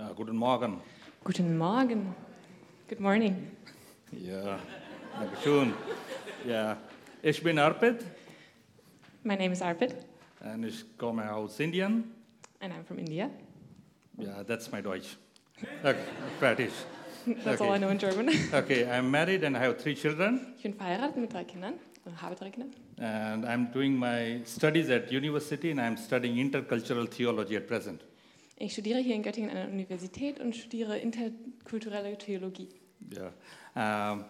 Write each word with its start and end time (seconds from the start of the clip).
Ja, 0.00 0.12
guten 0.16 0.34
Morgen. 0.34 0.80
Guten 1.24 1.58
Morgen. 1.58 2.14
Good 2.88 3.00
morning. 3.00 3.34
Ja, 4.12 4.58
danke 5.12 5.36
schön. 5.44 5.74
Ja, 6.48 6.78
ich 7.20 7.42
bin 7.42 7.58
Arpit 7.58 8.02
My 9.24 9.34
name 9.36 9.52
is 9.52 9.60
Arpit, 9.60 9.94
und 10.42 10.64
ich 10.64 10.96
komme 10.96 11.30
aus 11.30 11.60
Indien. 11.60 12.04
and 12.60 12.72
I'm 12.72 12.82
from 12.82 12.98
India. 12.98 13.28
Ja, 14.16 14.42
that's 14.42 14.72
my 14.72 14.80
Deutsch. 14.80 15.18
Okay, 15.84 15.96
fertig. 16.38 16.70
That's 17.44 17.60
all 17.60 17.74
I 17.74 17.78
know 17.78 17.90
in 17.90 17.98
German. 17.98 18.30
Okay, 18.54 18.86
I'm 18.90 19.10
married 19.10 19.44
and 19.44 19.54
I 19.54 19.60
have 19.60 19.76
three 19.76 19.94
children. 19.94 20.54
Ich 20.56 20.62
bin 20.62 20.72
verheiratet 20.72 21.18
mit 21.18 21.30
drei 21.30 21.44
Kindern, 21.44 21.74
habe 22.22 22.36
drei 22.36 22.48
Kinder. 22.48 22.68
And 22.96 23.44
I'm 23.44 23.70
doing 23.70 23.98
my 23.98 24.40
studies 24.46 24.88
at 24.88 25.12
university 25.12 25.70
and 25.70 25.78
I'm 25.78 25.98
studying 25.98 26.36
intercultural 26.36 27.06
theology 27.06 27.56
at 27.56 27.66
present. 27.66 28.02
Ich 28.62 28.74
studiere 28.74 28.98
hier 28.98 29.14
in 29.14 29.22
Göttingen 29.22 29.48
an 29.48 29.56
der 29.56 29.68
Universität 29.70 30.38
und 30.38 30.54
studiere 30.54 30.98
interkulturelle 30.98 32.18
Theologie. 32.18 32.68
Yeah. 33.10 33.32
Um, 33.74 34.26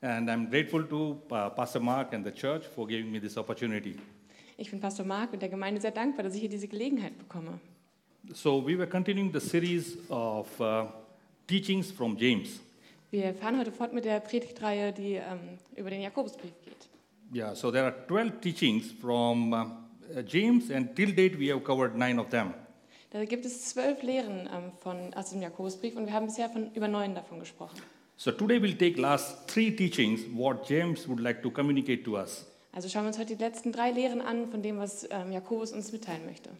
and 0.00 0.30
I'm 0.30 0.48
grateful 0.48 0.82
to 0.88 1.20
uh, 1.30 1.50
Pastor 1.50 1.78
Mark 1.78 2.14
and 2.14 2.24
the 2.24 2.32
church 2.32 2.64
for 2.74 2.86
giving 2.86 3.12
me 3.12 3.20
this 3.20 3.36
opportunity. 3.36 3.96
Ich 4.56 4.70
bin 4.70 4.80
Pastor 4.80 5.04
Mark 5.04 5.34
und 5.34 5.42
der 5.42 5.50
Gemeinde 5.50 5.78
sehr 5.78 5.90
dankbar, 5.90 6.24
dass 6.24 6.34
ich 6.34 6.40
hier 6.40 6.48
diese 6.48 6.68
Gelegenheit 6.68 7.18
bekomme. 7.18 7.60
So 8.32 8.66
we 8.66 8.78
were 8.78 8.86
continuing 8.86 9.30
the 9.30 9.40
series 9.40 9.98
of 10.08 10.48
uh, 10.58 10.86
teachings 11.46 11.92
from 11.92 12.16
James. 12.16 12.60
Wir 13.10 13.34
fahren 13.34 13.58
heute 13.58 13.72
fort 13.72 13.92
mit 13.92 14.06
der 14.06 14.20
Predigtreihe, 14.20 14.94
die 14.94 15.16
ähm, 15.16 15.58
über 15.76 15.90
den 15.90 16.00
Jakobusbrief 16.00 16.54
geht. 16.64 16.88
Yeah, 17.34 17.54
so 17.54 17.70
there 17.70 17.84
are 17.84 18.06
12 18.06 18.40
teachings 18.40 18.90
from 18.90 19.52
uh, 19.52 20.22
James, 20.26 20.70
and 20.70 20.96
till 20.96 21.14
date 21.14 21.38
we 21.38 21.52
have 21.52 21.62
covered 21.62 21.94
nine 21.94 22.18
of 22.18 22.30
them. 22.30 22.54
Da 23.10 23.24
gibt 23.24 23.44
es 23.46 23.70
zwölf 23.70 24.02
Lehren 24.02 24.48
ähm, 24.52 24.72
von, 24.80 25.14
aus 25.14 25.30
dem 25.30 25.40
Jakobusbrief 25.42 25.96
und 25.96 26.06
wir 26.06 26.12
haben 26.12 26.26
bisher 26.26 26.48
von 26.50 26.72
über 26.74 26.88
neun 26.88 27.14
davon 27.14 27.38
gesprochen. 27.40 27.76
So 28.16 28.32
today 28.32 28.56
we'll 28.58 28.76
take 28.78 29.00
last 29.00 29.46
three 29.48 29.70
teachings, 29.70 30.22
what 30.34 30.68
James 30.68 31.06
would 31.08 31.20
like 31.20 31.42
to 31.42 31.50
communicate 31.50 32.02
to 32.04 32.16
us. 32.18 32.46
Also 32.72 32.88
schauen 32.88 33.04
wir 33.04 33.08
uns 33.08 33.18
heute 33.18 33.36
die 33.36 33.42
letzten 33.42 33.72
drei 33.72 33.90
Lehren 33.90 34.20
an 34.20 34.48
von 34.50 34.62
dem, 34.62 34.78
was 34.78 35.06
ähm, 35.10 35.32
Jakobus 35.32 35.72
uns 35.72 35.92
mitteilen 35.92 36.24
möchte. 36.26 36.50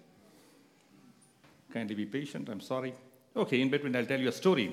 Kindly 1.73 1.95
be 1.95 2.07
patient, 2.07 2.49
I'm 2.49 2.61
sorry. 2.63 2.93
Okay, 3.35 3.61
in 3.61 3.71
between 3.71 3.95
I'll 3.95 4.07
tell 4.07 4.21
you 4.21 4.29
a 4.29 4.33
story. 4.33 4.71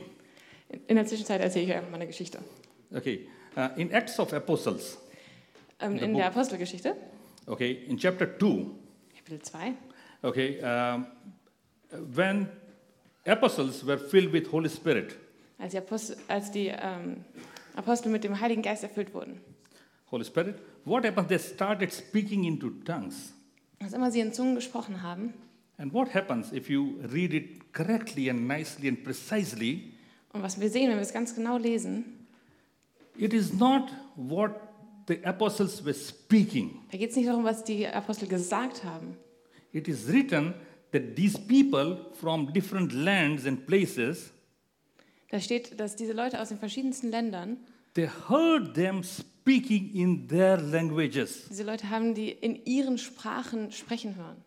In- 0.69 0.81
In 0.87 0.95
der 0.95 1.05
Zwischenzeit 1.05 1.41
erzähle 1.41 1.65
ich 1.65 1.71
euch 1.71 1.77
einfach 1.77 1.89
mal 1.91 1.95
eine 1.97 2.07
Geschichte. 2.07 2.39
Okay, 2.95 3.27
uh, 3.57 3.69
in 3.79 3.91
Acts 3.91 4.19
of 4.19 4.31
Apostles, 4.33 4.97
Ähm, 5.79 5.97
in 5.97 6.11
book. 6.11 6.17
der 6.21 6.27
Apostelgeschichte, 6.27 6.95
okay, 7.47 7.71
in 7.87 7.97
chapter 7.97 8.27
2, 8.39 8.65
Kapitel 9.17 9.41
2, 9.41 9.73
okay, 10.21 10.59
um, 10.61 11.07
when 12.15 12.47
apostles 13.25 13.85
were 13.85 13.97
filled 13.97 14.31
with 14.33 14.51
Holy 14.51 14.69
Spirit, 14.69 15.15
als 15.59 15.71
die 15.71 15.77
Apostel, 15.77 16.17
als 16.27 16.51
die, 16.51 16.67
ähm, 16.67 17.23
Apostel 17.75 18.11
mit 18.11 18.23
dem 18.23 18.39
Heiligen 18.39 18.61
Geist 18.61 18.83
erfüllt 18.83 19.13
wurden. 19.13 19.39
Holy 20.11 20.25
Spirit, 20.25 20.55
what 20.85 21.05
happened? 21.05 21.27
They 21.29 21.39
started 21.39 21.91
speaking 21.91 22.43
into 22.43 22.69
tongues. 22.85 23.33
Was 23.79 23.93
immer 23.93 24.11
sie 24.11 24.19
in 24.19 24.31
Zungen 24.33 24.55
gesprochen 24.55 25.01
haben. 25.01 25.33
And 25.77 25.91
what 25.93 26.13
happens 26.13 26.51
if 26.53 26.69
you 26.69 26.99
read 27.11 27.33
it 27.33 27.73
correctly 27.73 28.29
and 28.29 28.47
nicely 28.47 28.87
and 28.87 29.03
precisely? 29.03 29.93
Und 30.31 30.43
was 30.43 30.59
wir 30.59 30.69
sehen, 30.69 30.89
wenn 30.89 30.97
wir 30.97 31.01
es 31.01 31.13
ganz 31.13 31.33
genau 31.35 31.57
lesen, 31.57 32.05
It 33.15 33.31
is 33.33 33.53
not 33.53 33.91
what 34.15 34.51
the 35.07 35.23
apostles 35.23 35.83
were 35.85 35.93
speaking. 35.93 36.79
da 36.91 36.97
geht 36.97 37.11
es 37.11 37.15
nicht 37.15 37.27
darum, 37.27 37.43
was 37.43 37.63
die 37.63 37.87
Apostel 37.87 38.27
gesagt 38.27 38.83
haben. 38.83 39.17
It 39.71 39.87
is 39.87 40.07
written 40.11 40.53
that 40.93 41.15
these 41.17 41.37
people 41.37 41.97
from 42.13 42.53
different 42.53 42.93
lands 42.93 43.45
and 43.45 43.65
places, 43.67 44.31
Da 45.29 45.39
steht, 45.39 45.79
dass 45.79 45.95
diese 45.95 46.13
Leute 46.13 46.39
aus 46.39 46.49
den 46.49 46.59
verschiedensten 46.59 47.09
Ländern, 47.09 47.57
they 47.95 48.07
heard 48.29 48.75
them 48.75 49.03
speaking 49.03 49.91
in 49.93 50.27
their 50.27 50.57
languages. 50.57 51.47
diese 51.49 51.63
Leute 51.63 51.89
haben 51.89 52.13
die 52.13 52.29
in 52.29 52.63
ihren 52.65 52.97
Sprachen 52.97 53.71
sprechen 53.71 54.15
hören. 54.15 54.37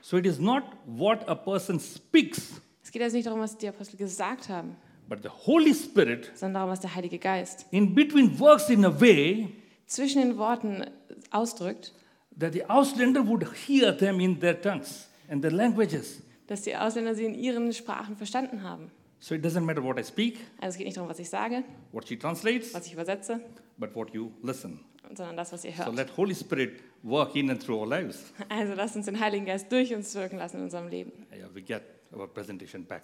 So 0.00 0.16
it 0.18 0.26
is 0.26 0.40
not 0.40 0.64
what 0.86 1.26
a 1.28 1.34
person 1.34 1.78
speaks, 1.80 2.60
Es 2.82 2.90
geht 2.90 3.00
also 3.02 3.16
nicht 3.16 3.26
darum, 3.26 3.40
was 3.40 3.56
die 3.56 3.68
Apostel 3.68 3.96
gesagt 3.96 4.48
haben, 4.48 4.76
but 5.08 5.22
the 5.22 5.28
Holy 5.28 5.72
Spirit 5.72 6.32
sondern 6.34 6.54
darum, 6.54 6.70
was 6.70 6.80
der 6.80 6.92
Heilige 6.94 7.18
Geist 7.20 7.66
in 7.70 7.94
between 7.94 8.36
works 8.40 8.68
in 8.68 8.84
a 8.84 9.00
way 9.00 9.48
zwischen 9.86 10.20
den 10.22 10.36
Worten 10.38 10.84
ausdrückt, 11.30 11.92
that 12.36 12.52
the 12.52 12.64
Ausländer 12.64 13.24
would 13.28 13.46
hear 13.68 13.96
them 13.96 14.18
in 14.18 14.40
their 14.40 14.60
tongues 14.60 15.08
and 15.32 15.42
their 15.42 15.50
languages. 15.52 16.22
dass 16.46 16.62
die 16.62 16.76
Ausländer 16.76 17.14
sie 17.14 17.24
in 17.24 17.34
ihren 17.34 17.72
Sprachen 17.72 18.16
verstanden 18.16 18.62
haben. 18.62 18.90
So 19.20 19.34
it 19.34 19.44
doesn't 19.44 19.60
matter 19.62 19.82
what 19.82 19.98
I 19.98 20.04
speak, 20.04 20.38
Also 20.60 20.70
es 20.70 20.76
geht 20.78 20.86
nicht 20.86 20.96
darum, 20.96 21.08
was 21.08 21.18
ich 21.18 21.30
sage, 21.30 21.62
what 21.92 22.06
she 22.08 22.16
translates, 22.18 22.74
was 22.74 22.86
ich 22.86 22.92
übersetze, 22.92 23.40
but 23.78 23.94
what 23.94 24.10
you 24.12 24.30
listen. 24.42 24.80
sondern 25.14 25.36
das, 25.36 25.52
was 25.52 25.64
ihr 25.64 25.72
So 25.72 25.84
hört. 25.86 25.94
let 25.96 26.16
Holy 26.16 26.34
Spirit 26.34 26.80
work 27.02 27.34
in 27.36 27.48
and 27.50 27.62
through 27.62 27.78
our 27.80 27.86
lives. 27.88 28.32
Also 28.48 28.74
lasst 28.74 28.96
uns 28.96 29.06
den 29.06 29.18
Heiligen 29.20 29.46
Geist 29.46 29.70
durch 29.70 29.94
uns 29.94 30.14
wirken 30.14 30.38
lassen 30.38 30.56
in 30.58 30.62
unserem 30.64 30.88
Leben. 30.88 31.12
Yeah, 31.32 31.48
we 31.54 31.62
get 31.62 31.82
our 32.14 32.26
presentation 32.26 32.84
back. 32.84 33.02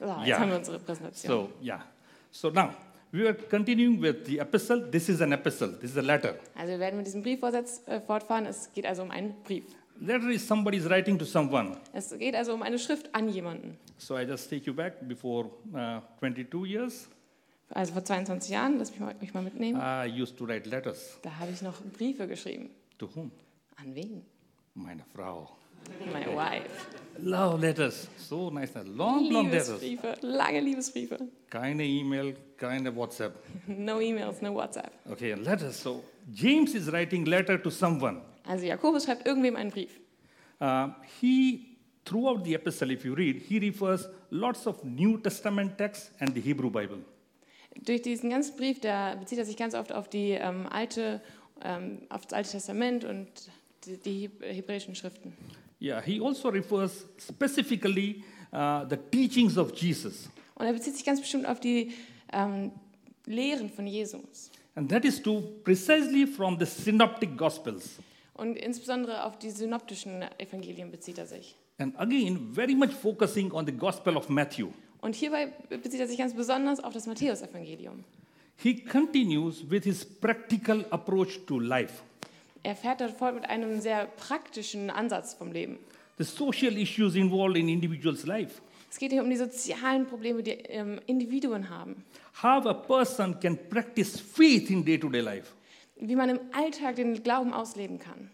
So, 0.00 0.06
jetzt 0.06 0.26
Ja. 0.28 0.38
haben 0.38 0.50
wir 0.50 0.58
unsere 0.58 0.78
Präsentation. 0.78 1.30
So 1.32 1.64
yeah. 1.64 1.84
So 2.30 2.50
now 2.50 2.70
we 3.12 3.26
are 3.26 3.34
continuing 3.34 4.00
with 4.00 4.24
the 4.26 4.38
epistle. 4.38 4.90
This 4.90 5.08
is 5.08 5.20
an 5.20 5.32
epistle. 5.32 5.78
This 5.78 5.90
is 5.92 5.98
a 5.98 6.02
letter. 6.02 6.34
Also 6.54 6.72
wir 6.72 6.78
werden 6.78 6.96
mit 6.96 7.06
diesem 7.06 7.22
Briefvorsatz 7.22 7.82
äh, 7.86 8.00
fortfahren. 8.00 8.46
Es 8.46 8.72
geht 8.72 8.86
also 8.86 9.02
um 9.02 9.10
einen 9.10 9.34
Brief. 9.44 9.64
Letter 10.00 10.30
is 10.30 10.46
somebody 10.46 10.76
is 10.78 10.88
writing 10.88 11.18
to 11.18 11.24
someone. 11.24 11.76
Es 11.92 12.16
geht 12.16 12.34
also 12.36 12.54
um 12.54 12.62
eine 12.62 12.78
Schrift 12.78 13.12
an 13.14 13.28
jemanden. 13.28 13.76
So 13.98 14.16
I 14.16 14.24
just 14.24 14.48
take 14.48 14.64
you 14.66 14.72
back 14.74 14.94
before 15.08 15.50
uh, 15.74 16.00
22 16.20 16.66
years. 16.66 17.08
Also 17.70 17.92
vor 17.92 18.04
22 18.04 18.50
Jahren, 18.50 18.78
lass 18.78 18.90
mich 18.92 19.00
mal, 19.00 19.14
mich 19.20 19.34
mal 19.34 19.42
mitnehmen, 19.42 19.78
I 19.80 20.06
used 20.22 20.36
to 20.38 20.46
write 20.46 20.68
letters. 20.68 21.18
da 21.22 21.30
habe 21.38 21.50
ich 21.52 21.60
noch 21.62 21.74
Briefe 21.96 22.26
geschrieben. 22.26 22.70
To 22.98 23.08
whom? 23.14 23.30
An 23.76 23.94
wen? 23.94 24.22
Meine 24.74 25.04
Frau. 25.14 25.50
Meine 26.12 26.34
Wife. 26.36 26.68
Love 27.18 27.60
letters. 27.60 28.08
So 28.16 28.50
nice. 28.50 28.72
Long, 28.84 29.30
long 29.30 29.50
letters. 29.50 29.80
Liebesbriefe, 29.80 30.14
lange 30.22 30.60
Liebesbriefe. 30.60 31.18
Keine 31.50 31.84
E-Mail, 31.84 32.36
keine 32.56 32.94
WhatsApp. 32.94 33.34
No 33.66 34.00
E-Mails, 34.00 34.40
no 34.42 34.54
WhatsApp. 34.54 34.92
Okay, 35.10 35.34
letters. 35.34 35.82
So 35.82 36.02
James 36.32 36.74
is 36.74 36.90
writing 36.92 37.24
letter 37.24 37.60
to 37.60 37.70
someone. 37.70 38.20
Also 38.48 38.64
Jakobus 38.66 39.04
schreibt 39.04 39.26
irgendwem 39.26 39.56
einen 39.56 39.70
Brief. 39.70 39.90
Uh, 40.60 40.88
he, 41.20 41.76
throughout 42.04 42.42
the 42.44 42.54
epistle, 42.54 42.90
if 42.92 43.04
you 43.04 43.14
read, 43.14 43.36
he 43.48 43.58
refers 43.58 44.08
lots 44.30 44.66
of 44.66 44.82
New 44.82 45.18
Testament 45.18 45.76
texts 45.76 46.10
and 46.18 46.34
the 46.34 46.40
Hebrew 46.40 46.70
Bible. 46.70 46.98
Durch 47.84 48.02
diesen 48.02 48.30
ganzen 48.30 48.56
Brief, 48.56 48.80
da 48.80 49.14
bezieht 49.14 49.38
er 49.38 49.44
sich 49.44 49.56
ganz 49.56 49.74
oft 49.74 49.92
auf, 49.92 50.08
die, 50.08 50.30
ähm, 50.30 50.66
alte, 50.68 51.20
ähm, 51.62 52.00
auf 52.08 52.24
das 52.26 52.32
Alte 52.32 52.50
Testament 52.52 53.04
und 53.04 53.28
die, 53.84 53.98
die 53.98 54.20
Heb- 54.28 54.42
hebräischen 54.42 54.94
Schriften. 54.94 55.32
Yeah, 55.80 56.00
he 56.00 56.20
also 56.20 56.48
refers 56.48 57.04
specifically 57.20 58.24
uh, 58.52 58.84
the 58.88 58.96
teachings 59.12 59.56
of 59.56 59.72
Jesus, 59.76 60.28
Und 60.56 60.66
er 60.66 60.72
bezieht 60.72 60.96
sich 60.96 61.04
ganz 61.04 61.20
bestimmt 61.20 61.46
auf 61.46 61.60
die 61.60 61.92
ähm, 62.32 62.72
Lehren 63.26 63.68
von 63.70 63.86
Jesus. 63.86 64.50
and 64.74 64.88
that 64.90 65.04
is 65.04 65.20
to 65.22 65.40
precisely 65.62 66.26
from 66.26 66.58
the 66.58 66.64
Synoptic 66.66 67.36
Gospels. 67.36 67.98
Und 68.38 68.56
insbesondere 68.56 69.24
auf 69.24 69.36
die 69.36 69.50
synoptischen 69.50 70.24
Evangelien 70.38 70.92
bezieht 70.92 71.18
er 71.18 71.26
sich. 71.26 71.56
And 71.78 71.98
again, 71.98 72.52
very 72.52 72.74
much 72.74 72.92
focusing 72.92 73.50
on 73.50 73.66
the 73.66 73.72
Gospel 73.72 74.16
of 74.16 74.28
Matthew. 74.28 74.68
Und 75.00 75.16
hierbei 75.16 75.52
bezieht 75.68 75.98
er 75.98 76.06
sich 76.06 76.18
ganz 76.18 76.34
besonders 76.34 76.78
auf 76.82 76.92
das 76.92 77.06
Matthäusevangelium. 77.06 78.04
He 78.56 78.74
continues 78.74 79.68
with 79.68 79.82
his 79.84 80.04
practical 80.04 80.84
approach 80.90 81.40
to 81.46 81.58
life. 81.58 82.02
Er 82.62 82.76
fährt 82.76 83.00
dort 83.00 83.12
fort 83.12 83.34
mit 83.34 83.44
einem 83.50 83.80
sehr 83.80 84.06
praktischen 84.06 84.90
Ansatz 84.90 85.34
vom 85.34 85.50
Leben. 85.50 85.78
The 86.18 86.24
social 86.24 86.76
issues 86.76 87.16
involved 87.16 87.56
in 87.56 87.68
individuals' 87.68 88.24
life. 88.24 88.60
Es 88.88 88.98
geht 88.98 89.10
hier 89.10 89.22
um 89.22 89.30
die 89.30 89.36
sozialen 89.36 90.06
Probleme, 90.06 90.44
die 90.44 90.52
ähm, 90.52 91.00
Individuen 91.06 91.68
haben. 91.70 92.04
How 92.40 92.64
a 92.66 92.74
person 92.74 93.38
can 93.40 93.58
practice 93.68 94.18
faith 94.20 94.70
in 94.70 94.84
day-to-day 94.84 95.20
life. 95.20 95.57
Wie 96.00 96.16
man 96.16 96.30
im 96.30 96.40
Alltag 96.52 96.96
den 96.96 97.22
Glauben 97.22 97.52
ausleben 97.52 97.98
kann. 97.98 98.30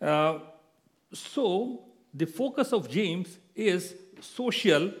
Uh, 0.00 0.40
so, 1.10 1.84
the 2.12 2.26
focus 2.26 2.72
of 2.72 2.88
James 2.90 3.38
is 3.54 3.94
social 4.20 4.92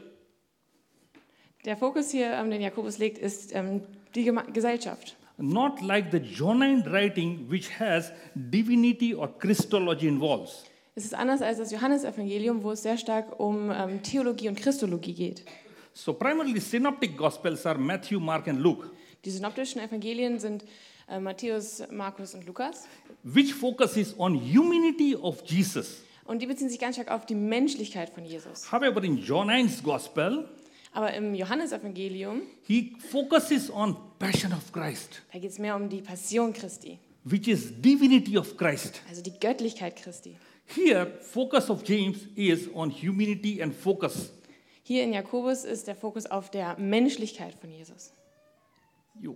Der 1.64 1.76
Fokus 1.76 2.10
hier, 2.10 2.32
ähm, 2.32 2.50
den 2.50 2.60
Jakobus 2.60 2.98
legt, 2.98 3.18
ist 3.18 3.54
ähm, 3.54 3.82
die 4.14 4.24
Gema 4.24 4.42
Gesellschaft. 4.42 5.16
not 5.38 5.80
like 5.80 6.10
the 6.12 6.18
Johannine 6.18 6.84
writing, 6.90 7.50
which 7.50 7.68
has 7.80 8.12
divinity 8.34 9.14
or 9.14 9.28
Christology 9.38 10.06
involves. 10.06 10.64
Es 10.94 11.04
ist 11.04 11.14
anders 11.14 11.42
als 11.42 11.58
das 11.58 11.72
Johannesevangelium, 11.72 12.62
wo 12.62 12.70
es 12.72 12.82
sehr 12.82 12.96
stark 12.98 13.40
um 13.40 13.70
ähm, 13.70 14.02
Theologie 14.02 14.48
und 14.48 14.60
Christologie 14.60 15.12
geht. 15.12 15.44
So, 15.92 16.12
primarily, 16.12 16.60
synoptic 16.60 17.16
gospels 17.16 17.66
are 17.66 17.78
Matthew, 17.78 18.20
Mark, 18.20 18.46
and 18.48 18.60
Luke, 18.60 18.90
Die 19.24 19.30
synoptischen 19.30 19.80
Evangelien 19.80 20.38
sind 20.38 20.64
äh, 21.08 21.18
Matthäus, 21.20 21.82
Markus 21.90 22.34
und 22.34 22.46
Lukas. 22.46 22.86
which 23.22 23.54
focuses 23.54 24.14
on 24.18 24.34
humanity 24.34 25.14
of 25.16 25.42
Jesus. 25.46 26.02
Und 26.26 26.40
die 26.40 26.46
beziehen 26.46 26.68
sich 26.70 26.78
ganz 26.78 26.96
stark 26.96 27.10
auf 27.10 27.26
die 27.26 27.34
Menschlichkeit 27.34 28.10
von 28.10 28.24
Jesus. 28.24 28.70
However, 28.72 29.02
in 29.04 29.18
Johnine's 29.18 29.82
gospel, 29.82 30.48
Aber 30.92 31.12
im 31.12 31.34
Johannesevangelium, 31.34 32.42
he 32.62 32.94
focuses 33.10 33.70
on 33.70 33.96
passion 34.18 34.52
of 34.52 34.72
Christ, 34.72 35.22
da 35.32 35.38
geht 35.38 35.50
es 35.50 35.58
mehr 35.58 35.74
um 35.76 35.88
die 35.88 36.00
Passion 36.00 36.52
Christi, 36.52 36.98
which 37.24 37.48
is 37.48 37.72
divinity 37.80 38.38
of 38.38 38.56
Christ. 38.56 39.00
also 39.08 39.20
die 39.22 39.32
Göttlichkeit 39.38 39.96
Christi. 39.96 40.36
Here, 40.66 41.06
focus 41.20 41.68
of 41.68 41.82
James 41.86 42.18
is 42.36 42.68
on 42.72 42.90
humanity 42.90 43.60
and 43.62 43.74
focus. 43.74 44.32
Hier 44.82 45.02
in 45.02 45.12
Jakobus 45.12 45.64
ist 45.64 45.86
der 45.88 45.94
Fokus 45.96 46.26
auf 46.26 46.50
der 46.50 46.78
Menschlichkeit 46.78 47.54
von 47.60 47.70
Jesus. 47.70 48.12
You. 49.20 49.34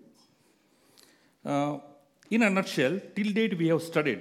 Uh, 1.45 1.79
in 2.31 2.43
a 2.43 2.51
nutshell, 2.51 3.01
till 3.15 3.33
date 3.33 3.59
we 3.59 3.71
have 3.71 3.81
studied. 3.83 4.21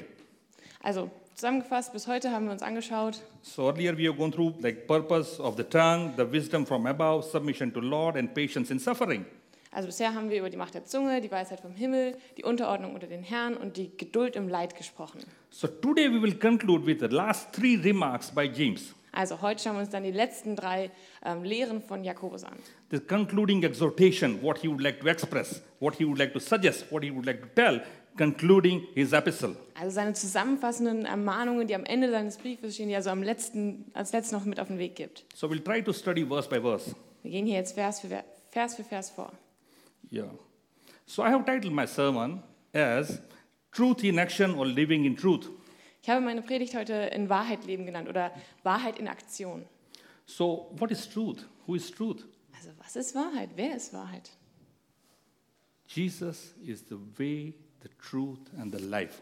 Also 0.81 1.09
zusammengefasst, 1.35 1.91
bis 1.93 2.07
heute 2.07 2.31
haben 2.31 2.45
wir 2.45 2.51
uns 2.53 2.61
angeschaut, 2.61 3.21
So 3.41 3.69
earlier 3.69 3.97
we 3.97 4.07
have 4.07 4.17
gone 4.17 4.31
through 4.31 4.53
like 4.61 4.87
purpose 4.87 5.39
of 5.41 5.57
the 5.57 5.63
tongue, 5.63 6.13
the 6.15 6.25
wisdom 6.31 6.65
from 6.65 6.85
above, 6.85 7.25
submission 7.25 7.73
to 7.73 7.79
Lord, 7.79 8.15
and 8.15 8.33
patience 8.33 8.71
in 8.71 8.79
suffering. 8.79 9.25
also 9.71 9.87
bisher 9.87 10.13
haben 10.13 10.29
wir 10.29 10.39
über 10.39 10.49
die 10.49 10.57
Macht 10.57 10.73
der 10.75 10.85
Zunge, 10.85 11.19
die 11.21 11.29
Weisheit 11.31 11.59
vom 11.59 11.73
Himmel, 11.73 12.17
die 12.37 12.43
Unterordnung 12.43 12.93
unter 12.95 13.07
den 13.07 13.21
Herrn 13.23 13.55
und 13.57 13.77
die 13.77 13.95
Geduld 13.97 14.35
im 14.35 14.47
Leid 14.47 14.75
gesprochen. 14.75 15.19
So 15.49 15.67
today 15.67 16.09
we 16.09 16.21
will 16.21 16.35
conclude 16.35 16.85
with 16.85 16.97
the 16.99 17.07
last 17.13 17.51
three 17.53 17.75
remarks 17.75 18.31
by 18.31 18.43
James. 18.45 18.93
Also 19.17 19.41
heute 19.41 19.63
schauen 19.63 19.73
wir 19.77 19.79
uns 19.79 19.89
dann 19.89 20.03
die 20.03 20.11
letzten 20.11 20.55
drei 20.55 20.91
ähm, 21.25 21.43
Lehren 21.43 21.81
von 21.81 22.03
Jakobus 22.03 22.43
an. 22.43 22.53
The 22.91 22.99
concluding 22.99 23.63
exhortation, 23.63 24.43
what 24.43 24.59
he 24.59 24.67
would 24.67 24.79
like 24.79 24.99
to 25.01 25.07
express, 25.07 25.63
what 25.79 25.95
he 25.95 26.05
would 26.05 26.19
like 26.19 26.33
to 26.33 26.39
suggest, 26.39 26.85
what 26.91 27.03
he 27.03 27.09
would 27.09 27.25
like 27.25 27.41
to 27.41 27.47
tell, 27.55 27.81
concluding 28.15 28.85
his 28.93 29.13
epistle. 29.13 29.55
Also 29.73 29.89
seine 29.95 30.13
zusammenfassenden 30.13 31.05
Ermahnungen, 31.05 31.65
die 31.67 31.73
am 31.73 31.83
Ende 31.85 32.11
seines 32.11 32.37
Briefes 32.37 32.75
stehen, 32.75 32.89
die 32.89 32.93
er 32.93 33.01
so 33.01 33.09
am 33.09 33.23
letzten, 33.23 33.85
als 33.95 34.11
letztes 34.13 34.33
noch 34.33 34.45
mit 34.45 34.59
auf 34.59 34.67
den 34.67 34.77
Weg 34.77 34.95
gibt. 34.95 35.25
So 35.33 35.47
we'll 35.47 35.63
try 35.63 35.81
to 35.81 35.93
study 35.93 36.23
verse 36.23 36.47
by 36.47 36.61
verse. 36.61 36.95
Wir 37.23 37.31
gehen 37.31 37.47
hier 37.47 37.55
jetzt 37.55 37.73
Vers 37.73 37.99
für 38.01 38.09
Ver- 38.09 38.23
Vers, 38.51 38.75
für 38.75 38.83
Vers 38.83 39.09
vor. 39.09 39.31
Yeah. 40.11 40.29
So 41.07 41.23
I 41.23 41.29
have 41.31 41.43
titled 41.43 41.73
my 41.73 41.87
sermon 41.87 42.43
as 42.71 43.19
Truth 43.71 44.03
in 44.03 44.19
Action 44.19 44.53
or 44.53 44.67
Living 44.67 45.05
in 45.05 45.15
Truth. 45.17 45.49
Ich 46.01 46.09
habe 46.09 46.21
meine 46.21 46.41
Predigt 46.41 46.75
heute 46.75 46.93
in 46.93 47.29
Wahrheit 47.29 47.65
leben 47.65 47.85
genannt 47.85 48.07
oder 48.07 48.31
Wahrheit 48.63 48.99
in 48.99 49.07
Aktion. 49.07 49.65
So, 50.25 50.71
what 50.77 50.91
is 50.91 51.07
truth? 51.09 51.45
Who 51.65 51.75
is 51.75 51.89
truth? 51.91 52.25
Also 52.55 52.69
was 52.79 52.95
ist 52.95 53.15
Wahrheit? 53.15 53.49
Wer 53.55 53.75
ist 53.75 53.93
Wahrheit? 53.93 54.31
Jesus 55.87 56.53
is 56.65 56.83
the 56.89 56.97
way, 57.17 57.53
the 57.81 57.89
truth, 58.01 58.39
and 58.57 58.75
the 58.75 58.83
life. 58.83 59.21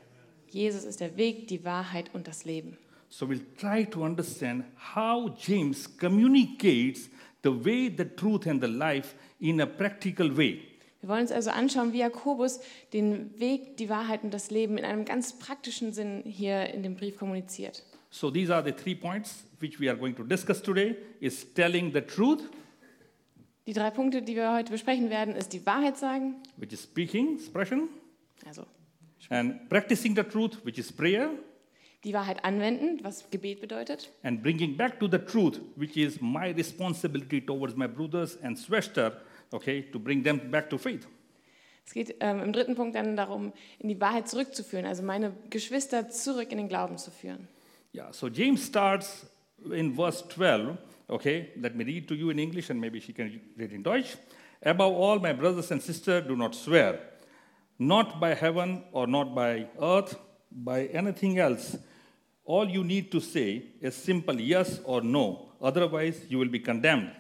Jesus 0.50 0.84
ist 0.84 1.00
der 1.00 1.16
Weg, 1.18 1.48
die 1.48 1.64
Wahrheit 1.64 2.10
und 2.14 2.28
das 2.28 2.46
Leben. 2.46 2.78
So, 3.10 3.28
we'll 3.28 3.46
try 3.58 3.86
to 3.86 4.04
understand 4.04 4.66
how 4.96 5.30
James 5.38 5.88
communicates 5.98 7.10
the 7.44 7.52
way, 7.52 7.94
the 7.96 8.06
truth, 8.06 8.48
and 8.48 8.62
the 8.62 8.68
life 8.68 9.16
in 9.40 9.62
a 9.62 9.66
practical 9.66 10.36
way. 10.36 10.62
Wir 11.06 11.10
wollen 11.10 11.22
uns 11.22 11.32
also 11.32 11.52
anschauen, 11.52 11.94
wie 11.94 12.00
Jakobus 12.00 12.60
den 12.92 13.40
Weg, 13.40 13.78
die 13.78 13.90
Wahrheit 13.90 14.24
und 14.24 14.34
das 14.34 14.50
Leben 14.50 14.76
in 14.80 14.86
einem 14.86 15.06
ganz 15.06 15.38
praktischen 15.38 15.94
Sinn 15.94 16.24
hier 16.26 16.74
in 16.74 16.82
dem 16.82 16.96
Brief 16.96 17.18
kommuniziert. 17.18 17.84
So, 18.10 18.32
these 18.32 18.52
are 18.52 18.64
the 18.64 18.72
three 18.72 18.96
points 18.96 19.44
which 19.60 19.80
we 19.80 19.88
are 19.88 19.96
going 19.96 20.16
to 20.16 20.24
discuss 20.24 20.60
today 20.60 20.96
is 21.20 21.54
telling 21.54 21.94
the 21.94 22.02
truth, 22.02 22.42
Die 23.68 23.74
drei 23.74 23.92
Punkte, 23.92 24.24
die 24.24 24.36
wir 24.36 24.52
heute 24.52 24.72
besprechen 24.72 25.12
werden, 25.12 25.36
ist 25.36 25.54
die 25.54 25.64
Wahrheit 25.68 25.96
sagen, 25.96 26.38
which 26.58 26.74
is 26.74 26.82
speaking, 26.82 27.36
expression, 27.36 27.88
also 28.44 28.66
and 29.30 29.70
practicing 29.70 30.16
the 30.16 30.24
truth, 30.24 30.66
which 30.66 30.80
is 30.80 30.92
prayer, 30.92 31.30
die 32.04 32.14
Wahrheit 32.14 32.44
anwenden, 32.44 33.04
was 33.04 33.30
Gebet 33.30 33.62
bedeutet, 33.62 34.10
and 34.24 34.42
bringing 34.42 34.76
back 34.76 35.00
to 35.00 35.08
the 35.08 35.20
truth, 35.20 35.62
which 35.76 35.98
is 35.98 36.20
my 36.20 36.50
responsibility 36.50 37.42
towards 37.42 37.76
my 37.76 37.86
brothers 37.88 38.40
and 38.42 38.58
sister, 38.58 39.22
okay, 39.56 39.82
to 39.82 40.00
bring 40.00 40.24
them 40.24 40.52
back 40.52 40.70
to 40.70 40.78
faith. 40.78 41.08
Es 41.86 41.94
geht 41.94 42.16
ähm, 42.20 42.42
im 42.42 42.52
dritten 42.52 42.76
Punkt 42.76 42.96
dann 42.96 43.16
darum, 43.16 43.54
in 43.80 43.90
die 43.90 44.02
Wahrheit 44.02 44.28
zurückzuführen, 44.28 44.86
also 44.86 45.04
meine 45.04 45.34
Geschwister 45.50 46.10
zurück 46.10 46.52
in 46.52 46.58
den 46.58 46.68
Glauben 46.68 46.98
zu 46.98 47.12
führen. 47.12 47.48
Yeah, 47.94 48.12
so 48.12 48.28
James 48.28 48.66
starts 48.66 49.26
in 49.72 49.96
verse 49.96 50.28
12, 50.28 50.78
okay, 51.08 51.50
let 51.56 51.76
me 51.76 51.86
read 51.86 52.08
to 52.08 52.16
you 52.16 52.30
in 52.32 52.40
English 52.40 52.70
and 52.70 52.82
maybe 52.82 53.00
she 53.00 53.14
can 53.14 53.40
read 53.56 53.72
in 53.72 53.84
Deutsch. 53.84 54.18
Above 54.64 54.96
all, 54.96 55.20
my 55.20 55.32
brothers 55.32 55.72
and 55.72 55.82
sisters, 55.82 56.26
do 56.28 56.36
not 56.36 56.56
swear, 56.56 57.00
not 57.78 58.20
by 58.20 58.34
heaven 58.34 58.84
or 58.92 59.06
not 59.06 59.36
by 59.36 59.68
earth, 59.80 60.18
by 60.52 60.88
anything 60.88 61.38
else. 61.38 61.78
All 62.46 62.68
you 62.68 62.84
need 62.84 63.12
to 63.12 63.20
say 63.20 63.64
is 63.80 63.96
simple 63.96 64.40
yes 64.42 64.80
or 64.84 65.02
no, 65.02 65.50
otherwise, 65.62 66.26
you 66.30 66.40
will 66.40 66.50
be 66.50 66.60
condemned. 66.60 67.12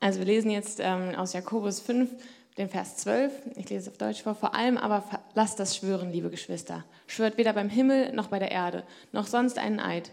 Also 0.00 0.20
wir 0.20 0.26
lesen 0.26 0.50
jetzt 0.50 0.78
ähm, 0.80 1.14
aus 1.16 1.32
Jakobus 1.32 1.80
5, 1.80 2.10
den 2.56 2.68
Vers 2.68 2.98
12. 2.98 3.32
Ich 3.56 3.68
lese 3.68 3.82
es 3.82 3.88
auf 3.88 3.98
Deutsch 3.98 4.22
vor. 4.22 4.34
Vor 4.34 4.54
allem 4.54 4.78
aber 4.78 5.04
lasst 5.34 5.58
das 5.58 5.76
schwören, 5.76 6.12
liebe 6.12 6.30
Geschwister. 6.30 6.84
Schwört 7.06 7.36
weder 7.36 7.52
beim 7.52 7.68
Himmel 7.68 8.12
noch 8.12 8.28
bei 8.28 8.38
der 8.38 8.52
Erde, 8.52 8.84
noch 9.12 9.26
sonst 9.26 9.58
einen 9.58 9.80
Eid. 9.80 10.12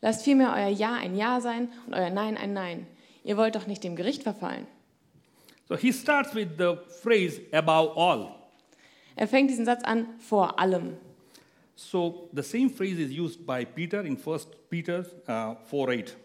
Lasst 0.00 0.22
vielmehr 0.22 0.52
euer 0.54 0.68
Ja 0.68 0.94
ein 0.94 1.16
Ja 1.16 1.40
sein 1.40 1.68
und 1.86 1.94
euer 1.94 2.10
Nein 2.10 2.36
ein 2.36 2.52
Nein. 2.52 2.86
Ihr 3.24 3.36
wollt 3.36 3.56
doch 3.56 3.66
nicht 3.66 3.84
dem 3.84 3.96
Gericht 3.96 4.22
verfallen. 4.22 4.66
So 5.68 5.76
he 5.76 5.92
starts 5.92 6.34
with 6.34 6.48
the 6.58 6.76
phrase 7.02 7.40
above 7.52 7.96
all. 7.96 8.34
Er 9.16 9.26
fängt 9.26 9.50
diesen 9.50 9.64
Satz 9.64 9.82
an, 9.82 10.06
vor 10.18 10.60
allem. 10.60 10.96
So 11.74 12.30
the 12.32 12.42
same 12.42 12.70
phrase 12.70 13.02
is 13.02 13.10
used 13.10 13.46
by 13.46 13.66
Peter 13.66 14.02
in 14.04 14.16
1 14.16 14.46
Peter 14.70 15.04
uh, 15.28 15.56
4 15.68 15.88
8. 15.88 16.16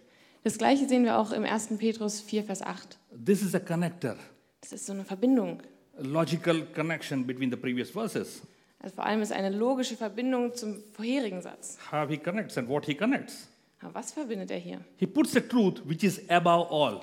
Das 0.43 0.57
gleiche 0.57 0.87
sehen 0.87 1.03
wir 1.03 1.17
auch 1.17 1.31
im 1.31 1.43
1. 1.43 1.77
Petrus 1.77 2.21
4, 2.21 2.43
Vers 2.43 2.61
8. 2.61 2.97
This 3.13 3.41
is 3.41 3.53
a 3.55 3.59
connector, 3.59 4.15
Das 4.61 4.71
ist 4.73 4.85
so 4.85 4.93
eine 4.93 5.03
Verbindung. 5.03 5.61
a 5.97 6.03
logical 6.03 6.61
connection 6.73 7.25
between 7.25 7.49
the 7.51 7.57
previous 7.57 7.89
verses. 7.89 8.41
Also 8.79 8.95
vor 8.95 9.05
allem 9.05 9.21
ist 9.21 9.31
eine 9.31 9.49
logische 9.55 9.95
Verbindung 9.95 10.55
zum 10.55 10.81
vorherigen 10.93 11.41
Satz. 11.41 11.77
How 11.91 12.07
he 12.09 12.17
connects 12.17 12.57
and 12.57 12.67
what 12.67 12.85
he 12.85 12.95
connects. 12.95 13.47
Aber 13.81 13.95
was 13.95 14.11
verbindet 14.11 14.49
er 14.51 14.57
hier? 14.59 14.81
He 14.97 15.05
puts 15.07 15.31
the 15.33 15.41
truth 15.41 15.81
which 15.85 16.03
is 16.03 16.21
above 16.29 16.69
all, 16.71 17.01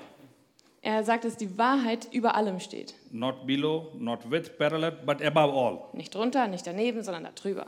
Er 0.81 1.03
sagt, 1.03 1.25
dass 1.25 1.35
die 1.35 1.57
Wahrheit 1.57 2.07
über 2.13 2.35
allem 2.35 2.59
steht. 2.61 2.95
not 3.11 3.45
below, 3.45 3.91
not 3.97 4.29
with, 4.31 4.49
parallel, 4.57 4.91
but 5.05 5.21
above 5.21 5.53
all. 5.53 5.79
Nicht 5.93 6.15
drunter, 6.15 6.47
nicht 6.47 6.65
daneben, 6.65 7.03
sondern 7.03 7.27
darüber. 7.35 7.67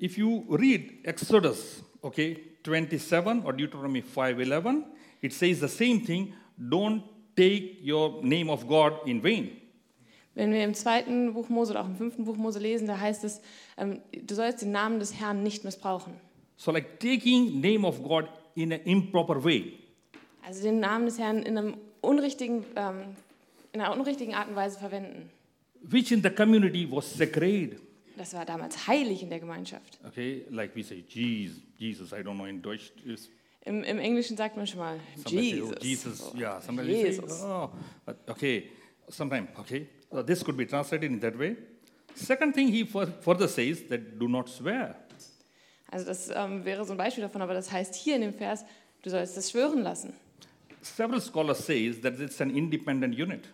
If 0.00 0.18
you 0.18 0.44
read 0.50 1.04
Exodus, 1.04 1.82
okay, 2.02 2.38
27 2.64 3.44
or 3.44 3.52
Deuteronomy 3.54 4.02
5:11, 4.02 4.84
it 5.22 5.32
says 5.32 5.60
the 5.60 5.68
same 5.68 6.00
thing, 6.04 6.34
don't 6.58 7.02
take 7.36 7.78
your 7.84 8.22
name 8.22 8.50
of 8.50 8.66
God 8.66 8.92
in 9.06 9.22
vain. 9.22 9.50
Wenn 10.34 10.52
wir 10.52 10.64
im 10.64 10.74
zweiten 10.74 11.32
Buch 11.32 11.48
Mose 11.48 11.72
oder 11.72 11.80
auch 11.80 11.86
im 11.86 11.96
fünften 11.96 12.24
Buch 12.24 12.36
Mose 12.36 12.58
lesen, 12.58 12.86
da 12.86 13.00
heißt 13.00 13.24
es, 13.24 13.40
ähm, 13.78 14.02
du 14.12 14.34
sollst 14.34 14.60
den 14.62 14.70
Namen 14.70 14.98
des 14.98 15.18
Herrn 15.18 15.42
nicht 15.42 15.64
missbrauchen. 15.64 16.12
So 16.56 16.70
like 16.72 17.00
taking 17.00 17.60
name 17.60 17.86
of 17.86 18.02
God 18.02 18.26
in 18.54 18.72
an 18.72 18.80
improper 18.84 19.42
way. 19.42 19.72
Also 20.46 20.62
den 20.62 20.80
Namen 20.80 21.06
des 21.06 21.18
Herrn 21.18 21.42
in, 21.42 21.56
einem 21.56 21.76
unrichtigen, 22.02 22.64
ähm, 22.76 23.16
in 23.72 23.80
einer 23.80 23.94
unrichtigen 23.96 24.34
Art 24.34 24.48
und 24.48 24.56
Weise 24.56 24.78
verwenden. 24.78 25.30
which 25.90 26.12
in 26.12 26.22
the 26.22 26.30
community 26.30 26.86
was 26.90 27.06
sacred. 27.06 27.80
Das 28.16 28.32
war 28.32 28.46
damals 28.46 28.86
heilig 28.86 29.22
in 29.22 29.28
der 29.28 29.40
Gemeinschaft. 29.40 29.98
Okay, 30.06 30.44
like 30.50 30.74
we 30.74 30.82
say, 30.82 31.04
Jesus, 31.06 31.60
Jesus, 31.78 32.12
I 32.12 32.22
don't 32.22 32.36
know 32.36 32.46
in 32.46 32.62
Deutsch 32.62 32.90
is 33.04 33.28
Im, 33.66 33.82
im 33.82 33.98
Englischen 33.98 34.36
sagt 34.36 34.56
man 34.56 34.66
schon 34.66 34.78
mal 34.78 35.00
somebody 35.16 35.50
say, 35.50 35.56
Jesus. 35.56 35.72
oh, 35.72 35.82
Jesus, 35.82 36.32
yeah, 36.38 36.60
somebody 36.60 36.92
say, 36.92 37.04
Jesus. 37.08 37.42
oh, 37.42 37.70
but 38.04 38.16
okay, 38.28 38.70
sometime, 39.08 39.48
okay, 39.58 39.88
so 40.10 40.22
this 40.22 40.44
could 40.44 40.56
be 40.56 40.64
translated 40.64 41.10
in 41.10 41.20
that 41.20 41.36
way. 41.36 41.56
Second 42.14 42.54
thing 42.54 42.68
he 42.68 42.84
fur- 42.84 43.12
further 43.20 43.48
says 43.48 43.82
that 43.88 44.18
do 44.20 44.28
not 44.28 44.48
swear. 44.48 44.94
Also 45.90 46.06
das 46.06 46.30
ähm, 46.32 46.64
wäre 46.64 46.84
so 46.84 46.92
ein 46.92 46.96
Beispiel 46.96 47.22
davon, 47.22 47.42
aber 47.42 47.54
das 47.54 47.70
heißt 47.70 47.96
hier 47.96 48.14
in 48.14 48.22
dem 48.22 48.32
Vers, 48.32 48.64
du 49.02 49.10
sollst 49.10 49.36
das 49.36 49.50
schwören 49.50 49.82
lassen. 49.82 50.14
Several 50.82 51.20
scholars 51.20 51.66
says 51.66 52.00
that 52.02 52.20
it's 52.20 52.40
an 52.40 52.50
independent 52.50 53.18
unit. 53.18 53.52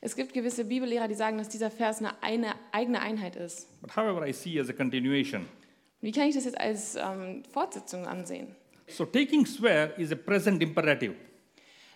Es 0.00 0.16
gibt 0.16 0.32
gewisse 0.34 0.64
Bibellehrer, 0.64 1.06
die 1.06 1.14
sagen, 1.14 1.38
dass 1.38 1.48
dieser 1.48 1.70
Vers 1.70 1.98
eine, 1.98 2.20
eine 2.20 2.54
eigene 2.72 3.00
Einheit 3.00 3.36
ist. 3.36 3.68
But 3.80 3.94
however, 3.96 4.26
I 4.26 4.32
see 4.32 4.58
as 4.60 4.68
a 4.68 4.72
continuation. 4.72 5.46
Wie 6.00 6.10
kann 6.10 6.24
ich 6.28 6.34
das 6.34 6.44
jetzt 6.46 6.60
als 6.60 6.96
ähm, 6.96 7.44
Fortsetzung 7.52 8.06
ansehen? 8.06 8.56
So 8.88 9.04
taking 9.04 9.46
swear 9.46 9.98
is 9.98 10.12
a 10.12 10.16
present 10.16 10.62
imperative. 10.62 11.14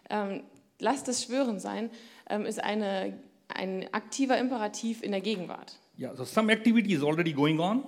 Ähm, 0.09 0.45
lass 0.79 1.03
das 1.05 1.25
Schwören 1.25 1.59
sein, 1.59 1.91
ähm, 2.29 2.47
ist 2.47 2.63
eine, 2.63 3.19
ein 3.49 3.93
aktiver 3.93 4.39
Imperativ 4.39 5.03
in 5.03 5.11
der 5.13 5.21
Gegenwart. 5.21 5.79
Yeah, 5.99 6.15
so 6.15 6.25
some 6.25 6.53
activity 6.53 6.93
is 6.95 7.03
already 7.03 7.33
going 7.33 7.59
on, 7.59 7.85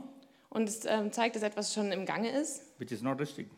Und 0.50 0.68
es 0.68 0.84
ähm, 0.86 1.12
zeigt, 1.12 1.36
dass 1.36 1.42
etwas 1.42 1.74
schon 1.74 1.92
im 1.92 2.06
Gange 2.06 2.30
ist, 2.30 2.62
which 2.78 2.90
is 2.90 3.02
not 3.02 3.20
restricted, 3.20 3.56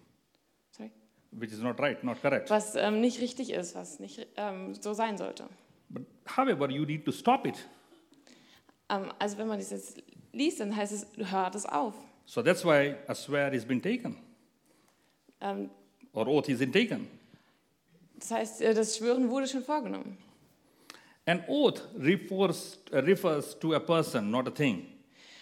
sorry, 0.73 0.90
which 1.30 1.52
is 1.52 1.61
not 1.61 1.78
right, 1.80 2.02
not 2.02 2.20
correct. 2.20 2.50
was 2.50 2.75
ähm, 2.75 3.00
nicht 3.00 3.20
richtig 3.20 3.50
ist, 3.52 3.75
was 3.76 4.00
nicht 4.00 4.26
ähm, 4.37 4.75
so 4.75 4.92
sein 4.92 5.16
sollte. 5.16 5.44
But 5.88 6.02
however, 6.37 6.68
you 6.70 6.85
need 6.85 7.04
to 7.04 7.12
stop 7.12 7.47
it. 7.47 7.54
Ähm, 8.88 9.12
also 9.18 9.38
wenn 9.38 9.47
man 9.47 9.59
das 9.61 9.70
jetzt 9.70 10.02
liest, 10.32 10.61
dann 10.61 10.75
heißt 10.75 10.92
es, 10.92 11.06
hör 11.30 11.49
das 11.50 11.64
auf. 11.64 11.94
So 12.26 12.42
that's 12.42 12.64
why 12.64 12.94
a 13.06 13.14
swear 13.14 13.52
has 13.52 13.64
been 13.64 13.80
taken 13.80 14.16
Ähm, 15.40 15.70
or 16.12 16.26
oath 16.26 16.49
is 16.49 16.59
taken. 16.59 17.06
Das 18.18 18.30
heißt, 18.30 18.62
äh, 18.62 18.75
das 18.75 18.97
Schwören 18.97 19.30
wurde 19.30 19.47
schon 19.47 19.62
vorgenommen. 19.62 20.18
An 21.26 21.42
oath 21.49 21.88
refers, 21.99 22.78
refers 22.92 23.59
to 23.59 23.75
a 23.75 23.78
person, 23.78 24.30
not 24.30 24.47
a 24.47 24.50
thing. 24.50 24.87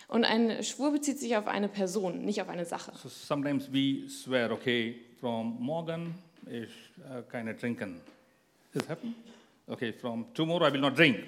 Und 0.08 0.24
ein 0.24 0.62
Schwur 0.64 0.92
bezieht 0.92 1.18
sich 1.18 1.36
auf 1.36 1.46
eine 1.46 1.68
Person, 1.68 2.24
nicht 2.24 2.40
auf 2.40 2.48
eine 2.48 2.64
Sache. 2.64 2.92
So 2.96 3.08
sometimes 3.08 3.70
we 3.72 4.08
swear, 4.08 4.50
okay, 4.50 4.96
from 5.20 5.56
morgen 5.60 6.14
ich 6.50 6.70
uh, 6.98 7.22
keine 7.30 7.56
trinken. 7.56 8.00
It 8.74 8.88
happen? 8.88 9.14
Okay, 9.66 9.92
from 9.92 10.26
tomorrow 10.34 10.66
I 10.66 10.72
will 10.72 10.80
not 10.80 10.96
drink. 10.96 11.18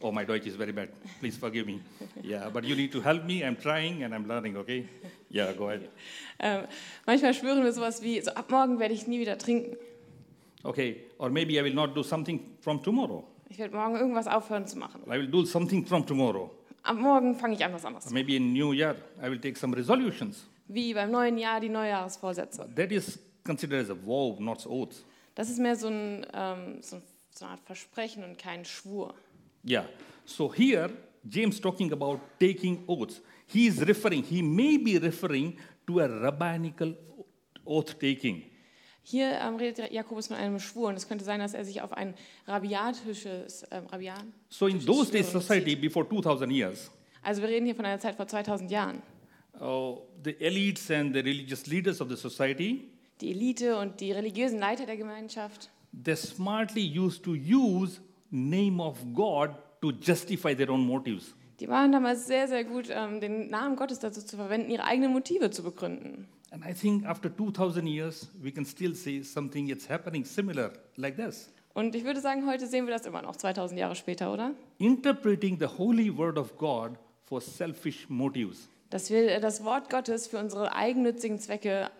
Oh, 0.00 0.12
my 0.12 0.24
Deutsch 0.24 0.46
is 0.46 0.54
very 0.54 0.72
bad. 0.72 0.88
Please 1.18 1.36
forgive 1.36 1.66
me. 1.66 1.80
Yeah, 2.22 2.48
but 2.50 2.62
you 2.62 2.76
need 2.76 2.92
to 2.92 3.00
help 3.00 3.24
me. 3.24 3.44
I'm 3.44 3.56
trying 3.56 4.04
and 4.04 4.14
I'm 4.14 4.28
learning, 4.28 4.56
okay? 4.58 4.88
Yeah, 5.30 5.52
go 5.52 5.68
ahead. 5.68 5.88
Ähm, 6.38 6.64
manchmal 7.06 7.34
schwören 7.34 7.62
wir 7.62 7.72
sowas 7.72 8.02
wie, 8.02 8.20
so 8.20 8.30
ab 8.32 8.50
morgen 8.50 8.78
werde 8.78 8.94
ich 8.94 9.06
nie 9.06 9.20
wieder 9.20 9.36
trinken. 9.36 9.76
Okay, 10.62 11.04
or 11.18 11.30
maybe 11.30 11.54
I 11.54 11.64
will 11.64 11.74
not 11.74 11.94
do 11.94 12.02
something 12.02 12.40
from 12.60 12.82
tomorrow. 12.82 13.24
Ich 13.48 13.58
werde 13.58 13.74
morgen 13.74 13.96
irgendwas 13.96 14.26
aufhören 14.26 14.66
zu 14.66 14.78
machen. 14.78 15.02
I 15.06 15.10
will 15.10 15.28
do 15.28 15.44
something 15.44 15.86
from 15.86 16.06
tomorrow. 16.06 16.50
Ab 16.82 16.96
morgen 16.96 17.34
fange 17.34 17.54
ich 17.54 17.64
an 17.64 17.72
was 17.72 17.84
anderes. 17.84 18.06
Or 18.06 18.12
maybe 18.12 18.36
in 18.36 18.52
new 18.52 18.72
year 18.72 18.96
I 19.22 19.30
will 19.30 19.40
take 19.40 19.58
some 19.58 19.76
resolutions. 19.76 20.46
Wie 20.66 20.92
beim 20.94 21.10
neuen 21.10 21.38
Jahr 21.38 21.60
die 21.60 21.68
Neujahresvorsätze. 21.68 22.68
That 22.74 22.92
is 22.92 23.18
considered 23.44 23.84
as 23.84 23.90
a 23.90 23.94
vow, 23.94 24.38
not 24.38 24.66
oath. 24.66 25.04
Das 25.34 25.48
ist 25.48 25.58
mehr 25.58 25.76
so, 25.76 25.88
ein, 25.88 26.26
ähm, 26.34 26.82
so, 26.82 27.00
so 27.30 27.44
eine 27.44 27.52
Art 27.52 27.60
Versprechen 27.64 28.24
und 28.24 28.38
kein 28.38 28.64
Schwur. 28.64 29.14
Yeah. 29.64 29.86
So 30.24 30.52
here, 30.52 30.90
James 31.28 31.60
talking 31.60 31.92
about 31.92 32.20
taking 32.38 32.84
oaths. 32.86 33.20
He 33.46 33.66
is 33.66 33.80
referring, 33.86 34.22
he 34.22 34.42
may 34.42 34.76
be 34.78 34.98
referring 34.98 35.58
to 35.86 36.00
a 36.00 36.06
rabbinical 36.08 36.94
oath 37.66 37.98
taking. 37.98 38.42
Hier 39.02 39.38
ähm, 39.40 39.56
redet 39.56 39.90
Jakobus 39.90 40.26
von 40.26 40.36
einem 40.36 40.58
Schwur 40.58 40.88
und 40.88 40.96
es 40.96 41.08
könnte 41.08 41.24
sein, 41.24 41.40
dass 41.40 41.54
er 41.54 41.64
sich 41.64 41.80
auf 41.80 41.92
ein 41.94 42.14
rabiatisches, 42.46 43.64
ähm, 43.70 43.86
Rabian, 43.86 44.32
So 44.50 44.66
in 44.66 44.78
those 44.84 45.10
days, 45.10 45.30
society 45.30 45.74
before 45.76 46.06
2000 46.06 46.50
years, 46.52 46.90
also 47.22 47.42
wir 47.42 47.48
reden 47.48 47.66
hier 47.66 47.74
von 47.74 47.84
einer 47.86 47.98
Zeit 47.98 48.16
vor 48.16 48.26
2000 48.26 48.70
Jahren. 48.70 49.02
uh, 49.60 49.96
the 50.22 50.32
elites 50.40 50.90
and 50.90 51.14
the 51.14 51.20
religious 51.20 51.66
leaders 51.66 52.00
of 52.00 52.08
the 52.10 52.16
society, 52.16 52.88
Die 53.20 53.30
Elite 53.30 53.76
und 53.76 53.98
die 54.00 54.12
religiösen 54.12 54.58
Leiter 54.58 54.86
der 54.86 54.96
Gemeinschaft, 54.96 55.70
they 56.04 56.14
smartly 56.14 56.82
used 56.98 57.22
to 57.24 57.32
use 57.32 58.00
name 58.30 58.80
of 58.82 58.98
God 59.14 59.50
to 59.80 59.90
justify 59.90 60.54
their 60.54 60.70
own 60.70 60.86
motives. 60.86 61.34
die 61.60 61.68
waren 61.68 61.90
damals 61.90 62.26
sehr, 62.26 62.46
sehr 62.46 62.64
gut, 62.64 62.88
ähm, 62.90 63.20
den 63.20 63.48
Namen 63.50 63.76
Gottes 63.76 63.98
dazu 63.98 64.24
zu 64.24 64.36
verwenden, 64.36 64.70
ihre 64.70 64.84
eigenen 64.84 65.12
Motive 65.12 65.50
zu 65.50 65.62
begründen. 65.62 66.28
And 66.50 66.64
I 66.64 66.72
think 66.72 67.04
after 67.04 67.28
2000 67.28 67.86
years, 67.86 68.28
we 68.40 68.50
can 68.50 68.64
still 68.64 68.94
see 68.94 69.22
something 69.22 69.68
is 69.68 69.88
happening 69.88 70.24
similar 70.24 70.72
like 70.96 71.16
this. 71.16 71.50
Und 71.74 71.94
ich 71.94 72.04
würde 72.04 72.20
sagen, 72.20 72.46
heute 72.46 72.66
sehen 72.66 72.86
wir 72.86 72.94
das 72.94 73.06
immer 73.06 73.22
noch, 73.22 73.36
2000 73.36 73.78
Jahre 73.78 73.94
später, 73.94 74.32
oder? 74.32 74.52
Interpreting 74.78 75.58
the 75.58 75.66
holy 75.66 76.16
word 76.16 76.38
of 76.38 76.56
God 76.56 76.92
for 77.24 77.40
selfish 77.40 78.08
motives. 78.08 78.68
Dass 78.90 79.10
wir 79.10 79.30
äh, 79.30 79.40
das 79.40 79.62
Wort 79.62 79.90
Gottes 79.90 80.26
für 80.26 80.38
unsere 80.38 80.74
eigennützigen 80.74 81.38
Zwecke 81.38 81.90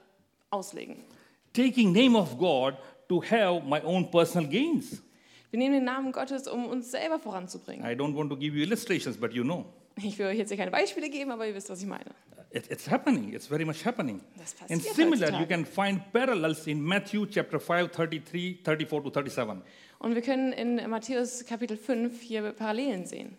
auslegen. 0.50 1.04
Taking 1.52 1.92
name 1.92 2.18
of 2.18 2.38
God 2.38 2.74
to 3.08 3.22
have 3.22 3.62
my 3.66 3.80
own 3.84 4.10
personal 4.10 4.48
gains. 4.48 5.02
Wir 5.50 5.58
nehmen 5.58 5.74
den 5.74 5.84
Namen 5.84 6.12
Gottes, 6.12 6.46
um 6.46 6.66
uns 6.66 6.90
selber 6.90 7.18
voranzubringen. 7.18 7.84
I 7.84 7.94
don't 7.94 8.14
want 8.14 8.30
to 8.30 8.36
give 8.36 8.54
you 8.56 8.62
illustrations, 8.64 9.16
but 9.16 9.32
you 9.32 9.42
know. 9.44 9.64
Ich 9.96 10.18
will 10.18 10.26
euch 10.26 10.38
jetzt 10.38 10.48
hier 10.50 10.58
keine 10.58 10.70
Beispiele 10.70 11.08
geben, 11.10 11.30
aber 11.30 11.46
ihr 11.46 11.54
wisst, 11.54 11.70
was 11.70 11.80
ich 11.80 11.86
meine. 11.88 12.04
It- 12.50 12.70
it's 12.70 12.88
happening. 12.90 13.32
It's 13.34 13.46
very 13.46 13.64
much 13.64 13.84
happening. 13.84 14.20
Das 14.38 14.54
passiert 14.54 14.70
And 14.70 14.82
similar, 14.94 15.28
you 15.30 15.38
heutzutage. 15.40 15.48
can 15.48 15.64
find 15.66 16.12
parallels 16.12 16.66
in 16.66 16.80
Matthew 16.80 17.26
chapter 17.26 17.58
5, 17.60 17.90
33, 17.90 18.60
34 18.62 19.02
to 19.02 19.10
37. 19.10 19.62
Und 19.98 20.14
wir 20.14 20.22
können 20.22 20.52
in 20.52 20.76
Matthäus 20.88 21.44
Kapitel 21.44 21.76
5 21.76 22.20
hier 22.22 22.52
Parallelen 22.52 23.06
sehen. 23.06 23.36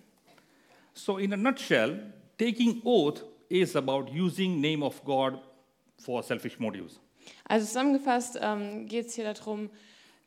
So 0.94 1.18
in 1.18 1.32
a 1.34 1.38
nutshell, 1.38 2.14
taking 2.38 2.82
oath 2.84 3.24
is 3.48 3.76
about 3.76 4.08
using 4.14 4.60
name 4.60 4.84
of 4.84 5.04
God 5.06 5.40
for 5.98 6.22
selfish 6.24 6.60
motives. 6.60 7.00
Also 7.46 7.66
zusammengefasst 7.68 8.38
ähm, 8.42 8.88
geht 8.88 9.08
es 9.08 9.16
hier 9.16 9.32
darum, 9.34 9.70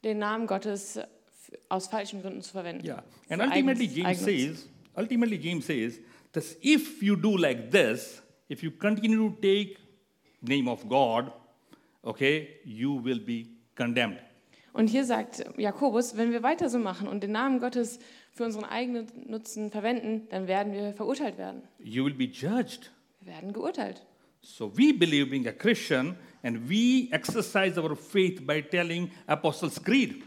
den 0.02 0.18
Namen 0.18 0.46
Gottes 0.46 0.96
f- 0.96 1.06
aus 1.68 1.88
falschen 1.88 2.22
Gründen 2.22 2.42
zu 2.42 2.52
verwenden. 2.52 2.86
Yeah. 2.86 3.04
And 3.28 3.42
Für 3.42 3.48
ultimately, 3.48 3.86
James 3.86 4.20
says, 4.20 4.68
ultimately, 4.96 5.36
James 5.36 5.66
says 5.66 6.00
that 6.32 6.44
if 6.62 7.02
you 7.02 7.16
do 7.16 7.36
like 7.36 7.70
this, 7.70 8.22
if 8.48 8.62
you 8.62 8.70
continue 8.70 9.30
to 9.30 9.36
take 9.40 9.78
name 10.42 10.68
of 10.68 10.88
God, 10.88 11.32
okay, 12.04 12.60
you 12.64 13.02
will 13.02 13.20
be 13.20 13.46
condemned. 13.74 14.18
Und 14.72 14.88
hier 14.88 15.04
sagt 15.04 15.44
Jakobus, 15.58 16.16
wenn 16.16 16.32
wir 16.32 16.42
weiter 16.42 16.70
so 16.70 16.78
machen 16.78 17.06
und 17.06 17.22
den 17.22 17.32
Namen 17.32 17.60
Gottes 17.60 17.98
für 18.32 18.44
unseren 18.44 18.64
eigenen 18.64 19.06
Nutzen 19.26 19.70
verwenden, 19.70 20.26
dann 20.30 20.48
werden 20.48 20.72
wir 20.72 20.94
verurteilt 20.94 21.36
werden. 21.36 21.62
You 21.78 22.04
will 22.04 22.14
be 22.14 22.24
judged. 22.24 22.90
Wir 23.20 23.34
werden 23.34 23.52
geurteilt. 23.52 24.02
So 24.40 24.72
we 24.76 24.92
believe 24.92 25.30
being 25.30 25.46
a 25.46 25.52
Christian 25.52 26.16
and 26.42 26.68
we 26.68 27.08
exercise 27.12 27.78
our 27.78 27.94
faith 27.94 28.44
by 28.44 28.62
telling 28.62 29.10
Apostles' 29.26 29.82
Creed. 29.82 30.22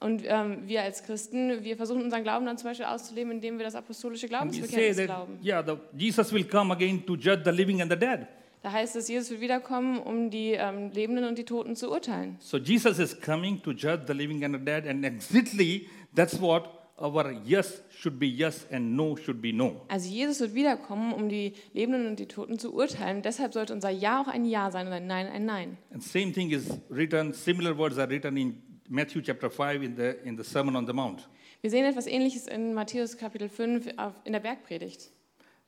Und 0.00 0.22
ähm, 0.24 0.62
wir 0.66 0.82
als 0.82 1.02
Christen, 1.02 1.64
wir 1.64 1.76
versuchen 1.76 2.02
unseren 2.02 2.22
Glauben 2.22 2.46
dann 2.46 2.56
zum 2.56 2.70
Beispiel 2.70 2.86
auszuleben, 2.86 3.32
indem 3.32 3.58
wir 3.58 3.64
das 3.64 3.74
apostolische 3.74 4.28
Glaubensbekenntnis 4.28 4.96
that, 4.96 5.06
glauben. 5.06 5.38
yeah, 5.44 5.62
the, 5.64 5.74
Jesus 5.96 6.32
will 6.32 6.44
come 6.44 6.72
again 6.72 7.04
to 7.04 7.14
judge 7.16 7.42
the 7.44 7.50
living 7.50 7.82
and 7.82 7.90
the 7.90 7.98
dead. 7.98 8.26
Da 8.62 8.72
heißt 8.72 8.96
es, 8.96 9.08
Jesus 9.08 9.30
wird 9.30 9.40
wiederkommen, 9.40 9.98
um 9.98 10.30
die 10.30 10.52
ähm, 10.52 10.90
Lebenden 10.92 11.24
und 11.24 11.38
die 11.38 11.44
Toten 11.44 11.74
zu 11.74 11.90
urteilen. 11.90 12.36
So 12.40 12.58
Jesus 12.58 12.98
is 12.98 13.20
coming 13.20 13.60
to 13.62 13.72
judge 13.72 14.02
the 14.06 14.12
living 14.12 14.44
and 14.44 14.54
the 14.54 14.64
dead, 14.64 14.86
and 14.86 15.04
exactly 15.04 15.88
that's 16.14 16.40
what 16.40 16.68
our 17.00 17.32
yes 17.44 17.82
should 17.90 18.18
be 18.18 18.26
yes 18.26 18.66
and 18.70 18.96
no 18.96 19.16
should 19.16 19.40
be 19.40 19.52
no. 19.52 19.80
Also 19.88 20.08
Jesus 20.08 20.40
wird 20.40 20.54
wiederkommen, 20.54 21.12
um 21.12 21.28
die 21.28 21.54
Lebenden 21.72 22.06
und 22.06 22.18
die 22.20 22.26
Toten 22.26 22.58
zu 22.58 22.72
urteilen. 22.72 23.22
Deshalb 23.22 23.52
sollte 23.52 23.72
unser 23.72 23.90
Ja 23.90 24.22
auch 24.22 24.28
ein 24.28 24.44
Ja 24.44 24.70
sein 24.70 24.86
und 24.86 24.92
ein 24.92 25.06
Nein 25.06 25.26
ein 25.26 25.44
Nein. 25.44 25.78
And 25.92 26.02
same 26.02 26.32
thing 26.32 26.50
is 26.50 26.68
written, 26.88 27.32
similar 27.32 27.76
words 27.76 27.98
are 27.98 28.08
written 28.08 28.36
in 28.36 28.62
Matthew 28.88 29.22
chapter 29.22 29.50
5 29.50 29.82
in 29.82 29.96
the, 29.96 30.16
in 30.24 30.36
the 30.36 30.44
Sermon 30.44 30.74
on 30.76 30.86
the 30.86 30.92
Mount. 30.92 31.28
Wir 31.60 31.70
sehen 31.70 31.84
etwas 31.84 32.06
Ähnliches 32.06 32.46
in 32.46 32.72
Matthäus 32.74 33.16
Kapitel 33.16 33.48
5 33.48 33.88
auf- 33.98 34.14
in 34.24 34.32
der 34.32 34.40
Bergpredigt. 34.40 35.10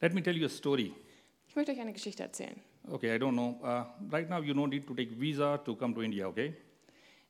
Let 0.00 0.14
me 0.14 0.22
tell 0.22 0.36
you 0.36 0.46
a 0.46 0.48
story. 0.48 0.92
Ich 1.48 1.56
möchte 1.56 1.72
euch 1.72 1.80
eine 1.80 1.92
Geschichte 1.92 2.22
erzählen. 2.22 2.60
Okay, 2.90 3.14
I 3.14 3.18
don't 3.18 3.32
know. 3.32 3.58
Uh, 3.62 3.84
right 4.10 4.28
now, 4.30 4.40
you 4.40 4.54
don't 4.54 4.68
need 4.70 4.86
to 4.86 4.94
take 4.94 5.10
visa 5.18 5.58
to 5.58 5.74
come 5.76 5.92
to 5.94 6.00
India, 6.02 6.26
okay? 6.28 6.54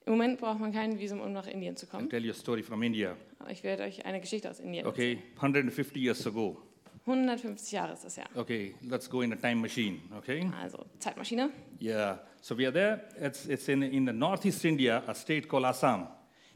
Im 0.06 0.12
Moment 0.12 0.38
braucht 0.38 0.60
man 0.60 0.72
kein 0.72 0.98
Visum, 0.98 1.20
um 1.20 1.32
nach 1.32 1.46
Indien 1.46 1.76
zu 1.76 1.86
I'll 1.86 1.90
kommen. 1.90 2.08
tell 2.10 2.24
you 2.24 2.30
a 2.30 2.34
story 2.34 2.62
from 2.62 2.82
India. 2.82 3.16
Aber 3.38 3.50
ich 3.50 3.62
werde 3.64 3.82
euch 3.82 4.04
eine 4.06 4.20
Geschichte 4.20 4.48
aus 4.50 4.60
Indien 4.60 4.86
Okay, 4.86 5.18
150 5.36 5.96
years 5.96 6.26
ago. 6.26 6.56
Erzählen. 7.10 7.28
150 7.28 7.72
Jahre 7.72 7.92
ist 7.92 8.04
das 8.04 8.16
ja. 8.16 8.24
Okay, 8.34 8.74
let's 8.88 9.08
go 9.08 9.22
in 9.22 9.32
a 9.32 9.36
time 9.36 9.56
machine, 9.56 10.00
okay? 10.16 10.50
Also 10.60 10.86
Zeitmaschine. 10.98 11.50
Yeah, 11.80 12.18
so 12.40 12.56
we 12.56 12.66
are 12.66 12.72
there. 12.72 13.00
It's, 13.20 13.46
it's 13.46 13.68
in, 13.68 13.82
in 13.82 14.06
the 14.06 14.12
northeast 14.12 14.64
India, 14.64 15.02
a 15.06 15.14
state 15.14 15.48
called 15.48 15.64
Assam. 15.64 16.08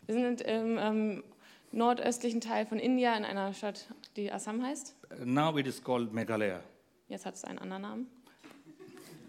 Wir 0.06 0.14
sind 0.14 0.40
im 0.42 0.78
ähm, 0.78 1.24
nordöstlichen 1.72 2.40
Teil 2.40 2.66
von 2.66 2.78
India 2.78 3.16
in 3.16 3.24
einer 3.24 3.52
Stadt, 3.54 3.86
die 4.16 4.30
Assam 4.30 4.62
heißt. 4.62 4.94
Now 5.24 5.56
it 5.56 5.66
is 5.66 5.82
called 5.82 6.12
Meghalaya. 6.12 6.60
Jetzt 7.08 7.26
hat 7.26 7.34
es 7.34 7.44
einen 7.44 7.58
anderen 7.58 7.82
Namen. 7.82 8.06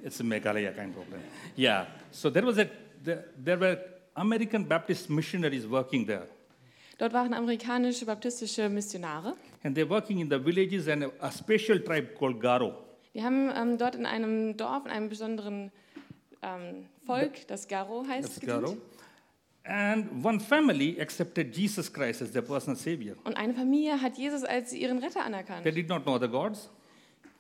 It's 0.03 0.22
Meghalaya 0.22 0.70
of 0.70 0.75
problem. 0.75 1.22
Yeah. 1.58 1.88
So 2.12 2.29
there 2.29 2.46
was 2.46 2.58
a 2.60 2.67
there, 3.03 3.25
there 3.44 3.60
were 3.60 3.79
American 4.15 4.67
Baptist 4.67 5.10
missionaries 5.10 5.67
working 5.70 6.05
there, 6.05 6.27
Dort 6.98 7.12
waren 7.12 7.34
amerikanische 7.34 8.05
baptistische 8.05 8.70
Missionare. 8.70 9.36
And 9.66 9.76
they're 9.76 9.90
working 9.90 10.20
in 10.20 10.30
the 10.30 10.38
villages 10.38 10.88
and 10.88 11.12
a, 11.20 11.32
special 11.32 11.80
tribe 11.80 12.14
called 12.18 12.40
Garo. 12.40 12.74
Die 13.16 13.24
haben 13.24 13.52
ähm, 13.56 13.78
dort 13.78 13.96
in 13.96 14.06
einem 14.06 14.56
Dorf, 14.56 14.86
in 14.86 14.92
einem 14.92 15.10
besonderen 15.10 15.72
ähm, 16.44 16.86
Volk, 17.06 17.48
das 17.48 17.68
Garo 17.68 18.06
heißt, 18.08 18.42
gedient. 18.42 18.62
Garo. 18.64 18.78
And 19.68 20.24
one 20.24 20.40
family 20.40 21.02
accepted 21.02 21.56
Jesus 21.56 21.92
Christ 21.92 22.22
as 22.22 22.32
their 22.32 22.44
personal 22.44 22.78
savior. 22.78 23.16
Und 23.24 23.36
eine 23.36 23.54
Familie 23.56 24.00
hat 24.00 24.16
Jesus 24.18 24.44
als 24.44 24.72
ihren 24.74 25.00
Retter 25.00 25.14
They 25.22 25.22
anerkannt. 25.24 25.66
did 25.66 25.90
not 25.90 26.04
know 26.04 26.20
the 26.20 26.28
gods, 26.28 26.70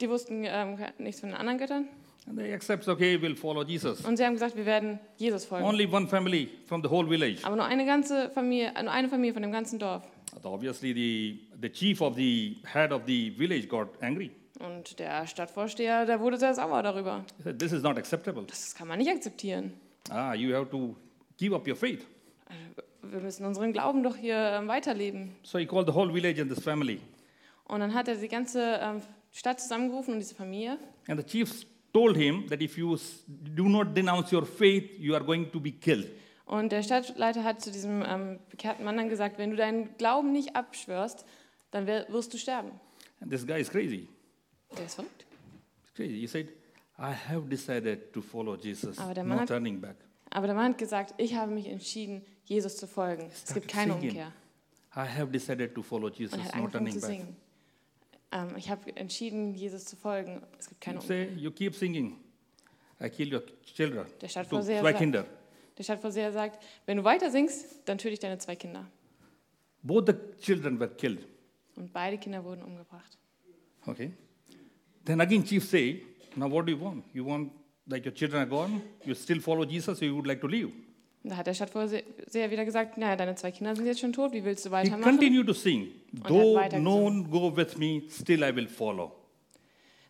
Die 0.01 0.09
wussten 0.09 0.43
ähm, 0.45 0.77
nichts 0.97 1.19
von 1.19 1.29
den 1.29 1.37
anderen 1.37 1.59
Göttern. 1.59 1.87
and 2.27 2.39
they 2.39 2.51
accept, 2.53 2.87
okay, 2.87 3.17
we'll 3.17 3.35
follow 3.35 3.63
Jesus. 3.63 4.01
Und 4.01 4.17
sie 4.17 4.25
haben 4.25 4.33
gesagt, 4.33 4.55
wir 4.55 4.65
werden 4.65 4.97
Jesus 5.17 5.45
folgen. 5.45 5.63
Only 5.63 5.85
one 5.85 6.07
family 6.07 6.49
from 6.65 6.81
the 6.81 6.89
whole 6.89 7.07
village. 7.07 7.41
Aber 7.43 7.55
nur 7.55 7.65
eine 7.65 7.85
ganze 7.85 8.31
Familie, 8.31 8.73
nur 8.81 8.91
eine 8.91 9.07
Familie 9.09 9.33
von 9.33 9.43
dem 9.43 9.51
ganzen 9.51 9.77
Dorf. 9.77 10.01
Obviously, 10.43 10.93
the, 10.93 11.39
the 11.59 11.69
chief 11.69 12.01
of 12.01 12.15
the 12.15 12.57
head 12.65 12.91
of 12.91 13.03
the 13.05 13.31
village 13.31 13.67
got 13.67 13.87
angry. 14.01 14.31
Und 14.59 14.99
der 14.99 15.27
Stadtvorsteher, 15.27 16.05
der 16.05 16.19
wurde 16.19 16.37
sehr 16.37 16.53
sauer 16.53 16.81
darüber. 16.81 17.25
He 17.37 17.43
said, 17.43 17.59
This 17.59 17.71
is 17.73 17.83
not 17.83 17.97
acceptable. 17.97 18.43
Das 18.45 18.73
kann 18.75 18.87
man 18.87 18.99
nicht 18.99 19.09
akzeptieren. 19.09 19.73
Ah, 20.09 20.33
you 20.33 20.55
have 20.55 20.69
to 20.69 20.95
give 21.37 21.53
up 21.53 21.67
your 21.67 21.75
faith. 21.75 22.05
Wir 23.01 23.19
müssen 23.19 23.45
unseren 23.45 23.73
Glauben 23.73 24.03
doch 24.03 24.15
hier 24.15 24.35
ähm, 24.35 24.67
weiterleben. 24.67 25.35
So 25.43 25.57
he 25.57 25.65
called 25.65 25.87
the 25.87 25.93
whole 25.93 26.11
village 26.11 26.41
and 26.41 26.49
this 26.51 26.63
family. 26.63 26.99
Und 27.65 27.79
dann 27.79 27.93
hat 27.93 28.07
er 28.07 28.15
die 28.15 28.27
ganze 28.27 28.79
ähm, 28.81 29.01
Stadt 29.31 29.59
zusammengerufen 29.59 30.13
und 30.13 30.19
diese 30.19 30.35
Familie. 30.35 30.77
And 31.07 31.19
the 31.19 31.25
chiefs 31.25 31.65
told 31.93 32.15
him 32.15 32.47
that 32.47 32.61
if 32.61 32.77
you 32.77 32.97
do 33.27 33.67
not 33.67 33.95
denounce 33.95 34.31
your 34.31 34.45
faith, 34.45 34.97
you 34.99 35.15
are 35.15 35.23
going 35.23 35.51
to 35.51 35.59
be 35.59 35.71
killed. 35.71 36.07
Und 36.45 36.71
der 36.71 36.83
Stadtleiter 36.83 37.43
hat 37.43 37.61
zu 37.61 37.71
diesem 37.71 38.03
ähm, 38.05 38.39
bekehrten 38.49 38.85
Mann 38.85 38.97
dann 38.97 39.09
gesagt, 39.09 39.37
wenn 39.39 39.49
du 39.49 39.55
deinen 39.55 39.97
Glauben 39.97 40.31
nicht 40.31 40.55
abschwörst, 40.55 41.25
dann 41.71 41.87
wirst 41.87 42.33
du 42.33 42.37
sterben. 42.37 42.71
And 43.19 43.31
this 43.31 43.45
guy 43.47 43.59
is 43.59 43.69
crazy. 43.69 44.07
Der 44.77 44.85
ist 44.85 44.95
verrückt. 44.95 45.25
It's 45.83 45.93
crazy. 45.93 46.19
He 46.19 46.27
said, 46.27 46.49
I 46.99 47.13
have 47.29 47.47
decided 47.49 48.13
to 48.13 48.21
follow 48.21 48.55
Jesus, 48.55 48.97
Aber 48.99 49.13
der 49.13 49.23
no 49.23 49.29
Mann 49.29 49.39
hat- 49.41 49.47
turning 49.47 49.81
back. 49.81 49.95
Aber 50.29 50.47
der 50.47 50.55
Mann 50.55 50.71
hat 50.73 50.77
gesagt, 50.77 51.13
ich 51.17 51.35
habe 51.35 51.51
mich 51.51 51.67
entschieden, 51.67 52.23
Jesus 52.43 52.77
zu 52.77 52.87
folgen. 52.87 53.29
Es 53.31 53.53
gibt 53.53 53.67
keine 53.67 53.93
singing. 53.93 54.09
Umkehr. 54.11 54.31
I 54.95 54.99
have 54.99 55.27
decided 55.31 55.73
to 55.75 55.81
follow 55.81 56.09
Jesus, 56.09 56.37
no 56.55 56.67
turning 56.67 56.93
back. 56.93 57.03
singen. 57.03 57.35
Ähm, 58.31 58.55
ich 58.57 58.69
habe 58.69 58.95
entschieden, 58.95 59.53
Jesus 59.55 59.85
zu 59.85 59.95
folgen. 59.95 60.41
Es 60.59 60.69
gibt 60.69 60.79
keine 60.81 60.97
You 60.97 61.01
Umkehr. 61.01 61.27
say, 61.27 61.33
you 61.37 61.51
keep 61.51 61.75
singing. 61.75 62.17
I 63.01 63.09
kill 63.09 63.33
your 63.33 63.43
children. 63.63 64.05
Der 64.21 64.27
Stadt 64.27 64.45
So, 64.49 64.57
Vorseher 64.57 64.81
zwei 64.81 64.91
sagt- 64.91 64.99
Kinder. 64.99 65.25
Der 65.77 65.83
Stadtvorseher 65.83 66.31
sagt, 66.31 66.63
wenn 66.85 66.97
du 66.97 67.03
weiter 67.03 67.29
singst, 67.31 67.81
dann 67.85 67.97
töte 67.97 68.13
ich 68.13 68.19
deine 68.19 68.37
zwei 68.37 68.55
Kinder. 68.55 68.85
Both 69.83 70.07
the 70.07 70.13
children 70.41 70.79
were 70.79 70.89
killed. 70.89 71.27
Und 71.75 71.91
beide 71.91 72.17
Kinder 72.17 72.43
wurden 72.43 72.63
umgebracht. 72.63 73.17
Okay. 73.85 74.11
Then 75.03 75.21
again, 75.21 75.43
chief 75.43 75.63
say, 75.65 76.01
now 76.35 76.49
what 76.49 76.65
do 76.65 76.71
you 76.71 76.79
want? 76.79 77.03
You 77.13 77.25
want 77.25 77.51
like 77.87 78.05
your 78.05 78.13
children 78.13 78.41
are 78.41 78.49
gone? 78.49 78.81
You 79.03 79.13
still 79.13 79.39
follow 79.39 79.63
Jesus, 79.65 80.01
or 80.01 80.05
you 80.05 80.15
would 80.15 80.25
like 80.25 80.41
to 80.41 80.47
leave? 80.47 80.71
Und 81.23 81.31
da 81.31 81.37
hat 81.37 81.47
der 81.47 81.53
Stadtvorseher 81.55 82.03
wieder 82.51 82.65
gesagt, 82.65 82.97
naja, 82.97 83.15
deine 83.15 83.35
zwei 83.35 83.51
Kinder 83.51 83.75
sind 83.75 83.85
jetzt 83.87 83.99
schon 83.99 84.13
tot, 84.13 84.31
wie 84.31 84.43
willst 84.43 84.63
du 84.65 84.69
He 84.69 84.73
weitermachen? 84.73 85.03
continued 85.03 85.47
to 85.47 85.53
sing. 85.53 85.87
Though 86.27 86.55
weiter 86.55 86.79
no 86.79 86.97
gesungen. 86.97 87.25
one 87.25 87.29
go 87.29 87.55
with 87.57 87.77
me, 87.77 88.03
still 88.09 88.43
I 88.43 88.55
will 88.55 88.67
follow. 88.67 89.11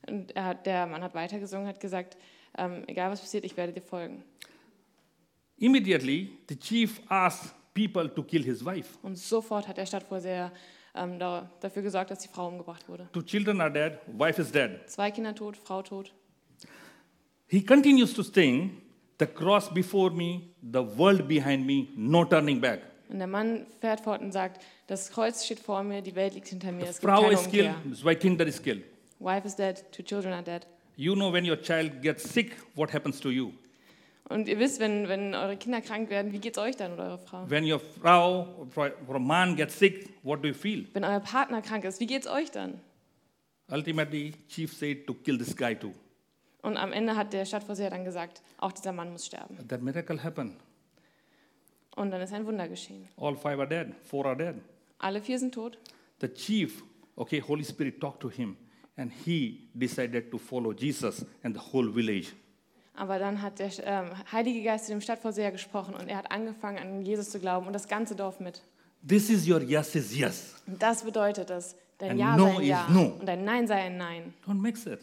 Und 0.08 0.36
er 0.36 0.54
der 0.56 0.86
Mann 0.86 1.02
hat 1.02 1.16
weitergesungen, 1.16 1.68
hat 1.68 1.80
gesagt, 1.80 2.18
ähm, 2.58 2.84
egal 2.88 3.12
was 3.12 3.22
passiert, 3.22 3.44
ich 3.44 3.58
werde 3.58 3.74
dir 3.74 3.82
folgen. 3.82 4.24
Immediately, 5.58 6.38
the 6.50 6.56
chief 6.56 7.00
asked 7.10 7.54
people 7.74 8.10
to 8.10 8.24
kill 8.24 8.44
his 8.44 8.64
wife. 8.64 8.98
Und 9.04 9.18
sofort 9.18 9.68
hat 9.68 9.78
der 9.78 9.86
Stadtvorseher 9.86 10.52
ähm, 10.96 11.20
da, 11.20 11.50
dafür 11.62 11.82
gesorgt, 11.82 12.12
dass 12.12 12.20
die 12.20 12.28
Frau 12.28 12.48
umgebracht 12.48 12.88
wurde. 12.90 13.08
Two 13.14 13.22
children 13.22 13.62
are 13.62 13.72
dead, 13.72 14.00
wife 14.08 14.42
is 14.42 14.52
dead. 14.52 14.90
Zwei 14.90 15.12
Kinder 15.12 15.34
tot, 15.34 15.58
Frau 15.58 15.82
tot. 15.82 16.14
He 17.48 17.62
continues 17.62 18.14
to 18.14 18.24
sing, 18.24 18.82
the 19.20 19.26
cross 19.28 19.70
before 19.70 20.12
me, 20.12 20.42
the 20.62 20.80
world 20.98 21.28
behind 21.28 21.66
me, 21.66 21.88
no 21.96 22.26
turning 22.26 22.60
back. 22.60 22.82
Und 23.08 23.20
der 23.20 23.28
Mann 23.28 23.68
fährt 23.80 24.02
fort 24.02 24.22
und 24.22 24.32
sagt, 24.32 24.64
das 24.88 25.12
Kreuz 25.12 25.46
steht 25.46 25.60
vor 25.60 25.84
mir, 25.84 26.02
die 26.02 26.16
Welt 26.16 26.34
liegt 26.34 26.48
hinter 26.48 26.72
mir, 26.72 26.86
es 26.86 27.00
gibt 27.00 27.12
Frau 27.12 27.22
keine 27.22 27.34
is 27.36 27.48
killed, 27.48 27.76
Umkehr. 27.86 28.04
wife 28.06 28.20
kinder 28.20 28.48
is 28.48 28.62
killed. 28.62 28.84
Wife 29.20 29.46
is 29.46 29.56
dead, 29.56 29.84
two 29.92 30.04
children 30.04 30.34
are 30.34 30.44
dead. 30.44 30.66
You 30.98 31.14
know 31.14 31.32
when 31.32 31.46
your 31.46 31.62
child 31.62 32.02
gets 32.02 32.24
sick, 32.28 32.56
what 32.76 32.92
happens 32.92 33.20
to 33.20 33.30
you? 33.30 33.54
Und 34.28 34.48
ihr 34.48 34.58
wisst, 34.58 34.80
wenn, 34.80 35.08
wenn 35.08 35.36
eure 35.36 35.56
Kinder 35.56 35.82
krank 35.82 36.10
werden, 36.10 36.32
wie 36.32 36.40
geht's 36.40 36.58
euch 36.58 36.76
dann 36.76 36.94
oder 36.94 37.06
eure 37.06 37.18
Frau? 37.20 37.50
When 37.50 37.72
your 37.72 37.80
Frau 37.80 38.68
or 39.08 39.20
man 39.20 39.56
gets 39.56 39.78
sick, 39.78 40.10
what 40.24 40.44
do 40.44 40.48
you 40.48 40.54
feel? 40.54 40.88
Wenn 40.94 41.04
euer 41.04 41.20
Partner 41.20 41.62
krank 41.62 41.86
ist, 41.86 42.00
wie 42.00 42.08
geht's 42.08 42.28
euch 42.28 42.50
dann? 42.50 42.80
Ultimately, 43.72 44.34
chief 44.48 44.74
said 44.74 45.06
to 45.06 45.14
kill 45.14 45.38
this 45.38 45.56
guy 45.56 45.76
too. 45.76 45.94
Und 46.62 46.78
am 46.78 46.92
Ende 46.92 47.16
hat 47.16 47.34
der 47.34 47.46
Stadtvorseher 47.46 47.92
dann 47.92 48.04
gesagt, 48.04 48.42
auch 48.58 48.72
dieser 48.72 48.92
Mann 48.92 49.12
muss 49.12 49.28
sterben. 49.28 49.56
That 49.68 49.84
miracle 49.84 50.24
happened. 50.24 50.56
Und 51.96 52.12
dann 52.12 52.22
ist 52.22 52.34
ein 52.34 52.46
Wunder 52.46 52.68
geschehen. 52.68 53.08
All 53.18 53.36
five 53.36 53.60
are 53.60 53.68
dead, 53.68 53.94
four 54.04 54.26
are 54.26 54.36
dead. 54.36 54.56
Alle 54.98 55.22
vier 55.22 55.38
sind 55.38 55.54
tot. 55.54 55.78
The 56.20 56.28
chief, 56.28 56.84
okay, 57.16 57.42
Holy 57.42 57.64
Spirit 57.64 58.00
talked 58.02 58.22
to 58.22 58.30
him, 58.30 58.58
and 58.98 59.12
he 59.12 59.70
decided 59.76 60.32
to 60.32 60.40
follow 60.40 60.74
Jesus 60.74 61.26
and 61.44 61.56
the 61.56 61.62
whole 61.62 61.92
village. 61.92 62.34
Aber 62.98 63.20
dann 63.20 63.42
hat 63.42 63.60
der 63.60 63.72
ähm, 63.84 64.10
Heilige 64.32 64.64
Geist 64.64 64.86
zu 64.86 64.92
dem 64.92 65.02
Stadtvorseher 65.02 65.52
gesprochen 65.52 65.94
und 65.96 66.08
er 66.08 66.18
hat 66.18 66.32
angefangen, 66.32 66.78
an 66.80 67.02
Jesus 67.02 67.30
zu 67.30 67.40
glauben 67.40 67.68
und 67.68 67.74
das 67.74 67.88
ganze 67.88 68.16
Dorf 68.16 68.40
mit. 68.40 68.62
This 69.08 69.30
is 69.30 69.48
your 69.48 69.62
yes 69.62 69.94
is 69.96 70.16
yes. 70.18 70.56
Und 70.66 70.82
das 70.82 71.04
bedeutet, 71.04 71.50
dass 71.50 71.76
dein 71.98 72.12
And 72.12 72.20
Ja 72.20 72.38
no 72.38 72.46
sei 72.48 72.58
ein 72.62 72.66
Ja 72.68 72.88
no. 72.90 73.02
und 73.20 73.26
dein 73.26 73.44
Nein 73.44 73.68
sei 73.68 73.76
ein 73.82 73.98
Nein. 73.98 74.34
Don't 74.48 74.62
mix 74.62 74.86
it. 74.86 75.00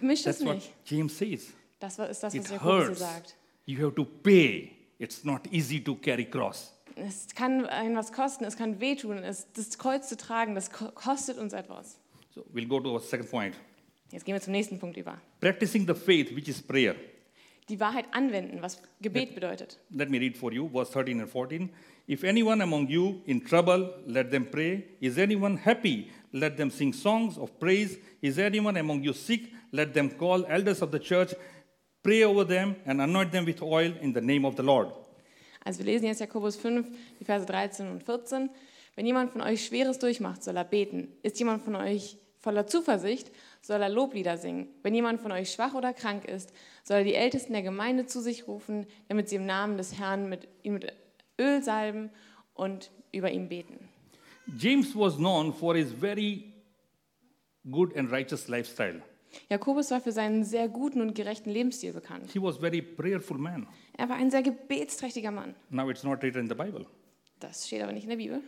Misch 0.00 0.20
es 0.26 0.38
That's 0.38 0.44
what 0.44 0.54
nicht. 0.56 0.72
James 0.84 1.16
says. 1.16 1.52
Das 1.80 1.98
ist 1.98 2.22
das, 2.22 2.34
was 2.34 2.34
It 2.34 2.50
Jakobus 2.50 2.98
sagt. 2.98 3.36
You 3.66 3.84
have 3.86 3.94
to 3.94 4.04
pay. 4.04 4.72
It's 4.98 5.24
not 5.24 5.40
easy 5.52 5.82
to 5.82 5.94
carry 5.96 6.24
cross. 6.24 6.72
Es 6.94 7.26
kann 7.34 7.64
einen 7.66 7.96
was 7.96 8.12
kosten, 8.12 8.44
es 8.44 8.56
kann 8.56 8.78
wehtun. 8.80 9.18
Es, 9.18 9.46
das 9.54 9.78
Kreuz 9.78 10.08
zu 10.08 10.16
tragen, 10.16 10.54
das 10.54 10.70
ko- 10.70 10.90
kostet 10.92 11.38
uns 11.38 11.52
etwas. 11.52 11.98
So 12.34 12.44
we'll 12.52 12.68
go 12.68 12.80
to 12.80 12.90
our 12.92 13.00
second 13.00 13.30
point. 13.30 13.54
Jetzt 14.10 14.26
gehen 14.26 14.34
wir 14.34 14.42
zum 14.42 14.52
nächsten 14.52 14.78
Punkt 14.78 14.96
über. 14.98 15.18
Practicing 15.40 15.86
the 15.86 15.94
faith, 15.94 16.36
which 16.36 16.48
is 16.48 16.60
prayer. 16.60 16.94
Die 17.72 17.80
Wahrheit 17.80 18.04
anwenden, 18.10 18.60
was 18.60 18.82
Gebet 19.00 19.34
bedeutet. 19.34 19.78
Let 19.88 20.10
me 20.10 20.18
read 20.18 20.36
for 20.36 20.52
you, 20.52 20.68
verse 20.68 20.92
13 20.92 21.20
and 21.20 21.30
14. 21.30 21.70
If 22.06 22.22
anyone 22.22 22.62
among 22.62 22.86
you 22.90 23.22
in 23.24 23.42
trouble, 23.42 23.94
let 24.06 24.30
them 24.30 24.44
pray. 24.44 24.84
Is 25.00 25.16
anyone 25.16 25.56
happy? 25.56 26.10
Let 26.32 26.58
them 26.58 26.70
sing 26.70 26.92
songs 26.92 27.38
of 27.38 27.58
praise. 27.58 27.98
Is 28.20 28.36
anyone 28.36 28.78
among 28.78 29.02
you 29.02 29.14
sick? 29.14 29.50
Let 29.72 29.94
them 29.94 30.10
call 30.10 30.44
elders 30.50 30.82
of 30.82 30.90
the 30.90 30.98
church, 30.98 31.34
pray 32.02 32.24
over 32.24 32.44
them, 32.44 32.76
and 32.84 33.00
anoint 33.00 33.32
them 33.32 33.46
with 33.46 33.62
oil 33.62 33.90
in 34.02 34.12
the 34.12 34.20
name 34.20 34.44
of 34.44 34.54
the 34.56 34.62
Lord. 34.62 34.92
Also 35.64 35.78
wir 35.78 35.86
lesen 35.86 36.08
jetzt 36.08 36.20
Jakobus 36.20 36.56
5, 36.56 36.86
die 37.20 37.24
Verse 37.24 37.46
13 37.46 37.88
und 37.88 38.02
14. 38.02 38.50
Wenn 38.96 39.06
jemand 39.06 39.30
von 39.32 39.40
euch 39.40 39.64
Schweres 39.64 39.98
durchmacht, 39.98 40.44
soll 40.44 40.58
er 40.58 40.64
beten. 40.64 41.08
Ist 41.22 41.38
jemand 41.38 41.62
von 41.62 41.76
euch 41.76 42.18
voller 42.38 42.66
Zuversicht, 42.66 43.30
soll 43.62 43.80
er 43.80 43.88
Loblieder 43.88 44.36
singen. 44.36 44.68
Wenn 44.82 44.94
jemand 44.94 45.20
von 45.20 45.32
euch 45.32 45.52
schwach 45.52 45.74
oder 45.74 45.92
krank 45.92 46.24
ist, 46.24 46.52
soll 46.84 46.98
er 46.98 47.04
die 47.04 47.14
Ältesten 47.14 47.52
der 47.52 47.62
Gemeinde 47.62 48.06
zu 48.06 48.20
sich 48.20 48.46
rufen, 48.48 48.86
damit 49.08 49.28
sie 49.28 49.36
im 49.36 49.46
Namen 49.46 49.76
des 49.76 49.98
Herrn 49.98 50.28
mit, 50.28 50.48
ihn 50.62 50.74
mit 50.74 50.92
Öl 51.40 51.62
salben 51.62 52.10
und 52.54 52.90
über 53.12 53.30
ihn 53.30 53.48
beten. 53.48 53.88
James 54.58 54.94
was 54.96 55.16
known 55.16 55.52
for 55.52 55.76
his 55.76 55.92
very 55.92 56.52
good 57.70 57.96
and 57.96 58.10
righteous 58.10 58.48
lifestyle. 58.48 59.02
Jakobus 59.48 59.90
war 59.90 60.00
für 60.00 60.12
seinen 60.12 60.44
sehr 60.44 60.68
guten 60.68 61.00
und 61.00 61.14
gerechten 61.14 61.50
Lebensstil 61.50 61.92
bekannt. 61.92 62.30
He 62.32 62.42
was 62.42 62.58
very 62.58 62.82
prayerful 62.82 63.38
man. 63.38 63.66
Er 63.96 64.08
war 64.08 64.16
ein 64.16 64.30
sehr 64.30 64.42
gebetsträchtiger 64.42 65.30
Mann. 65.30 65.54
Now 65.70 65.88
it's 65.88 66.02
not 66.02 66.22
written 66.22 66.40
in 66.40 66.48
the 66.48 66.54
Bible. 66.54 66.86
Das 67.38 67.66
steht 67.66 67.82
aber 67.82 67.92
nicht 67.92 68.04
in 68.04 68.10
der 68.10 68.16
Bibel. 68.16 68.42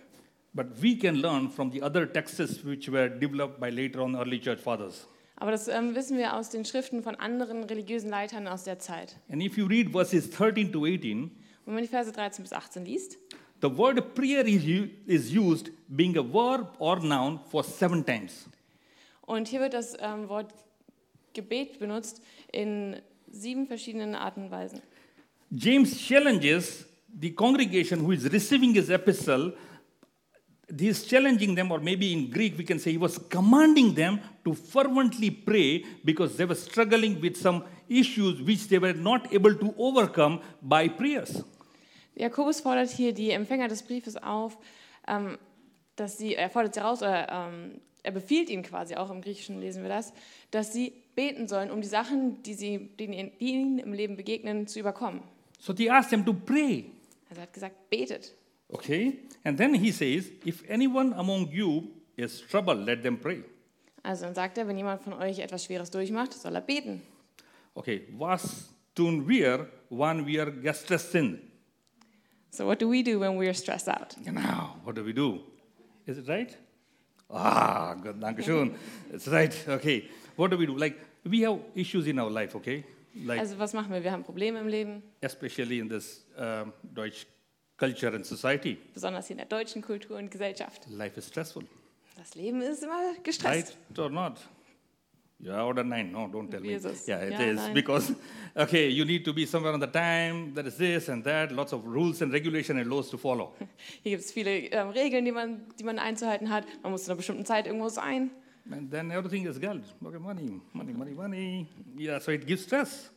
But 0.55 0.81
we 0.81 0.97
can 0.97 1.17
learn 1.17 1.51
from 1.51 1.73
the 1.73 1.83
other 1.83 2.07
texts 2.07 2.65
which 2.65 2.89
were 2.89 3.09
developed 3.09 3.59
by 3.59 3.71
later 3.71 4.01
on 4.03 4.15
early 4.15 4.41
church 4.41 4.61
fathers. 4.61 5.09
Aber 5.37 5.51
das 5.51 5.67
ähm, 5.67 5.97
wissen 5.97 6.17
wir 6.17 6.37
aus 6.37 6.51
den 6.51 6.65
Schriften 6.65 7.03
von 7.03 7.17
anderen 7.17 7.65
religiösen 7.65 8.09
Leitern 8.09 8.47
aus 8.47 8.63
der 8.65 8.79
Zeit. 8.79 9.17
And 9.29 9.43
if 9.43 9.57
you 9.59 9.67
read 9.67 9.91
verses 9.91 10.31
13 10.31 10.71
to 10.73 10.85
18, 10.87 11.23
Und 11.25 11.31
wenn 11.67 11.75
man 11.75 11.83
die 11.83 11.89
Verse 11.89 12.13
13 12.13 12.45
bis 12.45 12.53
18 12.53 12.85
liest, 12.85 13.19
the 13.61 13.77
word 13.77 14.15
prayer 14.15 14.47
is, 14.47 14.63
u- 14.65 14.89
is 15.07 15.35
used 15.35 15.73
being 15.89 16.17
a 16.17 16.23
verb 16.23 16.75
or 16.79 17.01
noun 17.01 17.41
for 17.51 17.65
seven 17.65 18.05
times. 18.07 18.47
und 19.23 19.49
hier 19.49 19.59
wird 19.61 19.75
das 19.75 19.97
ähm, 19.99 20.29
Wort 20.29 20.55
Gebet 21.33 21.81
benutzt 21.81 22.23
in 22.53 22.97
sieben 23.29 23.67
verschiedenen 23.67 24.15
Arten 24.15 24.45
und 24.45 24.51
Weisen. 24.53 24.81
James 25.51 25.99
challenges 25.99 26.87
the 27.21 27.33
congregation 27.33 28.01
who 28.07 28.13
is 28.13 28.31
receiving 28.33 28.73
his 28.75 28.89
epistle. 28.89 29.53
He 30.77 30.89
is 30.89 31.05
challenging 31.05 31.55
them, 31.55 31.71
or 31.71 31.79
maybe 31.79 32.13
in 32.13 32.31
Greek 32.31 32.59
we 32.59 32.65
can 32.65 32.79
say 32.79 32.93
he 32.93 32.99
was 32.99 33.19
commanding 33.29 33.95
them 33.95 34.21
to 34.45 34.55
fervently 34.55 35.31
pray 35.31 35.85
because 36.05 36.37
they 36.37 36.45
were 36.45 36.57
struggling 36.57 37.21
with 37.21 37.37
some 37.37 37.65
issues 37.89 38.41
which 38.43 38.69
they 38.69 38.79
were 38.79 38.95
not 38.95 39.33
able 39.33 39.55
to 39.55 39.75
overcome 39.79 40.41
by 40.63 40.89
prayers. 40.89 41.45
Jakobus 42.17 42.61
fordert 42.61 42.91
hier 42.91 43.13
die 43.13 43.31
Empfänger 43.31 43.69
des 43.69 43.83
Briefes 43.83 44.17
auf, 44.17 44.57
ähm, 45.09 45.39
dass 45.97 46.19
sie, 46.19 46.35
er 46.35 46.51
fordert 46.51 46.75
sie 46.75 46.81
raus, 46.81 47.03
oder 47.03 47.29
ähm, 47.31 47.81
er 48.03 48.13
befiehlt 48.13 48.51
ihnen 48.51 48.63
quasi, 48.63 48.95
auch 48.97 49.11
im 49.11 49.21
Griechischen 49.21 49.61
lesen 49.61 49.83
wir 49.83 49.89
das, 49.89 50.13
dass 50.51 50.73
sie 50.73 50.93
beten 51.15 51.49
sollen, 51.49 51.71
um 51.71 51.81
die 51.81 51.89
Sachen, 51.89 52.43
die, 52.43 52.55
sie, 52.55 52.91
die 52.99 53.33
ihnen 53.39 53.79
im 53.79 53.93
Leben 53.93 54.17
begegnen, 54.17 54.67
zu 54.67 54.79
überkommen. 54.79 55.23
So 55.59 55.75
he 55.75 55.91
asked 55.91 56.11
them 56.11 56.25
to 56.25 56.35
pray. 56.35 56.91
Also 57.29 57.41
er 57.41 57.43
hat 57.43 57.53
gesagt, 57.53 57.91
betet. 57.91 58.35
Okay? 58.75 59.21
And 59.45 59.57
then 59.57 59.75
he 59.75 59.93
says, 59.93 60.31
if 60.45 60.63
anyone 60.69 61.13
among 61.15 61.49
you 61.53 61.89
is 62.17 62.41
troubled, 62.41 62.85
let 62.85 63.03
them 63.03 63.17
pray. 63.19 63.43
Also 64.03 64.25
dann 64.27 64.35
sagt 64.35 64.59
er, 64.59 64.67
wenn 64.67 64.77
jemand 64.77 65.03
von 65.03 65.15
euch 65.15 65.39
etwas 65.39 65.65
Schweres 65.65 65.91
durchmacht, 65.91 66.33
soll 66.35 66.55
er 66.55 66.61
beten. 66.61 67.01
Okay, 67.75 68.03
was 68.19 68.69
tun 68.95 69.27
wir, 69.27 69.69
wann 69.91 70.27
wir 70.27 70.51
gestresst 70.51 71.13
sind? 71.13 71.41
So 72.51 72.67
what 72.67 72.81
do 72.81 72.89
we 72.89 73.03
do 73.03 73.19
when 73.19 73.39
we 73.39 73.47
are 73.47 73.55
stressed 73.55 73.89
out? 73.89 74.15
Genau, 74.25 74.77
what 74.85 74.95
do 74.97 75.05
we 75.05 75.13
do? 75.13 75.41
Is 76.07 76.19
it 76.19 76.29
right? 76.29 76.57
Ah, 77.31 77.95
good, 77.95 78.21
danke 78.21 78.43
schön. 78.43 78.75
It's 79.13 79.27
right, 79.29 79.53
okay. 79.69 80.09
What 80.37 80.51
do 80.51 80.59
we 80.59 80.67
do? 80.67 80.77
Like, 80.77 80.97
we 81.25 81.41
have 81.47 81.59
issues 81.75 82.07
in 82.07 82.19
our 82.19 82.31
life, 82.31 82.55
okay? 82.55 82.85
Like, 83.25 83.41
Also 83.41 83.59
was 83.59 83.73
machen 83.73 83.93
wir? 83.93 84.03
Wir 84.05 84.13
haben 84.13 84.23
Probleme 84.23 84.61
im 84.61 84.69
Leben, 84.69 85.03
especially 85.21 85.79
in 85.79 85.89
this 85.89 86.25
um, 86.37 86.73
Deutsch 86.83 87.27
culture 87.77 88.15
and 88.15 88.25
society. 88.25 88.79
besonders 88.93 89.31
in 89.31 89.37
der 89.39 89.47
deutschen 89.47 89.83
Kultur 89.83 90.17
und 90.19 90.31
Gesellschaft. 90.31 90.87
Life 90.91 91.19
is 91.19 91.27
stressful, 91.29 91.65
Das 92.17 92.35
Leben 92.35 92.61
ist 92.63 92.83
immer 92.83 93.15
gestresst. 93.23 93.77
right 93.91 93.99
or 93.99 94.11
not? 94.11 94.39
Yeah 95.41 95.63
or 95.67 95.75
nine? 95.75 96.11
No, 96.13 96.27
don't 96.27 96.49
tell 96.51 96.63
Wie 96.63 96.69
me. 96.69 96.81
Yeah, 97.07 97.23
it 97.25 97.33
Ja, 97.33 97.41
is 97.41 97.57
nein. 97.57 97.75
because 97.75 98.15
okay, 98.55 98.89
you 98.89 99.05
need 99.05 99.25
to 99.25 99.35
be 99.35 99.45
somewhere 99.45 99.75
on 99.75 99.81
the 99.81 99.87
time. 99.89 100.53
There 100.55 100.67
is 100.67 100.77
this 100.79 101.09
and 101.11 101.23
that, 101.25 101.51
lots 101.53 101.73
of 101.73 101.85
rules 101.85 102.23
and 102.23 102.33
regulation 102.33 102.79
and 102.79 102.89
laws 102.89 103.11
to 103.11 103.19
follow. 103.19 103.53
Hier 104.03 104.13
gibt 104.13 104.25
es 104.25 104.33
viele 104.33 104.51
ähm, 104.71 104.89
Regeln, 104.91 105.25
die 105.25 105.33
man, 105.33 105.67
die 105.79 105.85
man 105.85 105.99
einzuhalten 105.99 106.49
hat. 106.51 106.65
Man 106.83 106.93
muss 106.93 107.05
zu 107.05 107.11
einer 107.11 107.17
bestimmten 107.17 107.45
Zeit 107.45 107.67
irgendwo 107.67 107.89
sein. 107.89 108.31
And 108.71 108.91
then 108.91 109.11
everything 109.11 109.45
is 109.47 109.61
Geld. 109.61 109.83
Okay, 110.03 110.19
money, 110.19 110.61
money, 110.73 110.93
money, 110.95 111.13
money. 111.13 111.67
Yeah, 111.99 112.19
so 112.21 112.31
it 112.33 112.47
gives 112.47 112.63
stress. 112.63 113.11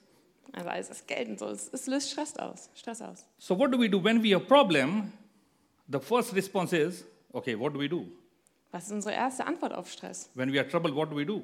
Also 0.54 0.70
alles 0.70 0.90
ist 0.90 1.08
Geld 1.08 1.30
und 1.30 1.40
so. 1.40 1.48
Es, 1.48 1.70
es 1.72 1.88
löst 1.88 2.12
Stress 2.12 2.36
aus. 2.38 2.70
Stress 2.76 3.02
aus. 3.02 3.26
So 3.38 3.58
what 3.58 3.72
do 3.72 3.80
we 3.80 3.90
do 3.90 4.04
when 4.04 4.22
we 4.24 4.34
have 4.34 4.46
problem? 4.46 5.12
The 5.90 6.00
first 6.00 6.34
response 6.36 6.74
is, 6.74 7.06
okay, 7.34 7.56
what 7.56 7.74
do 7.74 7.80
we 7.80 7.88
do? 7.88 8.06
Was 8.72 8.86
ist 8.86 8.92
unsere 8.92 9.16
erste 9.16 9.46
Antwort 9.46 9.74
auf 9.74 9.90
Stress? 9.90 10.30
When 10.34 10.52
we 10.52 10.60
are 10.60 10.68
troubled, 10.68 10.96
what 10.96 11.10
do 11.10 11.16
we 11.16 11.26
do? 11.26 11.44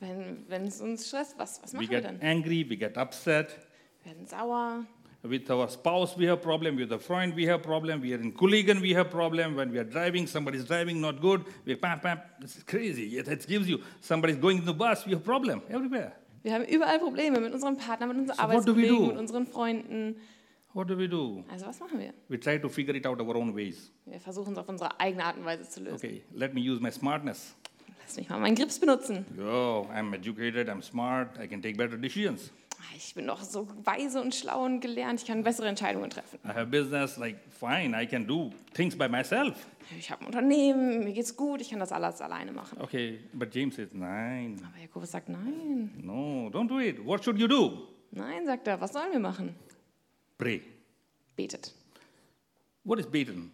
Wenn, 0.00 0.44
wenn 0.48 0.66
es 0.66 0.80
uns 0.80 1.06
stresst, 1.06 1.38
was, 1.38 1.62
was 1.62 1.72
We 1.72 1.78
machen 1.78 1.90
wir 1.90 2.00
get 2.00 2.10
dann? 2.10 2.20
angry, 2.22 2.68
we 2.68 2.76
get 2.76 2.96
upset. 2.96 3.56
Wir 4.02 4.12
werden 4.12 4.26
sauer. 4.26 4.84
With 5.22 5.48
our 5.50 5.68
spouse, 5.68 6.18
we 6.18 6.26
have 6.28 6.42
problem. 6.42 6.76
With 6.76 6.90
a 6.90 6.98
friend, 6.98 7.36
we 7.36 7.46
have 7.46 7.62
problem. 7.62 8.02
We 8.02 8.12
are 8.12 8.20
in 8.20 8.32
colleague, 8.34 8.68
we 8.80 8.92
have 8.96 9.08
problem. 9.08 9.54
When 9.54 9.70
we 9.70 9.78
are 9.78 9.84
driving, 9.84 10.26
somebody's 10.26 10.64
driving 10.64 11.00
not 11.00 11.20
good. 11.20 11.44
We 11.64 11.76
pam 11.76 12.00
pam. 12.00 12.20
This 12.40 12.56
is 12.56 12.64
crazy. 12.64 13.16
It, 13.16 13.46
gives 13.46 13.68
you. 13.68 13.80
Somebody's 14.00 14.38
going 14.38 14.58
in 14.58 14.64
the 14.64 14.74
bus. 14.74 15.06
We 15.06 15.12
have 15.12 15.22
problem 15.22 15.62
everywhere. 15.70 16.12
Wir 16.42 16.54
haben 16.54 16.64
überall 16.64 16.98
Probleme 16.98 17.40
mit 17.40 17.52
unserem 17.54 17.76
Partner, 17.76 18.06
mit 18.06 18.16
unseren 18.16 18.36
So 18.36 18.42
Arbeitskollegen, 18.42 18.96
do? 18.96 19.06
mit 19.06 19.16
unseren 19.16 19.46
Freunden. 19.46 20.16
What 20.74 20.88
do 20.88 20.96
we 20.98 21.08
do? 21.08 21.44
Also 21.50 21.66
was 21.66 21.78
machen 21.80 21.98
wir? 22.00 22.12
We 22.28 22.40
try 22.40 22.58
to 22.58 22.68
figure 22.68 22.96
it 22.96 23.06
out 23.06 23.20
our 23.20 23.36
own 23.36 23.54
ways. 23.54 23.92
Wir 24.06 24.18
versuchen 24.20 24.52
es 24.52 24.58
auf 24.58 24.68
unsere 24.68 24.98
eigene 24.98 25.24
Art 25.24 25.36
und 25.36 25.44
Weise 25.44 25.68
zu 25.68 25.80
lösen. 25.80 25.96
Okay, 25.96 26.22
let 26.34 26.54
me 26.54 26.60
use 26.60 26.80
my 26.82 26.90
smartness. 26.90 27.54
Lass 28.02 28.16
mich 28.16 28.28
mal 28.28 28.40
meinen 28.40 28.56
Grips 28.56 28.78
benutzen. 28.78 29.24
Yo, 29.36 29.86
I'm 29.94 30.14
educated. 30.14 30.68
I'm 30.68 30.82
smart. 30.82 31.38
I 31.38 31.46
can 31.46 31.60
take 31.62 31.76
better 31.76 31.96
decisions. 31.96 32.50
Ah, 32.84 32.94
Ich 32.96 33.14
bin 33.14 33.26
doch 33.26 33.40
so 33.42 33.68
weise 33.84 34.20
und 34.20 34.34
schlau 34.34 34.64
und 34.64 34.80
gelernt. 34.80 35.20
Ich 35.20 35.26
kann 35.26 35.42
bessere 35.44 35.68
Entscheidungen 35.68 36.10
treffen. 36.10 36.38
I 36.44 36.48
have 36.48 36.66
business. 36.66 37.16
Like 37.16 37.36
fine, 37.50 37.94
I 38.00 38.06
can 38.06 38.26
do 38.26 38.50
things 38.74 38.96
by 38.96 39.08
myself. 39.08 39.66
Ich 39.98 40.10
habe 40.10 40.22
ein 40.22 40.26
Unternehmen, 40.26 41.04
mir 41.04 41.12
geht's 41.12 41.36
gut, 41.36 41.60
ich 41.60 41.70
kann 41.70 41.78
das 41.80 41.92
alles 41.92 42.20
alleine 42.20 42.50
machen. 42.52 42.80
Okay, 42.80 43.20
but 43.34 43.54
James 43.54 43.76
says, 43.76 43.92
nine, 43.92 44.56
Aber 44.66 44.80
Jakobus 44.80 45.10
sagt, 45.10 45.28
nein, 45.28 45.90
no, 46.02 46.48
don't 46.50 46.68
do 46.68 46.78
it. 46.80 47.04
What 47.04 47.22
should 47.24 47.38
you 47.38 47.46
do? 47.48 47.86
nein, 48.10 48.46
sagt 48.46 48.66
er, 48.68 48.80
was 48.80 48.92
sollen 48.92 49.12
wir 49.12 49.18
machen? 49.20 49.54
Pray. 50.38 50.62
Betet. 51.36 51.72
What 52.84 52.98
is 52.98 53.06
beten? 53.06 53.52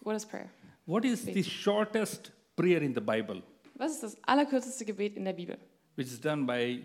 What 0.00 0.16
is 0.16 0.24
prayer? 0.26 0.48
What 0.86 1.04
is 1.04 1.24
the 1.24 1.42
shortest 1.44 2.32
prayer 2.56 2.82
in 2.82 2.94
the 2.94 3.00
Bible, 3.00 3.42
Was 3.74 3.92
ist 3.92 4.02
das 4.02 4.16
allerkürzeste 4.24 4.84
Gebet 4.84 5.16
in 5.16 5.24
der 5.24 5.32
Bibel? 5.32 5.58
which 5.96 6.06
is 6.08 6.20
done 6.20 6.46
by 6.46 6.82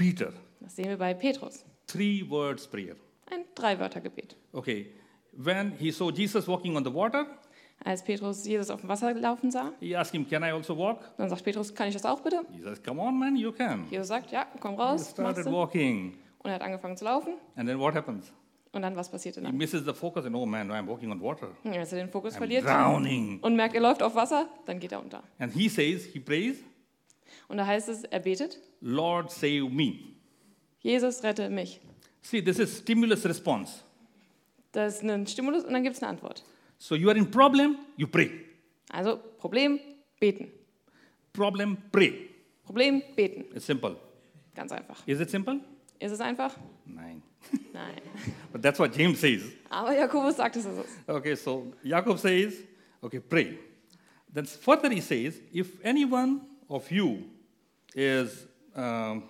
Peter? 0.00 0.32
Das 0.60 0.76
sehen 0.76 0.88
wir 0.88 0.96
bei 0.96 1.12
Petrus. 1.12 1.62
Three 1.86 2.24
words 2.26 2.66
prayer. 2.66 2.96
Ein 3.30 3.44
Drei-Wörter-Gebet. 3.54 4.34
Okay, 4.52 4.86
when 5.32 5.72
he 5.78 5.90
saw 5.90 6.10
Jesus 6.10 6.48
walking 6.48 6.74
on 6.74 6.82
the 6.84 6.92
water, 6.92 7.26
Als 7.84 8.02
Petrus 8.02 8.46
Jesus 8.46 8.70
auf 8.70 8.80
dem 8.80 8.88
Wasser 8.88 9.12
laufen 9.12 9.50
sah, 9.50 9.72
he 9.78 9.94
asked 9.94 10.14
him, 10.14 10.26
Can 10.26 10.42
I 10.42 10.52
also 10.52 10.74
walk? 10.76 11.00
dann 11.18 11.28
sagt 11.28 11.44
Petrus, 11.44 11.74
kann 11.74 11.88
ich 11.88 11.94
das 11.94 12.06
auch 12.06 12.20
bitte? 12.20 12.40
He 12.50 12.62
says, 12.62 12.82
Come 12.82 12.98
on, 13.00 13.18
man, 13.18 13.36
you 13.36 13.52
can. 13.52 13.86
Jesus 13.90 14.08
sagt, 14.08 14.30
ja, 14.32 14.46
komm 14.58 14.76
He 14.76 14.80
raus, 14.80 15.00
machst 15.00 15.10
started 15.12 15.46
walking. 15.46 16.14
Und 16.38 16.48
er 16.50 16.54
hat 16.54 16.62
angefangen 16.62 16.96
zu 16.96 17.04
laufen. 17.04 17.34
And 17.56 17.68
then 17.68 17.78
what 17.78 17.94
happens? 17.94 18.32
Und 18.72 18.80
dann, 18.82 18.96
was 18.96 19.10
passierte 19.10 19.40
He 19.40 19.46
dann? 19.46 19.56
misses 19.56 19.84
the 19.84 19.92
focus 19.92 20.24
and, 20.24 20.34
oh 20.34 20.46
man, 20.46 20.70
I'm 20.70 20.86
walking 20.86 21.10
on 21.12 21.20
water. 21.20 21.48
Und 21.62 21.74
Als 21.76 21.92
er 21.92 21.98
den 21.98 22.08
Fokus 22.10 22.34
I'm 22.34 22.38
verliert 22.38 22.64
drowning. 22.64 23.38
und 23.42 23.54
merkt, 23.54 23.74
er 23.74 23.82
läuft 23.82 24.02
auf 24.02 24.14
Wasser, 24.14 24.48
dann 24.64 24.78
geht 24.78 24.92
er 24.92 25.02
unter. 25.02 25.22
And 25.38 25.52
he 25.52 25.68
says, 25.68 26.04
he 26.06 26.20
prays, 26.20 26.56
Und 27.50 27.56
da 27.56 27.66
heißt 27.66 27.88
es, 27.88 28.04
er 28.04 28.20
betet, 28.20 28.60
Lord, 28.80 29.32
save 29.32 29.68
me. 29.68 29.98
Jesus, 30.78 31.24
rette 31.24 31.50
mich. 31.50 31.80
See, 32.22 32.40
this 32.40 32.60
is 32.60 32.78
stimulus 32.78 33.26
response. 33.26 33.82
Das 34.70 34.94
ist 34.94 35.02
ein 35.02 35.26
Stimulus 35.26 35.64
und 35.64 35.72
dann 35.72 35.82
gibt 35.82 35.96
es 35.96 36.02
eine 36.02 36.10
Antwort. 36.10 36.44
So 36.78 36.94
you 36.94 37.08
are 37.08 37.18
in 37.18 37.28
problem, 37.28 37.76
you 37.96 38.06
pray. 38.06 38.30
Also 38.92 39.16
Problem, 39.38 39.80
beten. 40.20 40.52
Problem, 41.32 41.76
pray. 41.90 42.28
Problem, 42.64 43.02
beten. 43.16 43.44
It's 43.52 43.66
simple. 43.66 43.96
Ganz 44.54 44.70
einfach. 44.70 45.02
Is 45.08 45.18
it 45.18 45.28
simple? 45.28 45.58
Ist 45.98 46.12
es 46.12 46.20
einfach? 46.20 46.56
Nine. 46.86 47.20
Nein. 47.72 48.00
But 48.52 48.62
that's 48.62 48.78
what 48.78 48.96
James 48.96 49.20
says. 49.20 49.42
Aber 49.68 49.92
Jakobus 49.92 50.36
sagt, 50.36 50.54
es 50.54 50.64
ist 50.64 50.78
es. 50.78 51.08
Okay, 51.08 51.34
so 51.34 51.72
Jacob 51.82 52.16
says, 52.16 52.62
okay, 53.02 53.18
pray. 53.18 53.58
Then 54.32 54.46
further 54.46 54.88
he 54.88 55.00
says, 55.00 55.40
if 55.52 55.84
any 55.84 56.04
one 56.04 56.42
of 56.68 56.88
you 56.92 57.24
is, 57.94 58.46
um, 58.74 59.28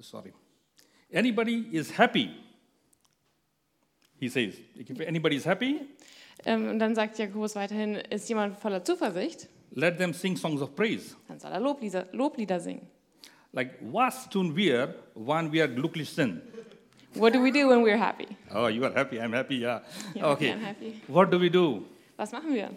sorry, 0.00 0.32
anybody 1.12 1.68
is 1.72 1.90
happy, 1.90 2.30
he 4.20 4.28
says, 4.28 4.54
anybody 5.06 5.36
is 5.36 5.44
happy, 5.46 5.80
Ähm, 6.46 6.68
und 6.68 6.78
dann 6.78 6.94
sagt 6.94 7.16
Jakobus 7.18 7.54
weiterhin, 7.54 7.94
ist 8.10 8.28
jemand 8.28 8.58
voller 8.58 8.82
Zuversicht, 8.84 9.48
let 9.72 9.96
them 9.98 10.12
sing 10.12 10.36
songs 10.36 10.60
of 10.60 10.74
praise. 10.74 11.16
dann 11.28 11.38
soll 11.38 11.52
er 11.52 11.60
Loblieder, 11.60 12.06
Loblieder 12.12 12.60
singen. 12.60 12.86
Like, 13.52 13.76
was 13.80 14.28
tun 14.28 14.54
wir, 14.56 14.94
wann 15.14 15.52
wir 15.52 15.68
glücklich 15.68 16.10
sind? 16.10 16.42
What 17.14 17.32
do 17.34 17.40
we 17.42 17.52
do 17.52 17.68
when 17.68 17.84
we're 17.84 17.96
happy? 17.96 18.26
Oh, 18.52 18.66
you 18.66 18.84
are 18.84 18.92
happy, 18.92 19.18
I'm 19.20 19.32
happy, 19.32 19.58
yeah. 19.60 19.80
Ja, 20.14 20.32
Okay, 20.32 20.52
I'm 20.52 20.60
happy. 20.60 21.00
what 21.06 21.30
do 21.30 21.38
we 21.38 21.48
do? 21.48 21.84
Was 22.16 22.32
machen 22.32 22.52
wir? 22.52 22.70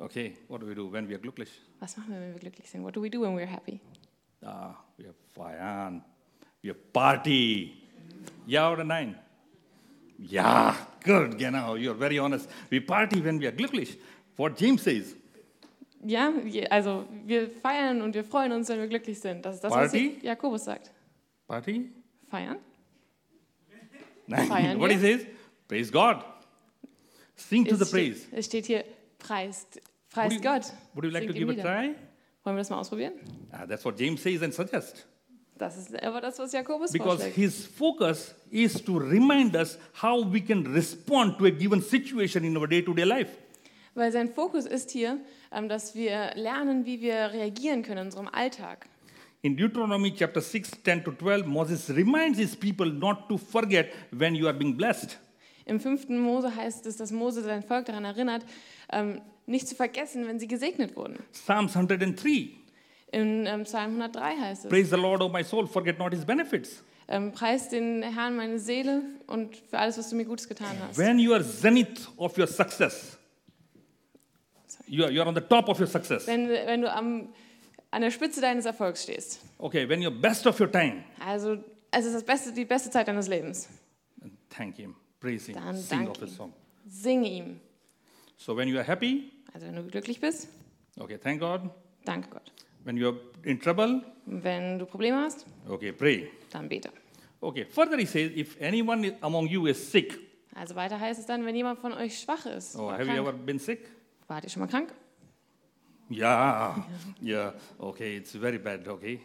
Okay, 0.00 0.32
what 0.48 0.62
do 0.62 0.66
we 0.66 0.74
do 0.74 0.90
when 0.90 1.06
we 1.06 1.14
are 1.14 1.18
glücklich? 1.18 1.50
Was 1.78 1.94
machen 1.98 2.14
wir, 2.14 2.20
wenn 2.20 2.32
wir 2.32 2.40
glücklich 2.40 2.70
sind? 2.70 2.82
What 2.82 2.96
do 2.96 3.02
we 3.02 3.10
do 3.10 3.20
when 3.20 3.36
we're 3.36 3.44
happy? 3.44 3.78
Ah, 4.42 4.74
wir 4.96 5.12
feiern, 5.34 6.02
wir 6.62 6.72
Party. 6.72 7.74
Ja 8.46 8.72
oder 8.72 8.82
nein? 8.82 9.18
Ja, 10.16 10.74
good, 11.04 11.36
genau, 11.36 11.76
you're 11.76 11.94
very 11.94 12.16
honest. 12.16 12.48
We 12.70 12.80
party 12.80 13.22
when 13.22 13.38
we 13.38 13.46
are 13.46 13.54
glücklich. 13.54 13.98
What 14.38 14.58
James 14.58 14.82
says. 14.82 15.16
Ja, 16.02 16.32
also 16.70 17.06
wir 17.26 17.50
feiern 17.50 18.00
und 18.00 18.14
wir 18.14 18.24
freuen 18.24 18.52
uns, 18.52 18.70
wenn 18.70 18.80
wir 18.80 18.88
glücklich 18.88 19.20
sind. 19.20 19.44
Das 19.44 19.56
ist 19.56 19.64
das, 19.64 19.70
Party? 19.70 20.16
was 20.16 20.22
Jakobus 20.22 20.64
sagt. 20.64 20.90
Party? 21.46 21.90
Feiern? 22.30 22.56
Nein, 24.26 24.48
Feiern 24.48 24.80
what 24.80 24.90
he 24.90 24.98
says? 24.98 25.26
Praise 25.68 25.92
God. 25.92 26.24
Sing 27.36 27.66
to 27.66 27.76
the 27.76 27.84
praise. 27.84 28.22
steht, 28.24 28.38
es 28.38 28.46
steht 28.46 28.66
hier, 28.66 28.84
preist, 29.18 29.80
Would 30.14 30.24
preist 30.24 30.32
you, 30.34 30.40
Gott. 30.40 30.72
would 30.94 31.04
you 31.04 31.10
like 31.10 31.26
to 31.26 31.32
Singt 31.32 31.46
give 31.46 31.60
a 31.60 31.62
try? 31.62 31.94
Wollen 32.44 32.56
wir 32.56 32.60
das 32.60 32.70
mal 32.70 32.78
ausprobieren? 32.78 33.12
Ah, 33.52 33.66
that's 33.66 33.84
what 33.84 33.98
James 33.98 34.22
says 34.22 34.42
and 34.42 34.52
suggests. 34.52 35.06
Das 35.58 35.76
ist 35.76 36.02
aber 36.02 36.20
das, 36.22 36.38
was 36.38 36.52
Jakobus 36.52 36.90
Because 36.90 37.16
vorschlägt. 37.24 37.36
his 37.36 37.66
focus 37.66 38.34
is 38.50 38.82
to 38.82 38.96
remind 38.96 39.54
us 39.54 39.78
how 40.02 40.24
we 40.24 40.40
can 40.40 40.66
respond 40.72 41.36
to 41.38 41.44
a 41.44 41.50
given 41.50 41.82
situation 41.82 42.44
in 42.44 42.56
our 42.56 42.66
day 42.66 42.80
to 42.82 42.94
day 42.94 43.04
life. 43.04 43.30
Weil 43.94 44.10
sein 44.10 44.28
Fokus 44.30 44.64
ist 44.66 44.90
hier, 44.90 45.18
ähm, 45.52 45.68
dass 45.68 45.94
wir 45.94 46.30
lernen, 46.34 46.86
wie 46.86 47.00
wir 47.02 47.32
reagieren 47.32 47.82
können 47.82 47.98
in 47.98 48.04
unserem 48.06 48.28
Alltag. 48.28 48.86
In 49.42 49.56
Deuteronomy 49.56 50.14
chapter 50.14 50.40
6, 50.40 50.82
10 50.82 51.04
to 51.04 51.12
12, 51.12 51.46
Moses 51.46 51.90
reminds 51.94 52.38
his 52.38 52.56
people 52.56 52.86
not 52.90 53.28
to 53.28 53.36
forget 53.36 53.90
when 54.12 54.34
you 54.34 54.46
are 54.46 54.56
being 54.56 54.76
blessed. 54.76 55.18
Im 55.66 55.78
fünften 55.78 56.18
Mose 56.18 56.54
heißt 56.56 56.86
es, 56.86 56.96
dass 56.96 57.12
Mose 57.12 57.42
sein 57.42 57.62
Volk 57.62 57.84
daran 57.86 58.04
erinnert, 58.04 58.44
ähm, 58.92 59.20
nicht 59.46 59.66
zu 59.68 59.74
vergessen, 59.74 60.26
wenn 60.26 60.38
sie 60.38 60.46
gesegnet 60.48 60.96
wurden. 60.96 61.18
Psalms 61.32 61.74
103, 61.76 62.50
In 63.12 63.46
ähm, 63.46 63.64
Psalm 63.64 64.00
103 64.00 64.36
heißt 64.36 64.64
es, 64.66 64.70
praise 64.70 64.90
the 64.90 65.00
Lord, 65.00 65.22
O 65.22 65.28
my 65.28 65.42
soul, 65.42 65.66
forget 65.66 65.98
not 65.98 66.12
his 66.12 66.24
benefits. 66.24 66.82
ähm, 67.08 67.32
preis 67.32 67.68
den 67.68 68.02
Herrn 68.02 68.36
meine 68.36 68.58
Seele 68.60 69.02
und 69.26 69.56
für 69.56 69.78
alles, 69.78 69.98
was 69.98 70.10
du 70.10 70.16
mir 70.16 70.24
Gutes 70.24 70.48
getan 70.48 70.76
hast. 70.80 70.96
When 70.98 71.18
you 71.18 71.32
are 71.34 71.42
zenith 71.44 72.08
of 72.16 72.38
your 72.38 72.46
success, 72.46 73.18
you 74.86 75.04
are, 75.04 75.10
you 75.12 75.20
are 75.20 75.28
on 75.28 75.34
the 75.34 75.40
top 75.40 75.68
of 75.68 75.78
your 75.80 75.86
success. 75.88 76.26
Wenn, 76.26 76.48
wenn 76.48 76.82
du 76.82 76.92
am, 76.92 77.28
an 77.90 78.02
der 78.02 78.10
Spitze 78.10 78.40
deines 78.40 78.64
Erfolgs 78.66 79.02
stehst. 79.02 79.40
Okay, 79.58 79.88
when 79.88 80.00
you're 80.00 80.10
best 80.20 80.46
of 80.46 80.58
your 80.60 80.70
time, 80.70 81.02
Also 81.18 81.56
es 81.90 82.04
ist 82.06 82.14
das 82.14 82.24
beste, 82.24 82.52
die 82.52 82.64
beste 82.64 82.90
Zeit 82.90 83.08
deines 83.08 83.26
Lebens. 83.28 83.68
thank 84.48 84.76
him, 84.76 84.94
praise 85.18 85.46
him, 85.46 85.54
Dann 85.56 85.76
sing 85.76 86.06
of 86.08 86.16
his 86.20 86.30
ihm. 86.30 86.36
song. 86.36 86.52
Singe 86.86 87.28
ihm. 87.28 87.60
So 88.40 88.54
when 88.56 88.68
you 88.68 88.78
are 88.78 88.86
happy, 88.86 89.30
Also 89.52 89.66
wenn 89.66 89.76
du 89.76 89.82
glücklich 89.84 90.18
bist, 90.18 90.48
okay, 90.98 91.18
thank 91.18 91.40
God. 91.40 91.60
danke 92.06 92.30
Gott. 92.30 92.50
When 92.84 92.96
you 92.96 93.08
are 93.08 93.16
in 93.42 93.60
trouble, 93.60 94.02
Wenn 94.24 94.78
du 94.78 94.86
Probleme 94.86 95.18
hast, 95.18 95.44
okay, 95.68 95.92
pray. 95.92 96.30
dann 96.50 96.66
bete. 96.68 96.90
Okay, 97.42 97.66
further 97.66 97.98
he 97.98 98.06
says, 98.06 98.30
if 98.34 98.56
anyone 98.58 99.14
among 99.20 99.46
you 99.46 99.66
is 99.66 99.90
sick, 99.90 100.18
Also 100.54 100.74
weiter 100.74 100.98
heißt 100.98 101.20
es 101.20 101.26
dann, 101.26 101.44
wenn 101.44 101.54
jemand 101.54 101.78
von 101.80 101.92
euch 101.92 102.18
schwach 102.18 102.46
ist, 102.46 102.76
oh, 102.76 102.90
have 102.90 103.02
you 103.02 103.08
krank, 103.08 103.18
ever 103.20 103.32
been 103.34 103.58
sick? 103.58 103.86
wart 104.26 104.44
ihr 104.44 104.48
schon 104.50 104.60
mal 104.60 104.68
krank? 104.68 104.94
Yeah, 106.10 106.82
yeah, 107.22 107.52
okay, 107.78 108.16
it's 108.16 108.32
very 108.34 108.58
bad, 108.58 108.88
okay. 108.88 109.20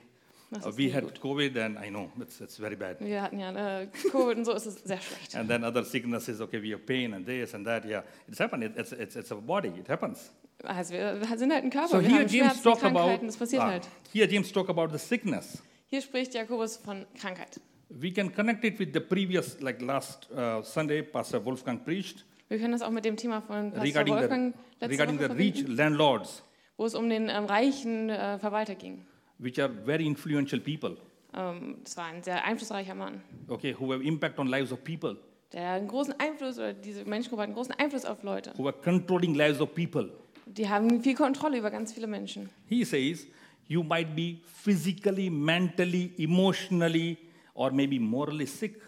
Das 0.51 0.65
Uh, 0.65 0.77
we 0.77 0.93
had 0.93 1.03
gut. 1.03 1.19
COVID, 1.19 1.57
and 1.57 1.77
I 1.77 1.89
know 1.89 2.09
it's, 2.21 2.39
it's 2.39 2.57
very 2.57 2.75
bad. 2.75 2.99
Wir 2.99 3.21
hatten 3.21 3.39
ja 3.39 3.81
äh, 3.81 3.87
Covid 4.11 4.37
und 4.37 4.45
so 4.45 4.53
ist 4.53 4.65
es 4.65 4.75
sehr 4.83 5.01
schlecht. 5.01 5.35
And 5.35 5.49
then 5.49 5.63
other 5.63 5.83
sicknesses, 5.83 6.39
okay, 6.39 6.61
we 6.61 6.71
have 6.73 6.85
pain 6.85 7.13
and 7.13 7.25
this 7.25 7.53
and 7.53 7.65
that. 7.65 7.85
Yeah, 7.85 8.03
it's 8.27 8.39
happened. 8.39 8.63
It, 8.63 8.77
it's, 8.77 8.91
it's, 8.91 9.15
it's 9.15 9.31
a 9.31 9.35
body. 9.35 9.69
It 9.69 9.89
happens. 9.89 10.31
Also 10.63 10.93
wir 10.93 11.37
sind 11.37 11.51
halt 11.51 11.63
ein 11.63 11.69
Körper, 11.69 11.87
So 11.87 12.01
wir 12.01 12.07
here 12.07 12.19
haben 12.19 12.27
James 12.27 12.61
Schmerzen, 12.61 12.63
talk 12.63 12.83
about 12.83 12.99
Krankheiten, 12.99 13.27
das 13.27 13.37
passiert 13.37 13.61
ah, 13.61 13.67
halt. 13.67 13.89
here 14.13 14.27
James 14.27 14.51
talk 14.51 14.69
about 14.69 14.87
the 14.91 14.97
sickness. 14.97 15.61
Hier 15.87 16.01
spricht 16.01 16.33
Jakobus 16.33 16.77
von 16.77 17.05
Krankheit. 17.19 17.59
We 17.89 18.11
can 18.11 18.33
connect 18.33 18.63
it 18.63 18.79
with 18.79 18.89
the 18.93 18.99
previous, 18.99 19.59
like 19.61 19.81
last 19.81 20.27
uh, 20.31 20.61
Sunday, 20.63 21.03
Pastor 21.03 21.43
Wolfgang 21.43 21.83
preached 21.83 22.25
Wir 22.47 22.59
können 22.59 22.71
das 22.71 22.81
auch 22.81 22.91
mit 22.91 23.05
dem 23.05 23.17
Thema 23.17 23.41
von 23.41 23.71
Pastor 23.71 23.83
regarding 23.83 24.13
Wolfgang 24.15 24.53
the 24.53 24.85
letzte 24.85 24.91
regarding 24.91 25.19
Woche 25.19 25.27
the 25.29 25.43
rich 25.43 25.67
landlords, 25.67 26.43
wo 26.77 26.85
es 26.85 26.95
um 26.95 27.09
den 27.09 27.29
ähm, 27.29 27.45
reichen 27.45 28.09
äh, 28.09 28.39
Verwalter 28.39 28.75
ging. 28.75 29.05
Which 29.39 29.59
are 29.59 29.69
very 29.69 30.05
influential 30.05 30.59
people. 30.59 30.97
Ähm, 31.33 31.77
das 31.83 31.97
war 31.97 32.05
ein 32.05 32.23
sehr 32.23 32.43
einflussreicher 32.45 32.95
Mann, 32.95 33.21
Okay, 33.47 33.75
who 33.77 33.91
have 33.93 34.03
impact 34.03 34.39
on 34.39 34.47
lives 34.47 34.71
of 34.71 34.83
people, 34.83 35.17
der 35.53 35.71
einen 35.71 35.87
großen 35.87 36.13
Einfluss, 36.19 36.57
oder 36.57 36.73
diese 36.73 37.03
Menschengruppe 37.05 37.41
hat 37.41 37.47
einen 37.47 37.55
großen 37.55 37.73
Einfluss 37.73 38.05
auf 38.05 38.23
Leute. 38.23 38.53
who 38.57 38.65
are 38.67 38.75
controlling 38.83 39.35
lives 39.35 39.59
of 39.59 39.73
people. 39.75 40.09
Die 40.47 40.69
haben 40.69 41.01
viel 41.01 41.15
Kontrolle 41.15 41.57
über 41.57 41.71
ganz 41.71 41.91
viele 41.93 42.07
Menschen. 42.07 42.49
He 42.67 42.83
says, 42.85 43.27
you 43.67 43.83
might 43.83 44.15
be 44.15 44.37
physically, 44.45 45.29
mentally, 45.29 46.11
emotionally, 46.17 47.17
or 47.55 47.71
maybe 47.71 47.99
morally 47.99 48.45
sick. 48.45 48.79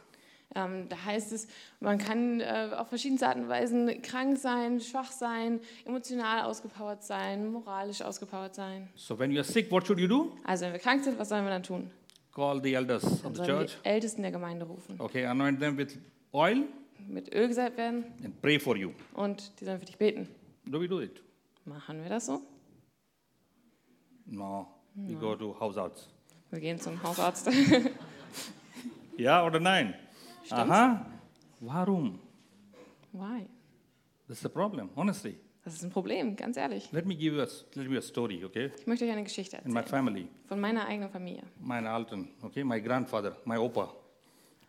Ähm, 0.56 0.88
da 0.90 1.04
heißt 1.04 1.34
es, 1.34 1.48
man 1.80 1.98
kann 1.98 2.40
äh, 2.40 2.70
auf 2.76 2.88
verschiedene 2.88 3.22
Arten 3.28 3.42
und 3.44 3.50
Weisen 3.50 4.02
krank 4.02 4.38
sein, 4.38 4.80
schwach 4.80 5.12
sein, 5.12 5.60
emotional 5.86 6.44
ausgepowert 6.44 7.04
sein, 7.04 7.52
moralisch 7.52 8.02
ausgepowert 8.02 8.56
sein. 8.56 8.90
So 8.96 9.20
when 9.20 9.32
you 9.32 9.38
are 9.40 9.44
sick, 9.44 9.70
what 9.72 9.86
should 9.86 10.00
you 10.00 10.08
do? 10.08 10.36
Also 10.46 10.66
wenn 10.66 10.74
wir 10.74 10.80
krank 10.80 11.04
sind, 11.04 11.20
was 11.20 11.30
sollen 11.30 11.44
wir 11.44 11.52
dann 11.52 11.64
tun? 11.64 11.92
Call 12.34 12.62
the 12.64 12.74
elders 12.76 13.04
of 13.26 13.36
the 13.36 13.44
church. 13.44 13.78
die 13.84 13.90
Ältesten 13.90 14.22
der 14.22 14.32
Gemeinde 14.32 14.66
rufen, 14.66 14.96
Okay, 15.00 15.26
anoint 15.26 15.60
them 15.60 15.78
with 15.78 15.98
oil 16.32 16.64
mit 17.08 17.34
Öl 17.34 17.48
gesalbt 17.48 17.78
werden 17.78 18.06
and 18.24 18.42
pray 18.42 18.60
for 18.60 18.76
you. 18.78 18.92
und 19.16 19.60
die 19.60 19.66
sollen 19.66 19.80
für 19.80 19.86
dich 19.86 19.98
beten. 19.98 20.30
Do 20.66 20.80
we 20.80 20.88
do 20.88 21.02
it? 21.02 21.22
Machen 21.66 22.02
wir 22.02 22.10
das 22.10 22.26
so? 22.28 22.42
No. 24.26 24.68
We 24.96 25.14
go 25.16 25.36
to 25.36 25.58
house 25.60 25.78
arts. 25.78 26.10
Wir 26.52 26.60
gehen 26.60 26.80
zum 26.80 27.02
Hausarzt. 27.04 27.50
Ja 29.18 29.46
oder 29.46 29.60
nein? 29.60 29.94
Aha. 30.52 31.06
Warum? 31.60 32.20
Why? 33.12 33.48
That's 34.28 34.42
the 34.42 34.50
problem, 34.50 34.90
honestly. 34.96 35.38
Das 35.64 35.74
ist 35.74 35.84
ein 35.84 35.90
Problem, 35.90 36.36
ganz 36.38 36.56
ehrlich. 36.56 36.90
Let 36.94 37.06
me 37.06 37.14
give 37.14 37.36
you 37.36 37.42
a, 37.42 37.48
let 37.76 37.90
me 37.90 37.98
a 37.98 38.02
story, 38.02 38.44
okay? 38.46 38.72
Ich 38.80 38.88
möchte 38.88 39.04
euch 39.04 39.12
eine 39.12 39.24
Geschichte 39.24 39.58
In 39.66 39.74
my 39.74 39.80
erzählen 39.80 40.06
family, 40.06 40.28
von 40.48 40.60
meiner 40.62 40.86
eigenen 40.88 41.10
Familie. 41.10 41.44
meine 41.60 41.90
Alten, 41.90 42.30
okay? 42.42 42.64
My 42.64 42.80
grandfather, 42.82 43.36
my 43.44 43.58
opa, 43.58 43.94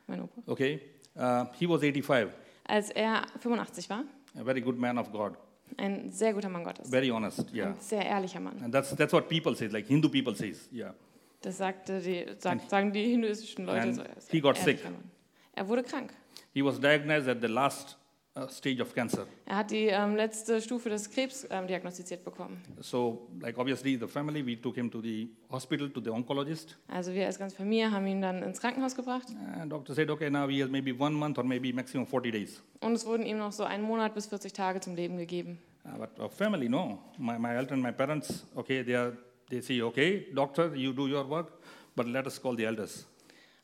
Mein 0.08 0.22
Opa. 0.22 0.42
okay? 0.46 0.80
Uh, 1.14 1.44
he 1.56 1.68
was 1.68 1.80
85, 1.82 2.30
Als 2.64 2.90
er 2.90 3.26
85 3.38 3.88
war, 3.90 4.04
a 4.36 4.42
very 4.42 4.60
good 4.60 4.76
man 4.76 4.98
of 4.98 5.12
God, 5.12 5.34
ein 5.76 6.10
sehr 6.10 6.32
guter 6.32 6.48
Mann 6.48 6.64
Gottes, 6.64 6.90
very 6.90 7.10
honest, 7.10 7.44
yeah. 7.54 7.68
ein 7.68 7.76
sehr 7.80 8.04
ehrlicher 8.04 8.40
Mann. 8.40 8.60
And 8.60 8.72
that's, 8.74 8.90
that's 8.96 9.12
what 9.12 9.28
people 9.28 9.54
say, 9.54 9.68
like 9.68 9.86
Hindu 9.86 10.08
people 10.08 10.34
says, 10.34 10.68
yeah. 10.72 10.94
Das 11.42 11.58
sagte 11.58 12.00
die, 12.00 12.26
sagt, 12.40 12.68
sagen 12.70 12.92
die 12.92 13.04
hinduistischen 13.12 13.66
Leute. 13.66 13.82
And 13.82 13.94
So, 13.94 14.02
er 14.02 14.16
ist 14.16 14.30
he 14.32 14.40
got 14.40 14.56
sick. 14.56 14.78
ehrlicher 14.78 14.90
Mann. 14.90 15.10
Er 15.58 15.66
wurde 15.66 15.82
krank. 15.82 16.12
He 16.54 16.62
was 16.62 16.78
diagnosed 16.78 17.26
at 17.28 17.40
the 17.40 17.48
last 17.48 17.96
uh, 18.36 18.46
stage 18.46 18.80
of 18.80 18.94
cancer. 18.94 19.26
Er 19.44 19.56
hat 19.56 19.72
die 19.72 19.86
ähm, 19.86 20.14
letzte 20.14 20.60
Stufe 20.62 20.88
des 20.88 21.10
Krebs 21.10 21.44
ähm, 21.50 21.66
diagnostiziert 21.66 22.24
bekommen. 22.24 22.62
So, 22.80 23.28
like 23.40 23.58
obviously, 23.58 23.98
the 23.98 24.06
family, 24.06 24.46
we 24.46 24.54
took 24.60 24.76
him 24.76 24.88
to 24.88 25.00
the 25.02 25.28
hospital, 25.50 25.90
to 25.90 26.00
the 26.00 26.10
oncologist. 26.10 26.78
Also 26.86 27.12
wir 27.12 27.26
als 27.26 27.40
ganze 27.40 27.56
Familie 27.56 27.90
haben 27.90 28.06
ihn 28.06 28.22
dann 28.22 28.44
ins 28.44 28.60
Krankenhaus 28.60 28.94
gebracht 28.94 29.26
And 29.60 29.72
doctor 29.72 29.96
said, 29.96 30.08
okay, 30.10 30.30
now 30.30 30.46
he 30.48 30.62
has 30.62 30.70
maybe 30.70 30.92
one 30.92 31.16
month 31.16 31.38
or 31.38 31.44
maybe 31.44 31.72
maximum 31.72 32.06
40 32.06 32.30
days. 32.30 32.62
und 32.80 32.92
es 32.92 33.04
wurden 33.04 33.26
ihm 33.26 33.38
noch 33.38 33.50
so 33.50 33.64
einen 33.64 33.82
Monat 33.82 34.14
bis 34.14 34.26
40 34.26 34.52
Tage 34.52 34.78
zum 34.80 34.94
Leben 34.94 35.16
gegeben. 35.18 35.58
Uh, 35.84 35.98
but 35.98 36.10
our 36.20 36.30
family, 36.30 36.68
no. 36.68 37.00
My, 37.18 37.36
my 37.36 37.56
elder 37.56 37.72
and 37.72 37.82
my 37.82 37.90
parents, 37.90 38.44
okay, 38.54 38.84
they, 38.84 38.94
are, 38.94 39.12
they 39.50 39.60
say, 39.60 39.82
okay, 39.82 40.28
doctor, 40.32 40.72
you 40.76 40.92
do 40.92 41.08
your 41.08 41.28
work, 41.28 41.50
but 41.96 42.06
let 42.06 42.26
us 42.28 42.40
call 42.40 42.54
the 42.54 42.64
elders. 42.64 43.04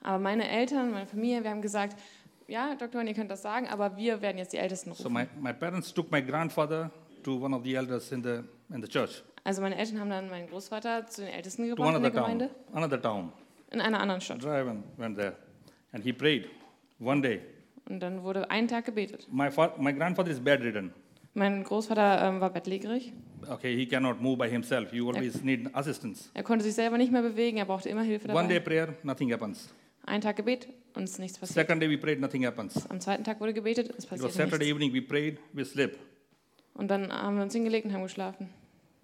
Aber 0.04 0.18
meine 0.20 0.48
Eltern, 0.48 0.92
meine 0.92 1.06
Familie, 1.06 1.42
wir 1.42 1.50
haben 1.50 1.62
gesagt, 1.62 1.96
ja, 2.46 2.74
Doktor, 2.76 3.02
ihr 3.02 3.14
könnt 3.14 3.30
das 3.30 3.42
sagen, 3.42 3.66
aber 3.68 3.96
wir 3.96 4.20
werden 4.22 4.38
jetzt 4.38 4.52
die 4.52 4.58
Ältesten 4.58 4.92
So 4.92 5.04
rufen. 5.08 5.12
my, 5.14 5.26
my 5.40 5.52
parents 5.52 5.92
took 5.92 6.12
my 6.12 6.22
grandfather 6.22 6.90
to 7.24 7.42
one 7.42 7.56
of 7.56 7.64
the 7.64 7.74
elders 7.74 8.12
in 8.12 8.22
the, 8.22 8.40
in 8.72 8.80
the 8.82 8.88
church, 8.88 9.22
Also 9.44 9.60
meine 9.62 9.76
Eltern 9.76 9.98
haben 10.00 10.10
dann 10.10 10.28
meinen 10.30 10.46
Großvater 10.48 11.06
zu 11.06 11.22
den 11.22 11.30
Ältesten 11.32 11.64
to 11.68 11.74
gebracht 11.74 11.96
in 11.96 12.02
der 12.02 12.12
town, 12.12 12.22
Gemeinde, 12.22 12.50
another 12.72 13.00
town. 13.00 13.32
in 13.72 13.80
einer 13.80 13.98
anderen 13.98 14.20
Stadt. 14.20 14.42
Drive 14.44 14.68
and 14.68 14.84
went 14.98 15.16
there. 15.16 15.34
And 15.92 16.04
he 16.04 16.12
prayed 16.12 16.48
one 17.00 17.20
day. 17.22 17.40
Und 17.88 18.00
dann 18.00 18.22
wurde 18.22 18.50
einen 18.50 18.68
Tag 18.68 18.84
gebetet. 18.84 19.26
My, 19.32 19.48
my 19.78 19.92
grandfather 19.94 20.30
is 20.30 20.40
bedridden. 20.40 20.92
Mein 21.34 21.64
Großvater 21.64 22.28
ähm, 22.28 22.40
war 22.40 22.50
bettlägerig. 22.50 23.12
Okay, 23.50 23.74
he 23.76 23.86
cannot 23.86 24.20
move 24.20 24.36
by 24.38 24.48
himself. 24.48 24.92
You 24.92 25.08
always 25.10 25.42
need 25.42 25.68
assistance. 25.74 26.30
Er 26.34 26.42
konnte 26.42 26.64
sich 26.64 26.74
selber 26.74 26.96
nicht 26.98 27.10
mehr 27.12 27.22
bewegen, 27.22 27.56
er 27.58 27.64
brauchte 27.64 27.88
immer 27.88 28.02
Hilfe 28.02 28.28
One 28.28 28.48
day 28.48 28.58
dabei. 28.58 28.64
prayer, 28.84 28.88
nothing 29.02 29.32
happens. 29.32 29.72
Ein 30.06 30.20
Tag 30.20 30.36
Gebet 30.36 30.68
und 30.94 31.04
es 31.04 31.12
ist 31.12 31.18
nichts 31.18 31.38
passiert. 31.38 31.66
Second 31.66 31.82
day 31.82 31.90
we 31.90 31.96
prayed, 31.98 32.20
nothing 32.20 32.44
happens. 32.46 32.88
Am 32.90 33.00
zweiten 33.00 33.24
Tag 33.24 33.40
wurde 33.40 33.54
gebetet, 33.54 33.90
es 33.96 34.04
It 34.04 34.12
was 34.12 34.20
passierte 34.20 34.34
Saturday 34.34 34.72
nichts. 34.72 34.76
evening, 34.76 34.92
we 34.92 35.02
prayed, 35.02 35.38
we 35.52 35.64
slept. 35.64 35.98
Und 36.74 36.88
dann 36.88 37.10
haben 37.12 37.36
wir 37.36 37.42
uns 37.44 37.54
hingelegt 37.54 37.86
und 37.86 37.92
haben 37.92 38.02
geschlafen. 38.02 38.50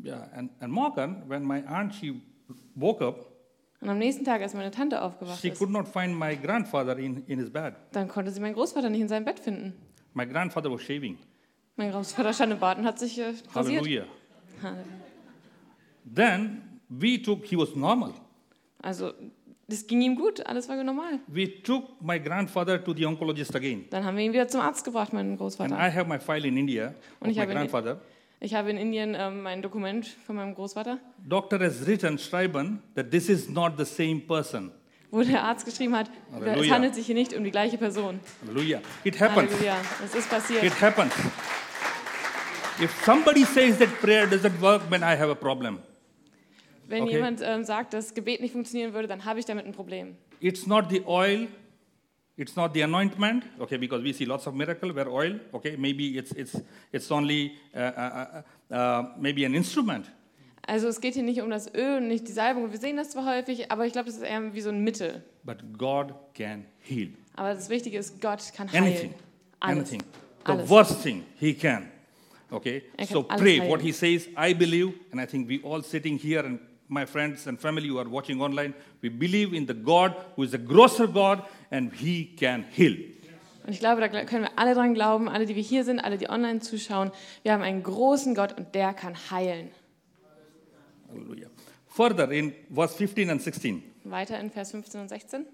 Yeah, 0.02 0.28
and, 0.34 0.50
and 0.60 0.72
Morgan, 0.72 1.22
when 1.28 1.46
my 1.46 1.62
aunt, 1.66 1.94
she 1.94 2.20
woke 2.74 3.04
up, 3.04 3.26
Und 3.80 3.88
am 3.88 3.98
nächsten 3.98 4.24
Tag, 4.24 4.42
als 4.42 4.52
meine 4.54 4.70
Tante 4.70 5.00
aufgewacht 5.00 5.40
she 5.40 5.48
ist, 5.48 5.58
could 5.58 5.70
not 5.70 5.88
find 5.88 6.18
my 6.18 6.36
grandfather 6.36 6.98
in, 6.98 7.24
in 7.26 7.38
his 7.38 7.50
bed. 7.50 7.74
dann 7.92 8.08
konnte 8.08 8.30
sie 8.30 8.40
meinen 8.40 8.54
Großvater 8.54 8.90
nicht 8.90 9.00
in 9.00 9.08
seinem 9.08 9.24
Bett 9.24 9.40
finden. 9.40 9.74
My 10.14 10.26
grandfather 10.26 10.70
was 10.70 10.82
shaving. 10.82 11.16
Mein 11.76 11.92
Großvater 11.92 12.32
stand 12.34 12.52
im 12.52 12.58
Bad 12.60 12.78
und 12.78 12.84
hat 12.84 12.98
sich 12.98 13.18
äh, 13.18 13.32
rasiert. 13.54 13.80
Hallelujah. 13.82 14.04
Then 16.04 16.80
we 16.88 17.20
took, 17.22 17.44
he 17.46 17.56
was 17.56 17.74
normal. 17.74 18.12
Also, 18.82 19.12
das 19.70 19.86
ging 19.86 20.02
ihm 20.02 20.16
gut, 20.16 20.44
alles 20.46 20.68
war 20.68 20.82
normal. 20.82 21.20
We 21.28 21.62
took 21.62 22.02
my 22.02 22.18
grandfather 22.18 22.82
to 22.82 22.92
the 22.92 23.06
oncologist 23.06 23.54
again. 23.56 23.84
Dann 23.90 24.04
haben 24.04 24.16
wir 24.16 24.24
ihn 24.24 24.32
wieder 24.32 24.48
zum 24.48 24.60
Arzt 24.60 24.84
gebracht, 24.84 25.12
meinen 25.12 25.30
And 25.30 25.38
Großvater. 25.38 25.74
I 25.74 25.90
have 25.90 26.06
my 26.06 26.18
file 26.18 26.44
in 26.46 26.56
India 26.56 26.94
Und 27.20 27.30
ich 27.30 27.36
my 27.36 27.42
habe 27.42 27.52
in- 27.52 27.58
grandfather. 27.58 28.00
Ich 28.42 28.54
habe 28.54 28.70
in 28.70 28.78
Indien 28.78 29.14
ähm, 29.18 29.42
mein 29.42 29.60
Dokument 29.60 30.06
von 30.26 30.36
meinem 30.36 30.54
Großvater, 30.54 30.98
Doctor 31.26 31.58
has 31.60 31.86
written, 31.86 32.18
schreiben, 32.18 32.82
that 32.94 33.10
this 33.10 33.28
is 33.28 33.48
not 33.50 33.74
the 33.78 33.84
same 33.84 34.20
person. 34.20 34.70
wo 35.10 35.22
der 35.22 35.42
Arzt 35.42 35.64
geschrieben 35.66 35.94
hat, 35.96 36.08
es 36.30 36.40
Halleluja. 36.40 36.74
handelt 36.74 36.94
sich 36.94 37.04
hier 37.06 37.14
nicht 37.16 37.34
um 37.34 37.44
die 37.44 37.50
gleiche 37.50 37.76
Person. 37.76 38.20
Hallelujah. 38.46 38.80
It 39.04 39.20
happens. 39.20 39.50
Halleluja, 39.52 39.76
es 40.04 40.14
ist 40.14 40.30
passiert. 40.30 40.62
It 40.62 40.80
happens. 40.80 41.12
If 42.82 43.04
somebody 43.04 43.44
says 43.44 43.76
that 43.78 43.88
prayer 44.00 44.26
doesn't 44.26 44.58
work, 44.62 44.88
then 44.88 45.02
I 45.02 45.16
have 45.16 45.30
a 45.30 45.34
problem. 45.34 45.80
Wenn 46.90 47.04
Okay. 47.04 47.12
jemand 47.14 47.40
ähm, 47.42 47.64
sagt, 47.64 47.94
dass 47.94 48.12
Gebet 48.14 48.40
nicht 48.40 48.52
funktionieren 48.52 48.92
würde, 48.92 49.08
dann 49.08 49.24
habe 49.24 49.38
ich 49.38 49.46
damit 49.46 49.64
ein 49.64 49.72
Problem. 49.72 50.16
It's 50.40 50.66
not 50.66 50.90
the 50.90 51.02
oil, 51.06 51.46
it's 52.36 52.56
not 52.56 52.72
the 52.74 52.82
anointment, 52.82 53.44
okay, 53.58 53.78
because 53.78 54.02
we 54.02 54.12
see 54.12 54.24
lots 54.24 54.46
of 54.46 54.54
miracle 54.54 54.94
where 54.94 55.08
oil, 55.10 55.38
okay, 55.52 55.76
maybe 55.76 56.18
it's, 56.18 56.32
it's, 56.32 56.60
it's 56.92 57.10
only 57.10 57.52
uh, 57.74 57.78
uh, 57.78 58.42
uh, 58.70 58.74
uh, 58.74 59.02
maybe 59.18 59.44
an 59.46 59.54
instrument. 59.54 60.10
Also 60.66 60.88
es 60.88 61.00
geht 61.00 61.14
hier 61.14 61.22
nicht 61.22 61.40
um 61.40 61.50
das 61.50 61.72
Öl 61.74 61.98
und 61.98 62.08
nicht 62.08 62.28
die 62.28 62.32
Salbung. 62.32 62.70
Wir 62.70 62.78
sehen 62.78 62.96
das 62.96 63.10
zwar 63.10 63.24
häufig, 63.26 63.70
aber 63.70 63.86
ich 63.86 63.92
glaube, 63.92 64.06
das 64.06 64.16
ist 64.16 64.22
eher 64.22 64.52
wie 64.54 64.60
so 64.60 64.68
ein 64.70 64.84
Mittel. 64.84 65.22
But 65.42 65.58
God 65.78 66.12
can 66.34 66.64
heal. 66.80 67.10
Aber 67.34 67.54
das 67.54 67.70
Wichtige 67.70 67.98
ist, 67.98 68.20
Gott 68.20 68.40
kann 68.54 68.70
heilen. 68.70 68.84
Anything. 68.84 69.14
Alles. 69.60 69.78
Anything. 69.78 70.02
The 70.46 70.52
Alles. 70.52 70.68
worst 70.70 71.02
thing, 71.02 71.24
He 71.38 71.54
can. 71.54 71.88
Okay? 72.50 72.82
Er 72.96 73.06
So 73.06 73.22
pray 73.22 73.58
heilen. 73.58 73.70
what 73.70 73.80
He 73.80 73.92
says. 73.92 74.28
I 74.36 74.52
believe, 74.54 74.92
and 75.12 75.20
I 75.20 75.26
think 75.26 75.48
we 75.48 75.60
all 75.62 75.82
sitting 75.82 76.18
here 76.18 76.44
and 76.44 76.58
my 76.90 77.06
friends 77.06 77.46
and 77.46 77.58
family 77.58 77.88
who 77.88 77.98
are 77.98 78.08
watching 78.08 78.40
online, 78.40 78.74
we 79.02 79.08
believe 79.08 79.54
in 79.54 79.66
the 79.66 79.74
God 79.74 80.14
who 80.36 80.42
is 80.42 80.54
a 80.54 80.58
grosser 80.58 81.06
God 81.06 81.42
and 81.70 81.92
He 81.92 82.34
can 82.36 82.64
heal. 82.70 82.96
Und 83.66 83.74
ich 83.74 83.80
glaube, 83.80 84.00
da 84.00 84.08
können 84.08 84.44
wir 84.44 84.58
alle 84.58 84.74
dran 84.74 84.94
glauben, 84.94 85.28
alle, 85.28 85.46
die 85.46 85.54
wir 85.54 85.62
hier 85.62 85.84
sind, 85.84 86.00
alle, 86.00 86.18
die 86.18 86.28
online 86.28 86.60
zuschauen. 86.60 87.12
Wir 87.42 87.52
haben 87.52 87.62
einen 87.62 87.82
großen 87.82 88.34
Gott 88.34 88.56
und 88.56 88.74
der 88.74 88.94
kann 88.94 89.14
heilen. 89.30 89.70
Hallelujah. 91.08 91.48
Further 91.86 92.30
in 92.30 92.54
verse 92.72 92.96
15 92.96 93.30
and 93.30 93.42
16, 93.42 93.82
Weiter 94.04 94.38
in 94.40 94.50
Vers 94.50 94.70
15 94.70 95.02
und 95.02 95.08
16. 95.08 95.46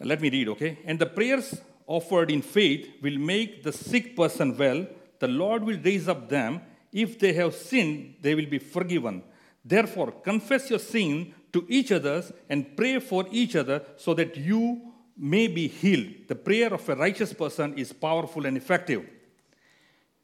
let 0.00 0.20
me 0.20 0.30
read, 0.30 0.48
okay? 0.48 0.78
And 0.86 0.98
the 0.98 1.06
prayers 1.06 1.60
offered 1.86 2.30
in 2.30 2.42
faith 2.42 2.88
will 3.02 3.18
make 3.18 3.62
the 3.62 3.72
sick 3.72 4.16
person 4.16 4.56
well. 4.56 4.86
The 5.18 5.28
Lord 5.28 5.64
will 5.64 5.78
raise 5.82 6.08
up 6.08 6.28
them. 6.28 6.60
If 6.92 7.18
they 7.18 7.32
have 7.34 7.54
sinned, 7.54 8.16
they 8.22 8.34
will 8.34 8.46
be 8.46 8.58
forgiven. 8.58 9.22
Therefore, 9.68 10.12
confess 10.22 10.70
your 10.70 10.78
sin 10.78 11.34
to 11.52 11.64
each 11.68 11.92
other 11.92 12.24
and 12.48 12.76
pray 12.76 13.00
for 13.00 13.26
each 13.30 13.56
other 13.56 13.82
so 13.96 14.14
that 14.14 14.36
you 14.36 14.80
may 15.16 15.48
be 15.48 15.68
healed. 15.68 16.28
The 16.28 16.34
prayer 16.34 16.72
of 16.72 16.88
a 16.88 16.94
righteous 16.94 17.34
person 17.34 17.76
is 17.76 17.92
powerful 17.92 18.46
and 18.46 18.56
effective. 18.56 19.02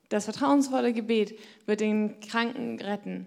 Das 0.09 0.26
vertrauensvolle 0.26 0.92
Gebet 0.92 1.35
wird 1.66 1.80
den 1.80 2.20
Kranken 2.20 2.80
retten. 2.80 3.26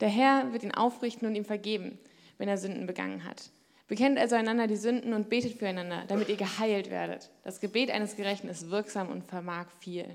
Der 0.00 0.08
Herr 0.08 0.52
wird 0.52 0.62
ihn 0.62 0.72
aufrichten 0.72 1.26
und 1.26 1.34
ihm 1.34 1.44
vergeben. 1.44 1.98
wenn 2.38 2.48
er 2.48 2.56
Sünden 2.56 2.86
begangen 2.86 3.24
hat. 3.24 3.50
Bekennt 3.88 4.18
also 4.18 4.36
einander 4.36 4.66
die 4.66 4.76
Sünden 4.76 5.12
und 5.12 5.28
betet 5.28 5.58
füreinander, 5.58 6.04
damit 6.08 6.28
ihr 6.28 6.36
geheilt 6.36 6.90
werdet. 6.90 7.30
Das 7.42 7.60
Gebet 7.60 7.90
eines 7.90 8.16
Gerechten 8.16 8.48
ist 8.48 8.70
wirksam 8.70 9.08
und 9.08 9.24
vermag 9.24 9.66
viel. 9.80 10.06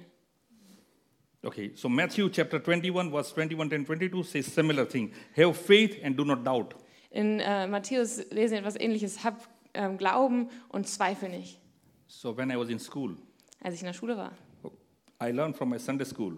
Okay, 1.46 1.72
so 1.76 1.90
Matthew 1.90 2.30
chapter 2.30 2.58
21, 2.60 3.12
verse 3.12 3.34
21 3.34 3.74
and 3.74 3.86
22 3.86 4.24
says 4.24 4.46
similar 4.46 4.86
thing. 4.86 5.12
Have 5.36 5.58
faith 5.58 6.00
and 6.04 6.16
do 6.16 6.24
not 6.24 6.44
doubt. 6.46 6.74
In 7.12 7.40
äh, 7.42 7.68
Matthäus 7.68 8.24
lesen 8.32 8.54
wir 8.54 8.60
etwas 8.60 8.80
ähnliches. 8.80 9.24
Hab 9.24 9.48
ähm, 9.74 9.98
Glauben 9.98 10.50
und 10.70 10.88
zweifel 10.88 11.30
nicht. 11.30 11.60
So 12.08 12.36
when 12.38 12.50
I 12.50 12.56
was 12.58 12.70
in 12.70 12.80
school, 12.80 13.18
Als 13.62 13.76
ich 13.76 13.82
in 13.82 13.88
der 13.88 13.94
Schule 13.94 14.16
war. 14.18 14.32
I 15.22 15.32
learned 15.32 15.58
from 15.58 15.70
my 15.70 15.80
Sunday 15.80 16.06
school. 16.06 16.38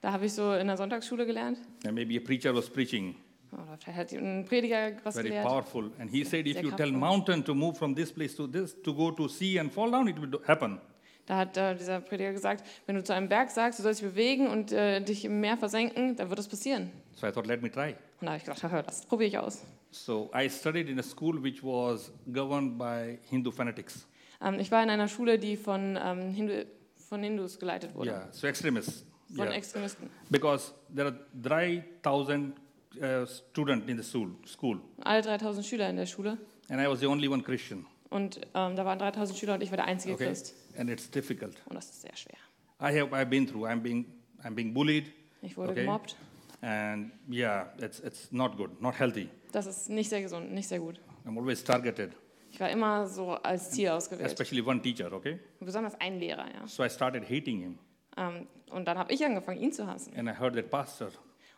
Da 0.00 0.12
habe 0.12 0.26
ich 0.26 0.32
so 0.32 0.54
in 0.54 0.66
der 0.68 0.76
Sonntagsschule 0.76 1.26
gelernt. 1.26 1.58
And 1.84 1.94
maybe 1.94 2.16
a 2.16 2.20
preacher 2.20 2.54
was 2.54 2.68
preaching, 2.70 3.16
Oder 3.52 3.76
vielleicht 3.78 3.98
hat 3.98 4.12
ein 4.12 4.44
Prediger 4.44 4.92
was 5.02 5.14
very 5.14 5.28
gelehrt. 5.30 5.46
powerful. 5.46 5.90
And 5.98 6.10
he 6.10 6.24
said, 6.24 6.46
if 6.46 6.54
Sehr 6.54 6.62
you 6.62 6.70
tell 6.70 6.90
kraftvoll. 6.90 6.98
mountain 6.98 7.44
to 7.44 7.54
move 7.54 7.76
from 7.76 7.94
this 7.94 8.12
place 8.12 8.36
to 8.36 8.46
this, 8.46 8.80
to 8.82 8.94
go 8.94 9.10
to 9.10 9.28
sea 9.28 9.58
and 9.58 9.72
fall 9.72 9.90
down, 9.90 10.06
it 10.08 10.18
will 10.20 10.30
do- 10.30 10.40
happen. 10.46 10.78
Da 11.26 11.36
hat 11.38 11.56
äh, 11.56 11.74
dieser 11.74 12.00
Prediger 12.00 12.32
gesagt, 12.32 12.64
wenn 12.86 12.96
du 12.96 13.02
zu 13.02 13.14
einem 13.14 13.28
Berg 13.28 13.50
sagst, 13.50 13.78
du 13.78 13.82
sollst 13.82 14.00
dich 14.02 14.08
bewegen 14.08 14.46
und 14.48 14.72
äh, 14.72 15.00
dich 15.00 15.24
im 15.24 15.40
Meer 15.40 15.56
versenken, 15.56 16.16
dann 16.16 16.28
wird 16.28 16.38
das 16.38 16.48
passieren. 16.48 16.90
So 17.14 17.26
I 17.26 17.32
thought, 17.32 17.46
let 17.46 17.62
me 17.62 17.70
try. 17.70 17.94
Und 18.20 18.26
da 18.26 18.32
habe 18.32 18.36
ich 18.38 18.44
gedacht, 18.44 18.62
hör, 18.62 18.82
das 18.82 19.06
probiere 19.06 19.28
ich 19.28 19.38
aus. 19.38 19.62
So 19.90 20.30
I 20.34 20.50
studied 20.50 20.88
in 20.88 20.98
a 20.98 21.02
school 21.02 21.42
which 21.42 21.62
was 21.62 22.12
governed 22.32 22.76
by 22.78 23.18
Hindu 23.30 23.50
fanatics. 23.50 24.06
Ähm, 24.42 24.58
ich 24.58 24.70
war 24.70 24.82
in 24.82 24.90
einer 24.90 25.08
Schule, 25.08 25.38
die 25.38 25.56
von, 25.56 25.98
ähm, 26.02 26.32
Hindu, 26.32 26.66
von 27.08 27.22
Hindus 27.22 27.58
geleitet 27.58 27.94
wurde, 27.94 28.10
Yeah, 28.10 28.28
so 28.30 28.46
extremists. 28.46 29.06
von 29.34 29.46
Yeah. 29.46 29.54
Extremisten. 29.56 30.10
Because 30.30 30.72
there 30.94 31.08
are 31.08 31.16
3,000 31.42 32.52
uh, 33.00 33.26
students 33.26 33.88
in 33.88 33.96
the 33.96 34.02
school, 34.02 34.30
school, 34.46 34.80
Alle 35.02 35.22
3000 35.22 35.64
Schüler 35.64 35.88
in 35.88 35.96
der 35.96 36.06
Schule. 36.06 36.38
and 36.68 36.80
I 36.80 36.86
was 36.88 37.00
the 37.00 37.06
only 37.06 37.28
one 37.28 37.42
Christian. 37.42 37.86
Und 38.10 38.36
ähm, 38.54 38.76
da 38.76 38.84
waren 38.84 38.98
3000 38.98 39.38
Schüler 39.38 39.54
und 39.54 39.62
ich 39.62 39.70
war 39.70 39.76
der 39.76 39.86
einzige 39.86 40.14
Okay, 40.14 40.26
Christ. 40.26 40.54
And 40.78 40.90
it's 40.90 41.10
difficult. 41.10 41.56
Und 41.66 41.74
das 41.76 41.86
ist 41.90 42.02
sehr 42.02 42.14
schwer. 42.16 42.38
I 42.80 42.98
have 43.00 43.12
I've 43.14 43.26
been 43.30 43.46
through. 43.46 43.66
I'm 43.66 43.80
being 43.80 44.04
I'm 44.42 44.54
being 44.54 44.72
bullied, 44.74 45.12
Ich 45.42 45.56
wurde 45.56 45.72
Okay. 45.72 45.80
gemobbt. 45.84 46.16
and 46.62 47.12
yeah, 47.30 47.68
it's 47.78 48.00
it's 48.00 48.30
not 48.32 48.56
good, 48.56 48.80
not 48.80 48.98
healthy. 48.98 49.28
Das 49.52 49.66
ist 49.66 49.88
nicht 49.88 50.08
sehr 50.10 50.22
gesund, 50.22 50.52
nicht 50.52 50.68
sehr 50.68 50.80
gut. 50.80 51.00
I'm 51.26 51.38
always 51.38 51.62
targeted, 51.64 52.12
Ich 52.50 52.60
war 52.60 52.68
immer 52.70 53.06
so 53.06 53.30
als 53.32 53.70
Ziel 53.70 53.88
ausgewählt. 53.88 54.26
especially 54.26 54.60
one 54.62 54.80
teacher. 54.82 55.12
Okay, 55.12 55.38
Besonders 55.60 55.94
ein 56.00 56.18
Lehrer, 56.18 56.46
ja. 56.52 56.66
so 56.66 56.84
I 56.84 56.90
started 56.90 57.24
hating 57.24 57.60
him, 57.60 57.78
Ähm, 58.16 58.46
und 58.70 58.86
dann 58.86 58.98
habe 58.98 59.12
ich 59.12 59.24
angefangen, 59.24 59.60
ihn 59.60 59.72
zu 59.72 59.86
hassen. 59.86 60.14
and 60.16 60.28
I 60.28 60.32
heard 60.38 60.54
that 60.54 60.70
pastor. 60.70 61.08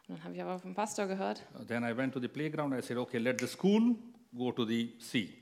Und 0.08 0.18
dann 0.18 0.24
habe 0.24 0.34
ich 0.36 0.42
aber 0.42 0.58
vom 0.60 0.72
Pastor 0.74 1.06
gehört. 1.08 1.42
Then 1.66 1.82
I 1.82 1.96
went 1.96 2.12
to 2.14 2.20
the 2.20 2.28
playground. 2.28 2.72
I 2.72 2.80
said, 2.80 2.96
okay, 2.96 3.18
let 3.18 3.40
the 3.40 3.46
school 3.48 3.96
go 4.32 4.52
to 4.52 4.64
the 4.64 4.94
sea. 5.00 5.34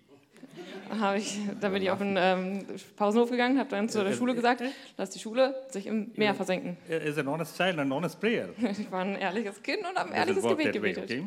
Habe 0.90 1.18
ich, 1.18 1.38
dann 1.60 1.72
bin 1.72 1.82
ich 1.82 1.90
auf 1.90 1.98
den 1.98 2.16
ähm, 2.18 2.66
Pausenhof 2.96 3.30
gegangen, 3.30 3.58
habe 3.58 3.70
dann 3.70 3.88
zu 3.88 4.04
der 4.04 4.12
Schule 4.12 4.34
gesagt, 4.34 4.62
lass 4.96 5.10
die 5.10 5.18
Schule 5.18 5.54
sich 5.70 5.86
im 5.86 6.12
Meer 6.16 6.34
versenken. 6.34 6.76
As 6.88 7.18
an 7.18 7.26
honest 7.26 7.56
child, 7.56 7.78
an 7.78 7.92
honest 7.92 8.20
prayer. 8.20 8.48
Ich 8.78 8.90
war 8.90 9.00
ein 9.00 9.16
ehrliches 9.16 9.62
Kind 9.62 9.78
und 9.78 9.96
habe 9.96 10.10
ein 10.10 10.16
ehrliches 10.16 10.42
Gebet 10.42 10.74
that 10.74 10.82
way, 10.82 10.92
gebetet. 10.92 11.04
okay? 11.04 11.24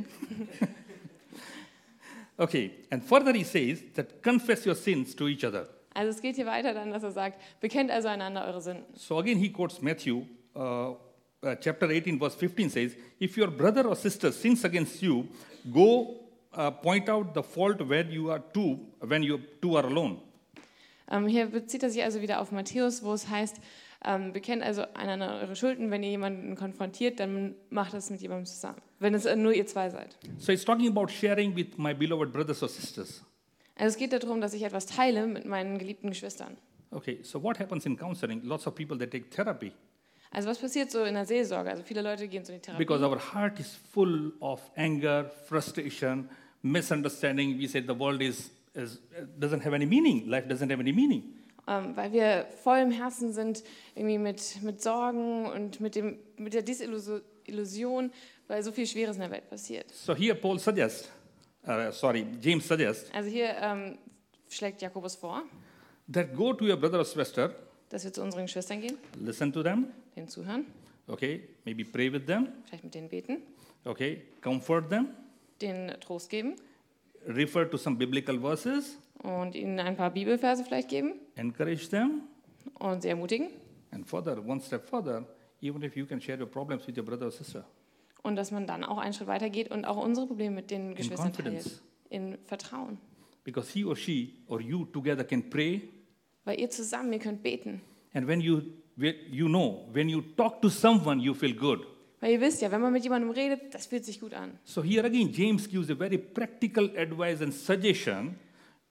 okay, 2.38 2.72
and 2.92 3.04
further 3.04 3.34
he 3.34 3.44
says 3.44 3.84
that 3.96 4.22
confess 4.22 4.66
your 4.66 4.76
sins 4.76 5.16
to 5.16 5.28
each 5.28 5.44
other. 5.44 5.68
Also 5.94 6.12
es 6.12 6.22
geht 6.22 6.36
hier 6.36 6.46
weiter 6.46 6.76
dann, 6.76 6.92
dass 6.92 7.02
er 7.02 7.12
sagt, 7.12 7.42
bekennt 7.60 7.90
also 7.90 8.08
einander 8.08 8.46
eure 8.46 8.62
Sünden. 8.62 8.86
So 8.96 9.18
again, 9.18 9.40
he 9.40 9.52
quotes 9.52 9.82
Matthew 9.82 10.28
uh, 10.56 10.96
uh, 11.42 11.56
chapter 11.60 11.90
18, 11.90 12.20
verse 12.20 12.36
15 12.36 12.70
says, 12.70 12.96
If 13.20 13.36
your 13.36 13.48
brother 13.48 13.88
or 13.88 13.96
sister 13.96 14.32
sins 14.32 14.64
against 14.64 15.02
you, 15.02 15.28
go 15.74 16.28
uh, 16.54 16.72
point 16.72 17.10
out 17.10 17.34
the 17.34 17.42
fault 17.42 17.82
when 17.82 18.12
you 18.12 18.30
are 18.30 18.44
two, 18.54 18.80
when 19.02 19.24
you 19.24 19.40
two 19.62 19.78
are 19.78 19.88
alone. 19.88 20.18
Ähm, 21.10 21.28
hier 21.28 21.48
bezieht 21.48 21.84
er 21.84 21.90
sich 21.90 22.04
also 22.04 22.22
wieder 22.22 22.42
auf 22.42 22.52
Matthäus, 22.52 23.04
wo 23.04 23.14
es 23.14 23.30
heißt, 23.30 23.58
ähm, 24.06 24.34
bekennt 24.34 24.62
also 24.62 24.84
einander 24.94 25.40
eure 25.42 25.56
Schulden. 25.56 25.90
Wenn 25.90 26.04
ihr 26.04 26.10
jemanden 26.10 26.56
konfrontiert, 26.56 27.20
dann 27.20 27.56
macht 27.70 27.94
das 27.94 28.10
mit 28.10 28.22
jemandem 28.22 28.46
zusammen. 28.46 28.82
Wenn 29.00 29.14
es 29.14 29.24
nur 29.36 29.54
ihr 29.54 29.66
zwei 29.66 29.90
seid. 29.90 30.18
So 30.38 30.52
it's 30.52 30.66
talking 30.66 30.88
about 30.88 31.08
sharing 31.08 31.56
with 31.56 31.78
my 31.78 31.94
beloved 31.94 32.32
brothers 32.34 32.62
or 32.62 32.70
sisters. 32.70 33.24
Also 33.76 33.94
es 33.94 33.98
geht 33.98 34.12
darum, 34.12 34.42
dass 34.42 34.54
ich 34.54 34.64
etwas 34.64 34.86
teile 34.88 35.28
mit 35.28 35.46
meinen 35.46 35.78
geliebten 35.78 36.10
Geschwistern. 36.10 36.58
Okay, 36.92 37.20
so 37.22 37.42
what 37.42 37.60
happens 37.60 37.86
in 37.86 37.98
counseling? 37.98 38.42
Lots 38.44 38.66
of 38.68 38.76
people 38.76 38.98
they 38.98 39.08
take 39.08 39.30
therapy 39.30 39.72
Also 40.32 40.50
was 40.50 40.58
passiert 40.60 40.92
so 40.92 41.04
in 41.04 41.14
der 41.14 41.26
Seelsorge? 41.26 41.70
Also 41.70 41.84
viele 41.84 42.02
Leute 42.02 42.28
gehen 42.28 42.44
so 42.44 42.52
in 42.52 42.60
die 42.60 42.66
Therapie. 42.66 42.84
because 42.84 43.04
our 43.04 43.18
heart 43.34 43.60
is 43.60 43.76
full 43.92 44.34
of 44.42 44.62
anger, 44.76 45.30
frustration, 45.48 46.30
misunderstanding. 46.62 47.58
We 47.60 47.68
say 47.68 47.82
the 47.82 47.98
world 47.98 48.22
is, 48.22 48.52
is 48.78 49.02
doesn't 49.40 49.64
have 49.64 49.74
any 49.74 49.86
meaning. 49.86 50.28
Life 50.28 50.48
doesn't 50.48 50.70
have 50.70 50.80
any 50.80 50.94
meaning. 50.94 51.38
ähm, 51.68 51.96
weil 51.96 52.12
wir 52.14 52.48
voll 52.64 52.80
im 52.80 52.92
Herzen 52.92 53.34
sind, 53.34 53.64
irgendwie 53.94 54.18
mit, 54.18 54.62
mit 54.62 54.82
Sorgen 54.82 55.46
und 55.48 55.80
mit, 55.80 55.96
dem, 55.96 56.18
mit 56.38 56.54
der 56.54 56.62
Disillusion, 56.62 58.12
weil 58.48 58.64
so 58.64 58.72
viel 58.72 58.88
Schweres 58.88 59.18
in 59.18 59.22
der 59.22 59.32
Welt 59.32 59.50
passiert. 59.50 59.92
So 59.92 60.16
here 60.16 60.36
Paul 60.36 60.60
suggests, 60.60 61.10
uh, 61.68 61.92
sorry, 61.92 62.26
James 62.42 62.68
suggests 62.68 63.12
Also 63.14 63.30
hier 63.30 63.56
ähm, 63.60 63.98
schlägt 64.50 64.82
Jakobus 64.82 65.16
vor, 65.16 65.44
that 66.12 66.34
go 66.34 66.54
to 66.54 66.66
your 66.66 66.78
brother 66.78 67.00
or 67.00 67.06
sister, 67.06 67.54
dass 67.90 68.06
wir 68.06 68.14
zu 68.14 68.24
unseren 68.24 68.46
Geschwistern 68.46 68.80
gehen, 68.80 68.98
listen 69.20 69.52
to 69.52 69.62
them, 69.62 69.88
denen 70.16 70.30
zuhören, 70.30 70.66
okay, 71.08 71.50
maybe 71.66 71.84
pray 71.84 72.12
with 72.12 72.26
them, 72.26 72.48
vielleicht 72.66 72.86
mit 72.86 72.96
denen 72.96 73.10
beten, 73.10 73.42
okay, 73.84 74.22
comfort 74.42 74.90
them, 74.90 75.10
denen 75.60 76.00
Trost 76.00 76.30
geben 76.30 76.56
refer 77.28 77.70
to 77.70 77.78
some 77.78 77.96
biblical 77.98 78.40
verses, 78.40 78.98
und 79.24 79.56
ihnen 79.56 79.80
ein 79.80 79.96
paar 79.98 80.12
Bibelverse 80.12 80.64
vielleicht 80.64 80.90
geben 80.90 81.14
encourage 81.36 81.90
them, 81.90 82.22
und 82.80 83.02
sie 83.02 83.10
ermutigen. 83.10 83.50
and 83.92 84.08
further, 84.08 84.38
one 84.46 84.60
step 84.62 84.88
further, 84.88 85.26
even 85.62 85.82
if 85.84 85.96
you 85.96 86.06
can 86.06 86.20
share 86.22 86.38
your 86.40 86.48
problems 86.48 86.88
with 86.88 86.96
your 86.98 87.04
brother 87.06 87.26
or 87.26 87.32
sister 87.32 87.66
Und 88.24 88.36
dass 88.36 88.52
man 88.52 88.68
dann 88.68 88.84
auch 88.84 88.98
einen 88.98 89.14
Schritt 89.14 89.28
weiter 89.28 89.50
geht 89.50 89.72
und 89.72 89.86
auch 89.86 89.98
unsere 90.04 90.28
Probleme 90.28 90.56
mit 90.56 90.70
den 90.72 90.96
Geschwistern 90.96 91.32
teilt. 91.34 91.82
In 92.10 92.38
Vertrauen. 92.46 92.98
because 93.44 93.72
he 93.72 93.84
or 93.86 93.96
she 93.96 94.34
or 94.48 94.60
you 94.62 94.86
together 94.86 95.24
can 95.24 95.50
pray, 95.50 95.82
Weil 96.46 96.60
ihr 96.60 96.70
zusammen, 96.70 97.12
ihr 97.14 97.20
könnt 97.20 97.44
beten. 97.44 97.82
and 98.14 98.28
when 98.28 98.40
you 98.42 98.62
you 99.30 99.48
know 99.48 99.88
when 99.94 100.10
you 100.10 100.22
talk 100.36 100.62
to 100.62 100.70
someone, 100.70 101.20
you 101.22 101.34
feel 101.34 101.54
good. 101.54 101.86
Weil 102.20 102.34
ihr 102.34 102.42
wisst 102.42 102.62
ja, 102.62 102.72
wenn 102.72 102.82
man 102.82 102.92
mit 102.92 103.04
jemandem 103.04 103.30
redet, 103.30 103.74
das 103.74 103.86
fühlt 103.86 104.04
sich 104.04 104.20
gut 104.20 104.34
an. 104.34 104.58
So 104.64 104.84
here 104.84 105.06
again, 105.06 105.32
James 105.32 105.70
gives 105.70 105.90
a 105.90 105.96
very 105.96 106.18
practical 106.18 106.90
advice 106.98 107.42
and 107.42 107.54
suggestion 107.54 108.36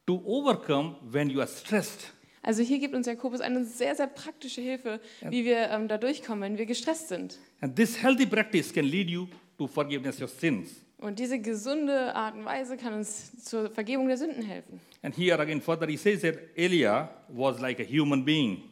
to 0.07 0.23
overcome 0.25 0.97
when 1.03 1.29
you 1.29 1.41
are 1.41 1.49
stressed. 1.49 2.13
Also 2.43 2.63
hier 2.63 2.79
gibt 2.79 2.95
uns 2.95 3.09
Jakobus 3.09 3.41
eine 3.41 3.65
sehr, 3.65 3.97
sehr 3.97 4.07
praktische 4.07 4.61
Hilfe, 4.61 5.01
wie 5.29 5.45
wir 5.45 5.69
ähm, 5.71 5.89
da 5.89 5.99
durchkommen, 5.99 6.43
wenn 6.43 6.59
wir 6.59 6.67
gestresst 6.67 7.09
sind. 7.09 7.39
And 7.61 7.75
this 7.75 8.01
healthy 8.01 8.27
practice 8.27 8.73
can 8.73 8.85
lead 8.85 9.11
you 9.11 9.27
to 9.59 9.67
forgiveness 9.67 10.23
of 10.23 10.31
sins. 10.31 10.71
Und 10.99 11.19
diese 11.19 11.41
gesunde 11.41 12.15
Art 12.15 12.37
und 12.37 12.45
Weise 12.45 12.77
kann 12.77 12.95
uns 12.95 13.45
zur 13.45 13.69
Vergebung 13.71 14.07
der 14.07 14.17
Sünden 14.17 14.43
helfen. 14.43 14.81
And 15.03 15.17
here 15.17 15.39
again, 15.41 15.61
further, 15.61 15.89
he 15.89 15.97
says 15.97 16.23
that 16.23 16.37
Elia 16.55 17.11
was 17.29 17.61
like 17.61 17.81
a 17.81 17.85
human 17.85 18.25
being. 18.25 18.63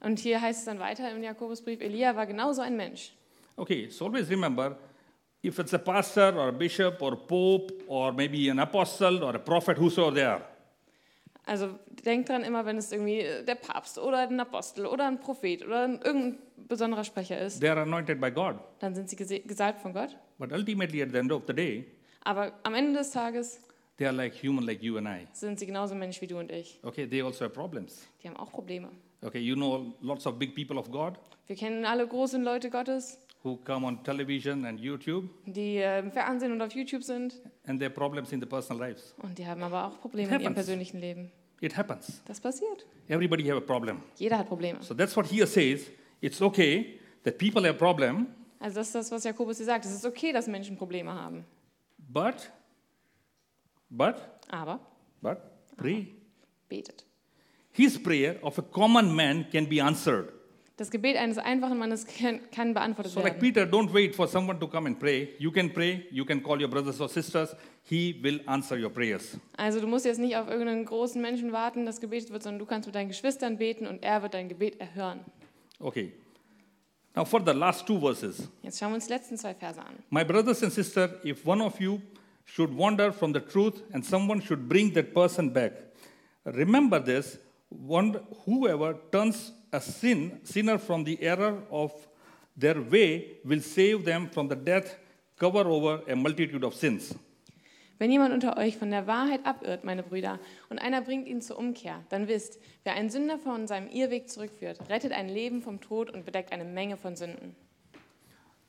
Und 0.00 0.18
hier 0.18 0.40
heißt 0.40 0.60
es 0.60 0.64
dann 0.64 0.78
weiter 0.80 1.10
im 1.12 1.22
Jakobusbrief, 1.22 1.80
Elia 1.80 2.16
war 2.16 2.26
genauso 2.26 2.62
ein 2.62 2.76
Mensch. 2.76 3.12
Okay, 3.56 3.88
so 3.90 4.06
always 4.06 4.28
remember 4.30 4.76
if 5.42 5.58
it's 5.58 5.72
a 5.74 5.78
pastor 5.78 6.34
or 6.36 6.48
a 6.48 6.52
bishop 6.52 7.00
or 7.02 7.16
pope 7.16 7.72
or 7.86 8.12
maybe 8.12 8.48
an 8.48 8.58
apostle 8.60 9.22
or 9.24 9.34
a 9.36 9.38
prophet, 9.38 9.76
whosoever 9.78 10.14
they 10.14 10.24
are, 10.24 10.42
Also 11.44 11.76
denkt 12.06 12.28
dran 12.28 12.44
immer, 12.44 12.64
wenn 12.64 12.78
es 12.78 12.92
irgendwie 12.92 13.18
äh, 13.20 13.44
der 13.44 13.56
Papst 13.56 13.98
oder 13.98 14.18
ein 14.18 14.38
Apostel 14.40 14.86
oder 14.86 15.06
ein 15.08 15.18
Prophet 15.18 15.64
oder 15.66 15.82
ein, 15.84 16.00
irgendein 16.00 16.38
besonderer 16.68 17.02
Sprecher 17.04 17.38
ist, 17.40 17.60
they 17.60 17.68
are 17.68 17.82
anointed 17.82 18.20
by 18.20 18.30
God. 18.30 18.56
dann 18.78 18.94
sind 18.94 19.10
sie 19.10 19.16
gese- 19.16 19.42
gesalbt 19.46 19.80
von 19.80 19.92
Gott. 19.92 20.16
But 20.38 20.52
ultimately, 20.52 21.02
at 21.02 21.10
the 21.10 21.18
end 21.18 21.32
of 21.32 21.42
the 21.48 21.52
day, 21.52 21.84
Aber 22.24 22.52
am 22.62 22.74
Ende 22.74 23.00
des 23.00 23.10
Tages 23.10 23.60
they 23.98 24.06
are 24.06 24.14
like 24.16 24.32
human, 24.40 24.64
like 24.64 24.82
you 24.82 24.96
and 24.98 25.08
I. 25.08 25.26
sind 25.32 25.58
sie 25.58 25.66
genauso 25.66 25.94
Mensch 25.96 26.20
wie 26.20 26.28
du 26.28 26.38
und 26.38 26.50
ich. 26.52 26.78
Okay, 26.84 27.06
they 27.08 27.20
also 27.22 27.44
have 27.44 27.52
problems. 27.52 28.06
Die 28.22 28.28
haben 28.28 28.36
auch 28.36 28.52
Probleme. 28.52 28.88
Okay, 29.22 29.40
you 29.40 29.56
know 29.56 29.92
lots 30.00 30.24
of 30.26 30.38
big 30.38 30.54
people 30.54 30.78
of 30.78 30.90
God 30.92 31.14
Wir 31.48 31.56
kennen 31.56 31.84
alle 31.84 32.06
großen 32.06 32.42
Leute 32.44 32.70
Gottes, 32.70 33.18
who 33.44 33.56
come 33.64 33.86
on 33.86 34.02
television 34.04 34.64
and 34.66 34.78
YouTube, 34.80 35.28
die 35.46 35.76
äh, 35.78 35.98
im 35.98 36.12
Fernsehen 36.12 36.52
und 36.52 36.62
auf 36.62 36.72
YouTube 36.72 37.02
sind. 37.02 37.40
and 37.66 37.78
their 37.80 37.90
problems 37.90 38.32
in 38.32 38.40
the 38.40 38.46
personal 38.46 38.88
lives. 38.88 39.14
Und 39.22 39.36
die 39.38 39.46
haben 39.46 39.62
aber 39.62 39.86
auch 39.86 40.00
Probleme 40.00 40.28
in 40.28 40.32
ihrem 40.34 40.42
happens. 40.42 40.54
persönlichen 40.54 41.00
Leben. 41.00 41.30
It 41.60 41.76
happens. 41.76 42.22
Das 42.26 42.40
passiert. 42.40 42.86
Everybody 43.08 43.44
have 43.44 43.56
a 43.58 43.60
problem. 43.60 44.02
Jeder 44.16 44.38
hat 44.38 44.48
Probleme. 44.48 44.82
So 44.82 44.94
that's 44.94 45.16
what 45.16 45.26
here 45.30 45.46
says. 45.46 45.90
It's 46.20 46.40
okay 46.42 46.98
that 47.24 47.38
people 47.38 47.62
have 47.68 47.78
problem, 47.78 48.26
Also 48.60 48.76
das 48.80 48.86
ist 48.88 48.94
das, 48.94 49.10
was 49.10 49.24
Jakobus 49.24 49.56
hier 49.58 49.66
sagt. 49.66 49.84
Es 49.84 49.92
ist 49.92 50.04
okay, 50.06 50.32
dass 50.32 50.46
Menschen 50.46 50.76
Probleme 50.76 51.12
haben. 51.12 51.44
but, 51.98 52.50
but, 53.90 54.16
Aber 54.48 54.78
but, 55.20 55.38
pray. 55.76 56.14
betet. 56.68 57.04
His 57.72 58.00
prayer 58.00 58.36
of 58.42 58.58
a 58.58 58.62
common 58.62 59.14
man 59.14 59.46
can 59.50 59.68
be 59.68 59.80
answered. 59.82 60.32
Das 60.78 60.90
Gebet 60.90 61.16
eines 61.16 61.36
einfachen 61.38 61.78
Mannes 61.78 62.06
kann, 62.06 62.40
kann 62.50 62.72
beantwortet 62.72 63.12
So, 63.12 63.20
like 63.20 63.34
werden. 63.34 63.40
Peter, 63.40 63.62
don't 63.64 63.92
wait 63.92 64.14
for 64.16 64.26
someone 64.26 64.58
to 64.58 64.66
come 64.66 64.88
and 64.88 64.98
pray. 64.98 65.28
You 65.38 65.52
can 65.52 65.70
pray, 65.72 66.06
you 66.10 66.24
can 66.24 66.42
call 66.42 66.60
your 66.60 66.68
brothers 66.68 67.00
or 67.00 67.08
sisters. 67.08 67.54
He 67.82 68.18
will 68.22 68.40
answer 68.46 68.76
your 68.78 68.90
prayers. 68.90 69.36
Also 69.56 69.80
du 69.80 69.86
musst 69.86 70.06
jetzt 70.06 70.18
nicht 70.18 70.36
auf 70.36 70.48
irgendeinen 70.48 70.84
großen 70.86 71.20
Menschen 71.20 71.52
warten, 71.52 71.84
dass 71.84 72.00
gebetet 72.00 72.32
wird, 72.32 72.42
sondern 72.42 72.58
du 72.58 72.66
kannst 72.66 72.86
mit 72.86 72.94
deinen 72.94 73.08
Geschwistern 73.08 73.58
beten 73.58 73.86
und 73.86 74.02
er 74.02 74.22
wird 74.22 74.32
dein 74.34 74.48
Gebet 74.48 74.80
erhören. 74.80 75.20
Okay. 75.78 76.12
Now, 77.14 77.26
for 77.26 77.42
the 77.44 77.52
last 77.52 77.86
two 77.86 78.00
verses. 78.00 78.48
Jetzt 78.62 78.78
schauen 78.80 78.92
wir 78.92 78.94
uns 78.94 79.06
die 79.06 79.12
letzten 79.12 79.36
zwei 79.36 79.54
Verse 79.54 79.78
an. 79.78 79.98
My 80.08 80.24
brothers 80.24 80.62
and 80.62 80.72
sisters, 80.72 81.10
if 81.22 81.46
one 81.46 81.62
of 81.62 81.78
you 81.78 82.00
should 82.46 82.74
wander 82.76 83.12
from 83.12 83.34
the 83.34 83.40
truth 83.40 83.82
and 83.92 84.02
someone 84.04 84.40
should 84.40 84.66
bring 84.66 84.94
that 84.94 85.12
person 85.12 85.52
back, 85.52 85.72
remember 86.46 86.98
this 87.04 87.38
one, 87.86 88.20
whoever 88.44 88.94
turns 89.10 89.52
a 89.72 89.80
sin, 89.80 90.40
sinner 90.44 90.78
from 90.78 91.04
the 91.04 91.20
error 91.22 91.62
of 91.70 91.92
their 92.56 92.80
way 92.80 93.38
will 93.44 93.60
save 93.60 94.04
them 94.04 94.28
from 94.30 94.48
the 94.48 94.56
death, 94.56 94.96
cover 95.38 95.66
over 95.66 96.02
a 96.08 96.14
multitude 96.14 96.64
of 96.64 96.74
sins. 96.74 97.14
Wenn 97.98 98.10
jemand 98.10 98.34
unter 98.34 98.56
euch 98.56 98.76
von 98.76 98.90
der 98.90 99.06
Wahrheit 99.06 99.46
abirrt, 99.46 99.84
meine 99.84 100.02
Brüder, 100.02 100.40
und 100.68 100.80
einer 100.80 101.02
bringt 101.02 101.28
ihn 101.28 101.40
zur 101.40 101.56
Umkehr, 101.56 102.02
dann 102.08 102.26
wisst, 102.26 102.58
wer 102.82 102.94
einen 102.94 103.10
Sünder 103.10 103.38
von 103.38 103.68
seinem 103.68 103.88
Irrweg 103.88 104.28
zurückführt, 104.28 104.90
rettet 104.90 105.12
ein 105.12 105.28
Leben 105.28 105.62
vom 105.62 105.80
Tod 105.80 106.10
und 106.10 106.24
bedeckt 106.24 106.52
eine 106.52 106.64
Menge 106.64 106.96
von 106.96 107.14
Sünden. 107.14 107.54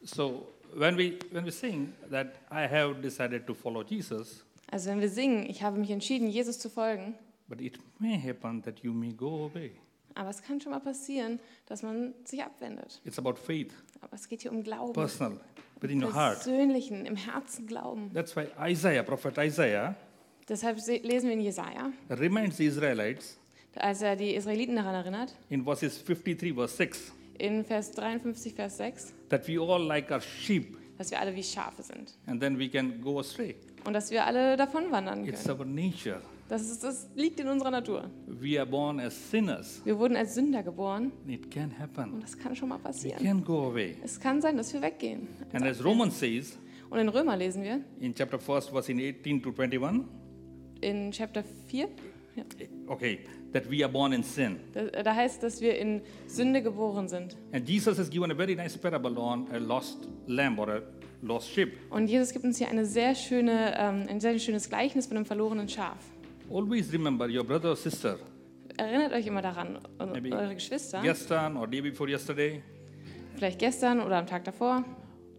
So, 0.03 0.47
when 0.75 0.97
we, 0.97 1.17
when 1.31 1.45
we 1.45 1.51
sing 1.51 1.93
that 2.11 2.35
I 2.51 2.67
have 2.67 3.01
decided 3.01 3.47
to 3.47 3.53
follow 3.55 3.83
Jesus, 3.83 4.45
Also 4.69 4.89
wenn 4.89 5.01
wir 5.01 5.09
singen, 5.09 5.47
ich 5.47 5.61
habe 5.61 5.77
mich 5.77 5.91
entschieden, 5.91 6.27
Jesus 6.27 6.57
zu 6.59 6.69
folgen, 6.69 7.15
but 7.47 7.61
it 7.61 7.77
may 7.99 8.17
happen 8.19 8.61
that 8.63 8.79
you 8.83 8.93
may 8.93 9.11
go 9.13 9.45
away. 9.51 9.71
aber 10.15 10.29
es 10.29 10.41
kann 10.43 10.61
schon 10.61 10.71
mal 10.71 10.79
passieren, 10.79 11.39
dass 11.65 11.81
man 11.83 12.13
sich 12.23 12.43
abwendet. 12.43 13.01
It's 13.03 13.17
about 13.17 13.35
faith, 13.35 13.73
Aber 14.01 14.13
es 14.15 14.27
geht 14.27 14.41
hier 14.43 14.51
um 14.51 14.61
Glauben. 14.63 14.93
personal, 14.93 15.39
within 15.81 16.03
your 16.03 16.13
heart. 16.13 16.35
Persönlichen, 16.43 17.05
im 17.05 17.15
Herzen 17.15 17.65
Glauben. 17.67 18.11
That's 18.13 18.35
why 18.35 18.47
Isaiah, 18.69 19.03
Prophet 19.03 19.37
Isaiah, 19.37 19.95
Deshalb 20.47 20.79
se- 20.79 20.97
lesen 21.03 21.27
wir 21.29 21.33
in 21.33 21.41
Jesaja, 21.41 21.91
reminds 22.09 22.57
the 22.57 22.65
Israelites 22.65 23.37
als 23.75 24.03
er 24.03 24.15
die 24.15 24.35
Israeliten 24.35 24.75
daran 24.75 24.93
erinnert, 24.93 25.33
in 25.49 25.63
verses 25.63 26.03
53, 26.03 26.53
verse 26.53 26.75
6, 26.77 27.11
in 27.39 27.65
Vers 27.65 27.91
53, 27.93 28.53
Vers 28.53 28.77
6, 28.77 29.13
that 29.29 29.47
we 29.47 29.57
all 29.59 29.81
like 29.83 30.11
our 30.11 30.21
sheep 30.21 30.77
dass 31.03 31.11
wir 31.11 31.19
alle 31.19 31.35
wie 31.35 31.43
Schafe 31.43 31.83
sind 31.83 32.13
and 32.25 32.39
then 32.41 32.57
we 32.57 32.69
can 32.69 33.01
go 33.01 33.19
astray. 33.19 33.55
und 33.85 33.93
dass 33.93 34.09
wir 34.11 34.25
alle 34.25 34.55
davon 34.57 34.91
wandern 34.91 35.25
It's 35.25 35.43
können. 35.43 35.59
our 35.59 35.65
nature. 35.65 36.21
Das, 36.49 36.61
ist, 36.69 36.83
das 36.83 37.09
liegt 37.15 37.39
in 37.39 37.47
unserer 37.47 37.71
Natur. 37.71 38.09
We 38.27 38.59
are 38.59 38.65
born 38.69 38.99
as 38.99 39.13
sinners. 39.31 39.81
Wir 39.85 39.97
wurden 39.97 40.15
als 40.17 40.35
Sünder 40.35 40.61
geboren 40.63 41.11
It 41.27 41.49
can 41.49 41.71
happen. 41.79 42.13
und 42.13 42.23
das 42.23 42.37
kann 42.37 42.55
schon 42.55 42.69
mal 42.69 42.77
We 42.79 42.83
passieren. 42.83 43.23
can 43.23 43.43
go 43.43 43.69
away. 43.71 43.95
Es 44.03 44.19
kann 44.19 44.41
sein, 44.41 44.57
dass 44.57 44.73
wir 44.73 44.81
weggehen. 44.81 45.27
And 45.53 45.63
as 45.65 45.83
Romans 45.83 46.19
says 46.19 46.57
Und 46.89 46.99
in 46.99 47.09
Römer 47.09 47.35
lesen 47.37 47.63
wir, 47.63 47.81
in 47.99 48.13
chapter 48.13 48.37
1, 48.37 48.67
verse 48.67 48.91
in 48.91 48.99
18 48.99 49.41
to 49.41 49.49
21, 49.57 50.03
in 50.81 51.11
Chapter 51.11 51.43
4, 51.67 51.87
ja, 52.35 52.43
okay, 52.87 53.19
that 53.53 53.69
we 53.69 53.83
are 53.83 53.91
born 53.91 54.13
in 54.13 54.23
sin. 54.23 54.59
da, 54.73 55.03
da 55.03 55.15
heißt, 55.15 55.41
dass 55.43 55.61
wir 55.61 55.77
in 55.77 56.01
Sünde 56.27 56.61
geboren 56.61 57.07
sind. 57.07 57.35
And 57.51 57.67
Jesus 57.67 57.97
has 57.97 58.09
given 58.09 58.31
a 58.31 58.35
very 58.35 58.55
nice 58.55 58.77
parable 58.77 59.17
on 59.17 59.47
a 59.51 59.57
lost 59.57 60.07
lamb 60.27 60.59
or 60.59 60.69
a 60.69 60.81
lost 61.21 61.49
sheep. 61.49 61.73
Und 61.89 62.07
Jesus 62.07 62.31
gibt 62.33 62.45
uns 62.45 62.57
hier 62.57 62.69
eine 62.69 62.85
sehr 62.85 63.15
schöne, 63.15 63.73
ähm, 63.77 64.05
ein 64.09 64.19
sehr 64.19 64.37
schönes 64.39 64.69
Gleichnis 64.69 65.07
von 65.07 65.17
einem 65.17 65.25
verlorenen 65.25 65.69
Schaf. 65.69 65.97
Always 66.51 66.91
remember 66.91 67.27
your 67.27 67.43
brother 67.43 67.69
or 67.69 67.75
sister, 67.75 68.17
Erinnert 68.75 69.13
euch 69.13 69.27
immer 69.27 69.41
daran, 69.41 69.77
eure 69.99 70.11
Maybe 70.11 70.35
eure 70.35 70.55
Geschwister, 70.55 71.03
yesterday 71.03 71.55
or 71.55 71.67
day 71.67 71.81
before 71.81 72.09
yesterday, 72.09 72.63
vielleicht 73.35 73.59
gestern 73.59 74.01
oder 74.01 74.17
am 74.17 74.25
Tag 74.25 74.43
davor, 74.45 74.83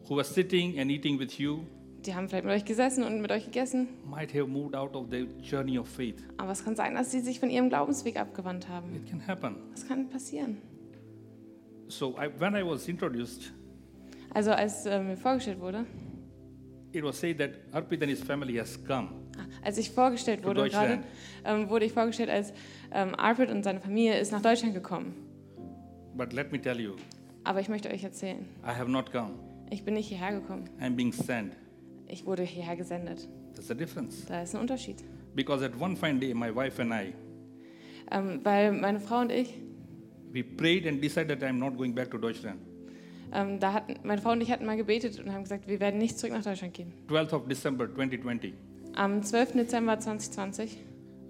who 0.08 0.16
was 0.16 0.32
sitting 0.32 0.78
and 0.78 0.90
eating 0.90 1.18
with 1.18 1.38
you, 1.38 1.64
die 2.06 2.14
haben 2.14 2.28
vielleicht 2.28 2.44
mit 2.44 2.54
euch 2.54 2.64
gesessen 2.64 3.02
und 3.04 3.20
mit 3.20 3.30
euch 3.32 3.44
gegessen, 3.46 3.88
might 4.08 4.32
have 4.34 4.46
moved 4.46 4.74
out 4.74 4.94
of 4.94 5.06
the 5.10 5.26
journey 5.42 5.78
of 5.78 5.88
faith. 5.88 6.22
aber 6.38 6.52
es 6.52 6.64
kann 6.64 6.76
sein, 6.76 6.94
dass 6.94 7.10
sie 7.10 7.20
sich 7.20 7.40
von 7.40 7.50
ihrem 7.50 7.68
Glaubensweg 7.68 8.16
abgewandt 8.18 8.68
haben. 8.68 8.94
It 8.94 9.08
can 9.08 9.26
happen. 9.26 9.56
Das 9.72 9.86
kann 9.86 10.08
passieren. 10.08 10.58
So 11.88 12.16
I, 12.18 12.28
when 12.38 12.54
I 12.54 12.62
was 12.64 12.88
introduced, 12.88 13.52
Also 14.32 14.50
als 14.52 14.86
äh, 14.86 15.00
mir 15.02 15.16
vorgestellt 15.16 15.60
wurde, 15.60 15.86
it 16.92 17.02
was 17.04 17.20
said 17.20 17.38
that 17.38 17.50
Arpit 17.72 18.02
and 18.02 18.10
his 18.10 18.22
family 18.22 18.54
has 18.56 18.78
come. 18.84 19.08
ah, 19.38 19.44
als 19.64 19.78
ich 19.78 19.90
vorgestellt 19.90 20.44
wurde, 20.44 20.68
gerade 20.68 21.00
ähm, 21.44 21.68
wurde 21.68 21.84
ich 21.84 21.92
vorgestellt 21.92 22.30
als 22.30 22.52
ähm, 22.92 23.14
Arpit 23.16 23.50
und 23.50 23.62
seine 23.62 23.80
Familie 23.80 24.18
ist 24.18 24.32
nach 24.32 24.42
Deutschland 24.42 24.74
gekommen. 24.74 25.14
But 26.16 26.32
let 26.32 26.52
me 26.52 26.60
tell 26.60 26.80
you, 26.80 26.94
Aber 27.44 27.60
ich 27.60 27.68
möchte 27.68 27.90
euch 27.90 28.02
erzählen, 28.04 28.46
I 28.64 28.68
have 28.68 28.90
not 28.90 29.10
come. 29.12 29.30
ich 29.70 29.84
bin 29.84 29.94
nicht 29.94 30.08
hierher 30.08 30.32
gekommen. 30.40 30.68
I'm 30.80 30.94
being 30.96 31.12
sent. 31.12 31.54
Ich 32.08 32.24
wurde 32.26 32.42
hierher 32.42 32.76
gesendet. 32.76 33.28
That's 33.54 33.68
the 33.68 33.74
difference. 33.74 34.24
Da 34.26 34.42
ist 34.42 34.54
ein 34.54 34.60
Unterschied. 34.60 35.02
Because 35.34 35.64
at 35.64 35.72
one 35.80 35.96
fine 35.96 36.18
day, 36.20 36.32
my 36.34 36.54
wife 36.54 36.80
and 36.80 36.92
I, 36.92 37.12
Ähm, 38.10 38.40
weil 38.44 38.72
meine 38.72 39.00
Frau 39.00 39.20
und 39.20 39.32
ich, 39.32 39.54
we 40.32 40.44
prayed 40.44 40.86
and 40.86 41.02
decided 41.02 41.42
I'm 41.42 41.54
not 41.54 41.76
going 41.76 41.94
back 41.94 42.10
to 42.10 42.18
Deutschland. 42.18 42.60
ähm, 43.32 43.58
da 43.58 43.72
hatten, 43.72 43.94
meine 44.04 44.20
Frau 44.20 44.32
und 44.32 44.40
ich 44.42 44.50
hatten 44.52 44.66
mal 44.66 44.76
gebetet 44.76 45.18
und 45.18 45.32
haben 45.32 45.42
gesagt, 45.42 45.66
wir 45.66 45.80
werden 45.80 45.98
nicht 45.98 46.18
zurück 46.18 46.34
nach 46.34 46.44
Deutschland 46.44 46.74
gehen. 46.74 46.92
12th 47.08 47.32
of 47.34 47.48
December 47.48 47.86
2020. 47.92 48.52
Am 48.94 49.22
12. 49.22 49.52
Dezember 49.54 49.98
2020 49.98 50.78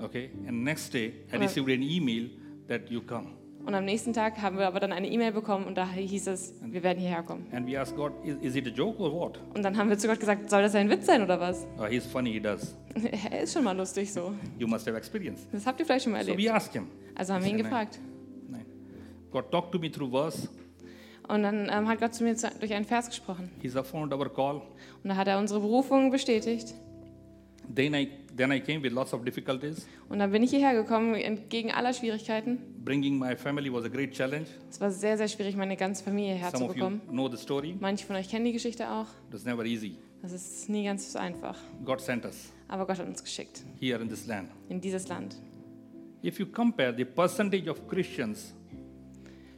Okay, 0.00 0.30
and 0.46 0.64
next 0.64 0.92
day 0.92 1.12
I 1.32 1.36
received 1.36 1.68
an 1.70 1.82
email 1.82 2.28
that 2.68 2.90
you 2.90 3.00
come. 3.00 3.28
Und 3.66 3.74
am 3.74 3.84
nächsten 3.84 4.12
Tag 4.12 4.40
haben 4.42 4.58
wir 4.58 4.66
aber 4.66 4.80
dann 4.80 4.92
eine 4.92 5.08
E-Mail 5.08 5.32
bekommen 5.32 5.64
und 5.66 5.76
da 5.76 5.88
hieß 5.90 6.26
es, 6.28 6.54
wir 6.62 6.82
werden 6.82 6.98
hierher 6.98 7.22
kommen. 7.22 7.46
And 7.52 7.66
we 7.66 7.78
asked 7.80 7.96
God, 7.96 8.12
is, 8.24 8.36
is 8.42 8.56
it 8.56 8.66
a 8.66 8.70
joke 8.70 9.00
or 9.02 9.12
what? 9.12 9.40
Und 9.54 9.62
dann 9.62 9.76
haben 9.76 9.88
wir 9.88 9.98
zu 9.98 10.06
Gott 10.08 10.20
gesagt, 10.20 10.50
soll 10.50 10.62
das 10.62 10.74
ein 10.74 10.90
Witz 10.90 11.06
sein 11.06 11.22
oder 11.22 11.40
was? 11.40 11.66
Oh, 11.78 11.86
he's 11.86 12.06
funny, 12.06 12.32
he 12.32 12.40
does. 12.40 12.76
er 13.30 13.42
ist 13.42 13.52
schon 13.54 13.64
mal 13.64 13.76
lustig 13.76 14.12
so. 14.12 14.32
You 14.58 14.66
must 14.66 14.86
have 14.86 14.96
experienced. 14.96 15.46
Das 15.52 15.66
habt 15.66 15.80
ihr 15.80 15.86
vielleicht 15.86 16.04
schon 16.04 16.12
mal 16.12 16.22
So 16.24 16.30
erlebt. 16.32 16.48
we 16.48 16.54
asked 16.54 16.72
him. 16.74 16.86
Also 17.14 17.32
haben 17.34 17.42
wir 17.42 17.50
ihn 17.50 17.56
Nein. 17.56 17.64
gefragt. 17.64 17.98
No. 18.48 18.58
God 19.30 19.50
talked 19.50 19.72
to 19.72 19.78
me 19.78 19.90
through 19.90 20.10
verse. 20.10 20.48
Und 21.26 21.42
dann 21.42 21.70
ähm, 21.72 21.88
hat 21.88 22.00
Gott 22.00 22.14
zu 22.14 22.22
mir 22.22 22.36
zu, 22.36 22.50
durch 22.60 22.74
einen 22.74 22.84
Vers 22.84 23.08
gesprochen. 23.08 23.50
He's 23.62 23.76
affirmed 23.76 24.12
our 24.12 24.28
call. 24.32 24.56
Und 25.02 25.08
da 25.08 25.16
hat 25.16 25.26
er 25.26 25.38
unsere 25.38 25.60
Berufung 25.60 26.10
bestätigt. 26.10 26.74
Then 27.74 27.94
I, 27.94 28.10
then 28.36 28.52
I 28.52 28.60
came 28.60 28.82
with 28.82 28.92
lots 28.92 29.12
of 29.12 29.24
difficulties. 29.24 29.86
Und 30.08 30.18
dann 30.18 30.30
bin 30.32 30.42
ich 30.42 30.50
hierher 30.50 30.74
gekommen, 30.74 31.14
entgegen 31.14 31.70
aller 31.70 31.92
Schwierigkeiten. 31.92 32.58
Bringing 32.84 33.18
my 33.18 33.36
family 33.36 33.72
was 33.72 33.84
a 33.84 33.88
great 33.88 34.12
challenge. 34.12 34.46
Es 34.70 34.80
war 34.80 34.90
sehr, 34.90 35.16
sehr 35.16 35.28
schwierig, 35.28 35.56
meine 35.56 35.76
ganze 35.76 36.04
Familie 36.04 36.36
Some 36.36 36.46
of 36.46 36.52
you 36.52 36.60
herzubekommen. 36.84 37.00
know 37.08 37.28
the 37.28 37.36
story. 37.36 37.76
Manche 37.80 38.06
von 38.06 38.16
euch 38.16 38.28
kennen 38.28 38.44
die 38.44 38.52
Geschichte 38.52 38.88
auch. 38.90 39.06
It 39.28 39.32
was 39.32 39.44
never 39.44 39.64
easy. 39.64 39.96
Das 40.22 40.32
ist 40.32 40.68
nie 40.68 40.84
ganz 40.84 41.12
so 41.12 41.18
einfach. 41.18 41.56
God 41.84 42.00
sent 42.00 42.24
us 42.24 42.50
Aber 42.68 42.86
Gott 42.86 42.98
hat 42.98 43.06
uns 43.06 43.22
geschickt 43.22 43.62
here 43.78 44.00
in 44.00 44.08
this 44.08 44.26
land. 44.26 44.48
in 44.68 44.80
dieses 44.80 45.06
Land. 45.08 45.36
If 46.24 46.38
you 46.38 46.46
compare 46.46 46.94
the 46.96 47.04
percentage 47.04 47.68
of 47.70 47.86
Christians, 47.88 48.54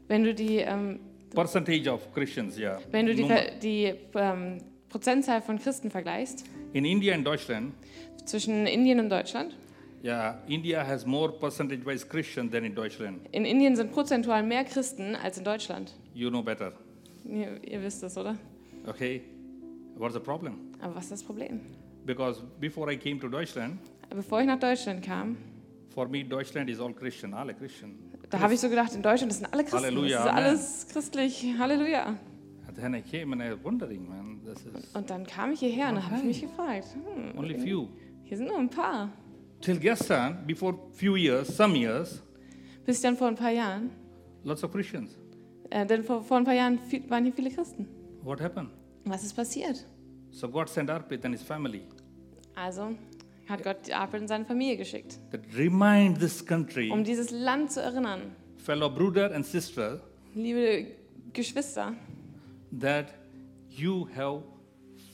Wenn 0.09 0.24
du 0.24 0.35
die, 0.35 0.57
ähm, 0.59 1.01
percentage 1.35 1.89
of 1.89 2.12
Christians, 2.12 2.59
yeah, 2.59 2.81
wenn 2.91 3.07
du 3.07 3.14
die, 3.14 3.29
die 3.62 3.95
ähm, 4.14 4.59
Prozentzahl 4.89 5.43
von 5.43 5.59
Christen 5.59 5.91
vergleichst 5.91 6.45
in 6.72 6.85
India 6.85 7.14
and 7.14 7.27
Deutschland, 7.27 7.72
zwischen 8.27 8.66
Indien 8.66 9.01
und 9.01 9.09
Deutschland, 9.11 9.57
yeah, 10.05 10.39
India 10.47 10.87
has 10.87 11.05
more 11.07 11.33
percentage-wise 11.33 12.07
Christian 12.07 12.51
than 12.51 12.64
in 12.64 12.74
Deutschland. 12.74 13.20
in 13.33 13.45
Indien 13.45 13.74
sind 13.77 13.93
prozentual 13.93 14.43
mehr 14.43 14.64
Christen 14.64 15.16
als 15.16 15.39
in 15.39 15.45
Deutschland. 15.45 15.95
You 16.14 16.29
know 16.31 16.43
better, 16.43 16.72
Ihr, 17.24 17.59
ihr 17.64 17.83
wisst 17.83 18.03
das, 18.03 18.16
oder? 18.16 18.37
okay? 18.87 19.22
What's 19.97 20.14
the 20.14 20.20
problem? 20.20 20.59
Aber 20.81 20.95
was 20.97 21.05
ist 21.05 21.12
das 21.12 21.22
Problem? 21.24 21.61
Because 22.05 22.43
before 22.61 22.93
I 22.93 22.97
came 22.97 23.18
to 23.20 23.29
Deutschland, 23.29 23.79
Bevor 24.14 24.41
ich 24.41 24.47
nach 24.47 24.61
Deutschland 24.61 25.03
kam, 25.03 25.37
for 25.93 26.07
me, 26.07 26.22
Deutschland 26.24 26.70
is 26.70 26.79
all 26.79 26.93
Christian, 26.95 27.35
alle 27.35 27.53
Christian. 27.55 27.95
da 28.31 28.39
habe 28.39 28.55
ich 28.55 28.61
so 28.61 28.68
gedacht, 28.68 28.95
in 28.95 29.03
Deutschland 29.03 29.33
das 29.33 29.39
sind 29.39 29.53
alle 29.53 29.64
Christen. 29.64 29.79
Halleluja, 29.85 30.18
das 30.18 30.27
ist 30.27 30.33
alles 30.33 30.87
christlich. 30.93 31.55
Halleluja. 31.59 32.16
And 32.68 32.77
then 32.79 32.95
I 32.95 33.01
came 33.03 33.33
and 33.33 33.43
I 33.43 33.64
wondering, 33.64 34.07
man, 34.09 34.41
this 34.45 34.64
is 34.66 34.95
Und 34.95 35.09
dann 35.11 35.27
kam 35.27 35.53
ich 35.53 35.61
hierher 35.61 35.89
und 35.89 36.05
habe 36.05 36.16
ich 36.18 36.24
mich 36.24 36.41
gefragt, 36.43 36.85
hm, 36.95 37.37
only 37.39 37.59
few. 37.59 37.89
Hier 38.29 38.37
sind 38.37 38.49
nur 38.49 38.59
ein 38.59 38.68
paar. 38.68 39.11
Till 39.61 39.79
gestern, 39.79 40.47
before 40.47 40.77
few 40.93 41.16
years, 41.16 41.49
some 41.57 41.74
years, 41.77 42.22
Bis 42.85 43.01
dann 43.01 43.16
vor 43.16 43.29
ein 43.29 43.35
paar 43.37 43.51
Jahren, 43.51 43.91
lots 44.45 44.62
of 44.62 44.70
Christians. 44.72 45.16
äh, 45.70 45.85
denn 45.87 46.05
vor, 46.05 46.22
vor 46.22 46.37
ein 46.37 46.45
paar 46.45 46.55
Jahren 46.55 46.79
viel, 46.79 47.09
waren 47.11 47.24
hier 47.24 47.33
viele 47.33 47.51
Christen. 47.51 47.89
What 48.22 48.41
happened? 48.41 48.70
Was 49.05 49.24
ist 49.24 49.35
passiert? 49.35 49.85
So 50.31 50.49
God 50.49 50.68
sent 50.68 50.91
Arpit 50.91 51.24
and 51.24 51.35
his 51.35 51.43
family 51.43 51.83
Also 52.55 52.95
hat 53.49 53.62
Gott 53.62 53.91
Abel 53.93 54.20
und 54.20 54.29
seine 54.29 54.45
Familie 54.45 54.77
geschickt, 54.77 55.18
that 55.31 55.41
remind 55.57 56.18
this 56.18 56.45
country, 56.45 56.91
um 56.91 57.05
dieses 57.05 57.31
Land 57.31 57.70
zu 57.72 57.81
erinnern. 57.81 58.33
fellow 58.57 58.89
brother 58.91 59.33
and 59.35 59.45
sister, 59.47 60.01
Liebe 60.35 60.87
Geschwister, 61.33 61.95
that 62.81 63.07
you 63.70 64.07
have 64.16 64.43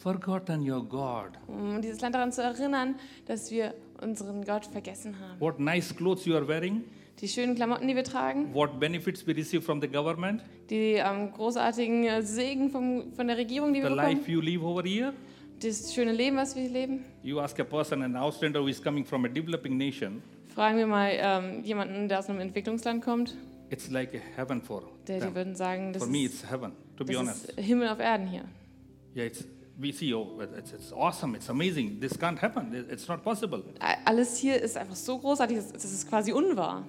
forgotten 0.03 0.68
your 0.68 0.82
God. 0.84 1.30
um 1.46 1.80
dieses 1.80 2.00
Land 2.00 2.14
daran 2.14 2.32
zu 2.32 2.42
erinnern, 2.42 2.96
dass 3.26 3.50
wir 3.50 3.74
unseren 4.00 4.44
Gott 4.44 4.66
vergessen 4.66 5.14
haben. 5.20 5.40
What 5.40 5.61
nice 5.61 5.94
clothes 5.94 6.24
you 6.24 6.34
are 6.34 6.46
wearing, 6.46 6.82
die 7.20 7.28
schönen 7.28 7.55
Klamotten, 7.55 7.86
die 7.86 7.94
wir 7.94 8.05
tragen, 8.05 8.53
what 8.53 8.80
benefits 8.80 9.24
we 9.26 9.34
receive 9.36 9.62
from 9.62 9.80
the 9.80 9.86
government, 9.88 10.42
die 10.70 10.94
ähm, 10.94 11.30
großartigen 11.32 12.05
äh, 12.05 12.22
Segen 12.22 12.70
vom, 12.70 13.12
von 13.14 13.28
der 13.28 13.36
Regierung, 13.36 13.72
die 13.72 13.80
the 13.80 13.86
wir 13.88 13.90
bekommen, 13.96 14.16
life 14.16 14.30
you 14.30 14.40
live 14.40 14.62
over 14.62 14.82
here. 14.82 15.12
das 15.62 15.94
schöne 15.94 16.12
Leben, 16.12 16.36
was 16.36 16.57
wir 16.57 16.68
leben. 16.68 17.05
You 17.22 17.38
ask 17.40 17.59
a 17.61 17.64
person, 17.64 18.03
an 18.03 18.16
Auslander 18.16 18.61
who 18.61 18.66
is 18.68 18.82
coming 18.82 19.05
from 19.05 19.24
a 19.24 19.28
developing 19.28 19.76
nation, 19.76 20.20
Fragen 20.48 20.76
wir 20.76 20.86
mal 20.86 21.11
ähm, 21.14 21.62
jemanden, 21.64 22.09
der 22.09 22.18
aus 22.18 22.28
einem 22.28 22.40
Entwicklungsland 22.40 23.03
kommt, 23.05 23.36
it's 23.70 23.88
like 23.88 24.12
a 24.14 24.18
heaven 24.36 24.61
for 24.61 24.82
der, 25.07 25.18
die 25.18 25.24
them. 25.26 25.34
würden 25.36 25.55
sagen, 25.55 25.92
das, 25.92 26.03
For 26.03 26.11
me, 26.11 26.24
ist, 26.24 26.42
it's 26.42 26.50
heaven, 26.50 26.72
to 26.96 27.05
be 27.05 27.16
honest. 27.16 27.50
ist 27.50 27.61
Himmel 27.61 27.88
auf 27.88 28.00
Erden 28.00 28.26
hier. 28.26 28.44
Yeah, 29.14 29.26
it's, 29.26 29.44
we 29.80 29.92
see, 29.92 30.12
oh, 30.14 30.40
it's, 30.56 30.72
it's 30.72 30.92
awesome, 30.92 31.34
it's 31.34 31.48
amazing. 31.48 31.98
This 32.00 32.18
can't 32.18 32.40
happen, 32.40 32.72
It- 32.74 32.90
it's 32.90 33.08
not 33.08 33.22
possible. 33.22 33.62
Alles 34.04 34.36
hier 34.38 34.60
ist 34.60 34.76
einfach 34.76 34.94
so 34.96 35.18
großartig, 35.18 35.58
das 35.72 35.84
ist 35.84 36.08
quasi 36.08 36.32
unwahr. 36.32 36.84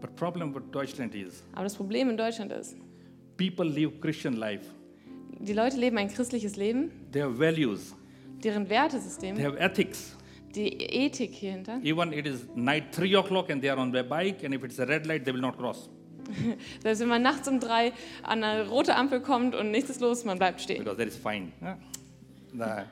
But 0.00 0.14
problem 0.16 0.54
with 0.54 0.62
Deutschland 0.70 1.14
is, 1.14 1.42
Aber 1.52 1.64
das 1.64 1.74
Problem 1.74 2.08
in 2.10 2.16
Deutschland 2.16 2.52
ist, 2.52 2.76
people 3.36 3.66
live 3.66 4.00
Christian 4.00 4.34
life. 4.36 4.64
die 5.40 5.52
Leute 5.52 5.76
leben 5.76 5.98
ein 5.98 6.08
christliches 6.08 6.56
Leben, 6.56 6.90
They 7.12 7.22
have 7.22 7.36
values, 7.38 7.94
deren 8.44 8.64
they 8.66 8.70
Wertesystem, 8.76 9.36
have 9.42 9.58
ethics. 9.58 10.16
die 10.54 10.68
Ethik 10.80 11.32
hier 11.32 11.52
hinter. 11.52 11.80
Even 11.82 12.12
it 12.12 12.26
is 12.26 12.46
night 12.54 12.92
three 12.92 13.14
o'clock 13.16 13.50
and 13.50 13.60
they 13.60 13.68
are 13.70 13.80
on 13.80 13.90
their 13.92 14.04
bike, 14.04 14.44
and 14.44 14.54
if 14.54 14.62
it's 14.62 14.78
a 14.78 14.84
red 14.86 15.04
light, 15.06 15.24
they 15.24 15.32
will 15.34 15.40
not 15.40 15.56
cross 15.58 15.90
Selbst 16.82 17.00
wenn 17.00 17.08
man 17.08 17.22
nachts 17.22 17.48
um 17.48 17.58
drei 17.58 17.92
an 18.22 18.44
eine 18.44 18.68
rote 18.68 18.94
Ampel 18.94 19.20
kommt 19.20 19.54
und 19.56 19.70
nichts 19.72 19.90
ist 19.90 20.00
los, 20.00 20.24
man 20.24 20.38
bleibt 20.38 20.60
stehen. 20.60 20.78
because 20.84 20.96
that 20.98 21.08
is 21.08 21.16
fine. 21.16 21.52
Yeah. 21.62 21.76
Nah. 22.52 22.84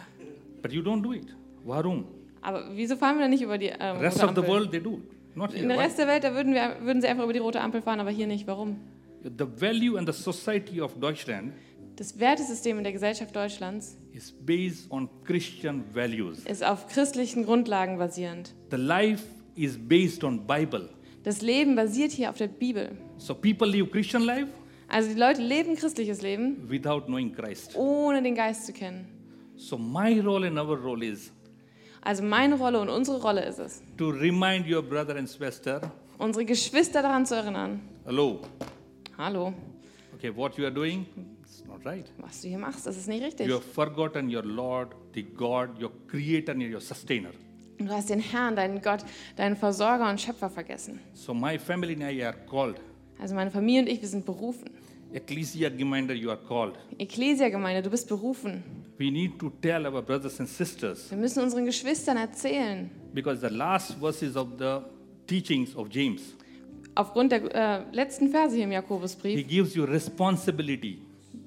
but 0.62 0.72
you 0.72 0.82
don't 0.82 1.02
do 1.02 1.12
it. 1.12 1.26
Warum? 1.64 2.04
Aber 2.40 2.64
wieso 2.74 2.96
fahren 2.96 3.16
wir 3.16 3.22
dann 3.22 3.30
nicht 3.30 3.42
über 3.42 3.58
die 3.58 3.72
ähm, 3.78 3.96
Rest 3.98 4.18
rote 4.22 4.26
of 4.28 4.34
the 4.34 4.40
Ampel? 4.40 4.48
world 4.54 4.70
they 4.70 4.80
do. 4.80 5.00
Not 5.34 5.52
In 5.54 5.68
der? 5.68 5.78
Rest 5.78 5.98
der 5.98 6.06
Welt, 6.06 6.22
da 6.24 6.34
würden, 6.34 6.54
wir, 6.54 6.76
würden 6.82 7.00
sie 7.00 7.08
einfach 7.08 7.24
über 7.24 7.32
die 7.32 7.38
rote 7.40 7.60
Ampel 7.60 7.82
fahren, 7.82 8.00
aber 8.00 8.10
hier 8.10 8.26
nicht. 8.26 8.46
Warum? 8.46 8.76
The 9.22 9.46
value 9.56 9.96
and 9.98 10.06
the 10.06 10.12
society 10.12 10.80
of 10.80 10.94
Deutschland 11.00 11.52
Das 11.96 12.18
Wertesystem 12.18 12.76
in 12.78 12.84
der 12.84 12.92
Gesellschaft 12.92 13.34
Deutschlands 13.36 13.96
is 14.12 14.32
based 14.32 14.90
on 14.90 15.08
Christian 15.24 15.84
values. 15.94 16.40
ist 16.44 16.64
auf 16.64 16.88
christlichen 16.88 17.44
Grundlagen 17.44 17.98
basierend. 17.98 18.52
The 18.70 18.76
life 18.76 19.24
is 19.54 19.78
based 19.78 20.24
on 20.24 20.46
Bible. 20.46 20.90
Das 21.22 21.40
Leben 21.40 21.74
basiert 21.76 22.10
hier 22.12 22.30
auf 22.30 22.36
der 22.36 22.48
Bibel. 22.48 22.90
So 23.16 23.34
people 23.34 23.66
live 23.68 23.90
Christian 23.90 24.22
life 24.24 24.48
Also 24.94 25.08
die 25.12 25.18
Leute 25.18 25.42
leben 25.42 25.74
christliches 25.74 26.22
Leben, 26.22 26.70
without 26.70 27.06
knowing 27.06 27.32
Christ. 27.34 27.74
ohne 27.74 28.22
den 28.22 28.36
Geist 28.36 28.64
zu 28.66 28.72
kennen. 28.72 29.08
So 29.56 29.76
my 29.76 30.20
role 30.20 30.46
and 30.46 30.56
our 30.56 30.78
role 30.78 31.04
is 31.04 31.32
Also 32.02 32.22
meine 32.22 32.54
Rolle 32.56 32.78
und 32.80 32.88
unsere 32.90 33.20
Rolle 33.20 33.44
ist 33.44 33.58
es, 33.58 33.82
to 33.96 34.10
remind 34.10 34.70
your 34.70 34.82
brother 34.82 35.16
and 35.16 35.28
sister, 35.28 35.80
unsere 36.18 36.44
Geschwister 36.44 37.02
daran 37.02 37.26
zu 37.26 37.34
erinnern. 37.34 37.80
hello, 38.04 38.40
Hallo, 39.18 39.52
okay, 40.14 40.30
what 40.34 40.56
you 40.56 40.64
are 40.64 40.72
doing, 40.72 41.06
it's 41.42 41.64
not 41.66 41.84
right. 41.84 42.06
was 42.18 42.42
du 42.42 42.48
hier 42.48 42.58
machst, 42.58 42.86
das 42.86 42.96
ist 42.96 43.08
nicht 43.08 43.24
richtig. 43.24 43.48
You 43.48 43.54
have 43.54 43.64
forgotten 43.64 44.28
your 44.32 44.44
Lord, 44.44 44.94
the 45.14 45.24
God, 45.24 45.70
your 45.82 45.90
creator 46.06 46.52
and 46.52 46.62
your 46.72 46.80
sustainer. 46.80 47.30
Du 47.78 47.88
hast 47.88 48.10
den 48.10 48.20
Herrn, 48.20 48.54
deinen 48.54 48.80
Gott, 48.80 49.04
deinen 49.34 49.56
Versorger 49.56 50.08
und 50.08 50.20
Schöpfer 50.20 50.48
vergessen. 50.50 51.00
So 51.14 51.34
my 51.34 51.58
family 51.58 51.94
and 51.94 52.02
I 52.12 52.22
are 52.24 52.36
called. 52.48 52.76
Also 53.20 53.34
meine 53.34 53.50
Familie 53.50 53.80
und 53.82 53.88
ich, 53.88 54.00
wir 54.00 54.08
sind 54.08 54.24
berufen. 54.24 54.70
Ecclesia 55.14 55.68
Gemeinde, 55.70 56.12
you 56.14 56.28
are 56.30 56.40
called. 56.48 56.74
Ecclesia-Gemeinde, 56.98 57.82
du 57.82 57.90
bist 57.90 58.08
berufen. 58.08 58.64
We 58.98 59.10
need 59.10 59.38
to 59.38 59.50
tell 59.62 59.86
our 59.86 60.02
brothers 60.02 60.38
and 60.40 60.48
sisters 60.48 61.08
Wir 61.10 61.18
müssen 61.18 61.42
unseren 61.42 61.64
Geschwistern 61.64 62.16
erzählen. 62.16 62.90
because 63.12 63.40
the 63.40 63.54
last 63.54 63.92
verses 64.00 64.36
of 64.36 64.48
the 64.58 64.80
teachings 65.26 65.74
of 65.76 65.88
James, 65.90 66.34
Aufgrund 66.96 67.32
der 67.32 67.42
äh, 67.54 67.84
letzten 67.92 68.28
Verse 68.30 68.54
hier 68.54 68.64
im 68.64 68.70
he 68.70 68.74
Jakobusbrief, 68.76 69.46
gives 69.48 69.74
you 69.74 69.84
responsibility 69.84 70.98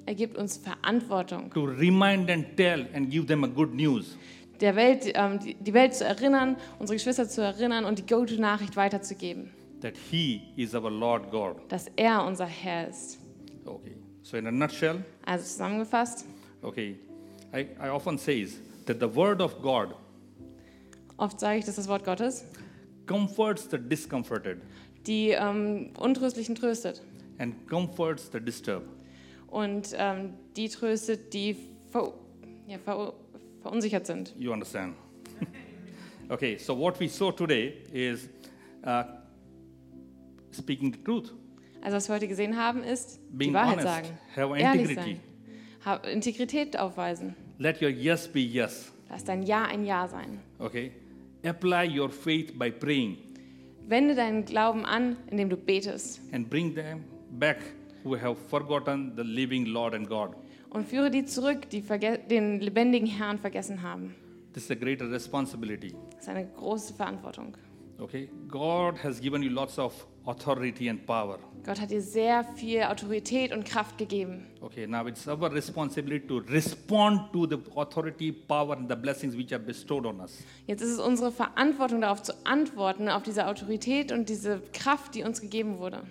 er 0.05 0.15
gibt 0.15 0.37
uns 0.37 0.55
Verantwortung, 0.57 1.51
to 1.53 1.65
remind 1.65 2.29
and 2.29 2.45
tell 2.55 2.85
and 2.93 3.09
give 3.09 3.25
them 3.27 3.43
a 3.43 3.47
good 3.47 3.73
news. 3.73 4.15
der 4.61 4.75
Welt, 4.77 5.11
ähm, 5.13 5.39
die, 5.39 5.55
die 5.55 5.73
Welt 5.73 5.93
zu 5.93 6.05
erinnern, 6.05 6.55
unsere 6.79 6.95
Geschwister 6.95 7.27
zu 7.27 7.41
erinnern 7.41 7.83
und 7.85 7.99
die 7.99 8.05
gute 8.13 8.39
Nachricht 8.41 8.75
weiterzugeben, 8.77 9.51
that 9.81 9.93
he 10.09 10.41
is 10.55 10.73
our 10.73 10.89
Lord 10.91 11.29
God. 11.31 11.57
dass 11.69 11.87
er 11.97 12.25
unser 12.25 12.45
Herr 12.45 12.87
ist. 12.89 13.19
Okay. 13.67 13.95
So 14.23 14.37
in 14.37 14.47
a 14.47 14.51
nutshell, 14.51 15.03
Also 15.25 15.43
zusammengefasst, 15.43 16.25
okay, 16.63 16.95
I, 17.53 17.67
I 17.79 17.89
often 17.89 18.17
says 18.17 18.57
that 18.85 18.99
the 18.99 19.07
word 19.07 19.41
of 19.41 19.61
God 19.61 19.93
oft 21.17 21.39
sage 21.39 21.59
ich, 21.59 21.65
dass 21.65 21.75
das 21.75 21.87
Wort 21.87 22.03
Gottes 22.05 22.45
comforts 23.05 23.67
the 23.69 23.77
discomforted 23.77 24.61
die 25.05 25.31
ähm, 25.31 25.91
Untröstlichen 25.97 26.55
tröstet 26.55 27.01
and 27.39 27.53
comforts 27.69 28.29
the 28.31 28.39
disturbed. 28.39 28.87
und 29.47 29.93
ähm, 29.97 30.33
die 30.55 30.67
tröstet, 30.69 31.33
die 31.33 31.55
ver 31.91 32.13
ja, 32.67 32.77
ver 32.79 33.13
verunsichert 33.61 34.05
sind. 34.05 34.33
You 34.37 34.51
understand? 34.51 34.95
okay, 36.29 36.57
so 36.57 36.73
what 36.77 36.99
we 36.99 37.07
saw 37.07 37.31
today 37.31 37.81
is 37.93 38.27
uh, 38.85 39.03
speaking 40.51 40.91
the 40.91 40.99
truth, 41.03 41.33
Also 41.81 41.97
was 41.97 42.09
wir 42.09 42.15
heute 42.15 42.27
gesehen 42.27 42.57
haben, 42.57 42.83
ist 42.83 43.19
being 43.31 43.51
die 43.51 43.53
Wahrheit 43.53 43.77
honest, 43.77 43.87
sagen, 43.87 44.07
have 44.35 44.57
ehrlich 44.59 44.89
integrity. 44.89 45.19
sein, 45.83 45.99
Integrität 46.11 46.79
aufweisen. 46.79 47.35
Let 47.59 47.81
your 47.81 47.89
yes 47.89 48.27
be 48.27 48.39
yes. 48.39 48.91
Lass 49.09 49.23
dein 49.23 49.43
Ja 49.43 49.63
ein 49.65 49.85
Ja 49.85 50.07
sein. 50.07 50.39
Okay, 50.59 50.91
apply 51.45 51.99
your 51.99 52.09
faith 52.09 52.57
by 52.57 52.69
praying 52.71 53.17
Wende 53.87 54.15
deinen 54.15 54.43
Glauben 54.43 54.85
an, 54.85 55.15
indem 55.31 55.49
du 55.49 55.55
betest 55.55 56.19
and 56.33 56.49
bring 56.49 56.75
them 56.75 57.03
back 57.31 57.57
who 58.03 58.19
have 58.19 58.35
forgotten 58.35 59.13
the 59.15 59.23
living 59.23 59.65
Lord 59.65 59.93
and 59.93 60.09
God. 60.09 60.31
und 60.69 60.87
führe 60.87 61.09
die 61.09 61.25
zurück, 61.25 61.69
die 61.69 61.81
den 62.29 62.59
lebendigen 62.59 63.07
Herrn 63.07 63.37
vergessen 63.37 63.81
haben. 63.81 64.13
This 64.53 64.65
is 64.65 64.71
a 64.71 64.75
greater 64.75 65.09
responsibility. 65.09 65.93
Das 66.11 66.23
ist 66.23 66.29
eine 66.29 66.47
große 66.47 66.93
Verantwortung. 66.93 67.55
Okay, 67.99 68.29
God 68.47 69.03
has 69.03 69.19
given 69.19 69.41
you 69.41 69.49
lots 69.49 69.79
of 69.79 69.91
authority 70.27 70.87
and 70.87 71.03
power. 71.05 71.39
Gott 71.63 71.81
hat 71.81 71.89
dir 71.89 72.01
sehr 72.01 72.43
viel 72.55 72.83
Autorität 72.83 73.51
und 73.51 73.65
Kraft 73.65 73.97
gegeben. 73.97 74.45
Okay, 74.61 74.85
now 74.85 75.07
it's 75.07 75.27
our 75.27 75.51
responsibility 75.51 76.25
to 76.27 76.37
respond 76.37 77.31
to 77.33 77.47
the 77.47 77.57
authority, 77.75 78.31
power, 78.31 78.77
and 78.77 78.87
the 78.87 78.95
blessings 78.95 79.35
which 79.35 79.51
are 79.51 79.59
bestowed 79.59 80.05
on 80.05 80.19
us. 80.19 80.43
Jetzt 80.67 80.81
ist 80.81 80.91
es 80.91 80.99
unsere 80.99 81.31
Verantwortung, 81.31 82.01
darauf 82.01 82.21
zu 82.21 82.33
antworten, 82.45 83.09
auf 83.09 83.23
diese 83.23 83.47
Autorität 83.47 84.11
und 84.11 84.29
diese 84.29 84.61
Kraft, 84.73 85.15
die 85.15 85.23
uns 85.23 85.41
gegeben 85.41 85.79
wurde. 85.79 86.03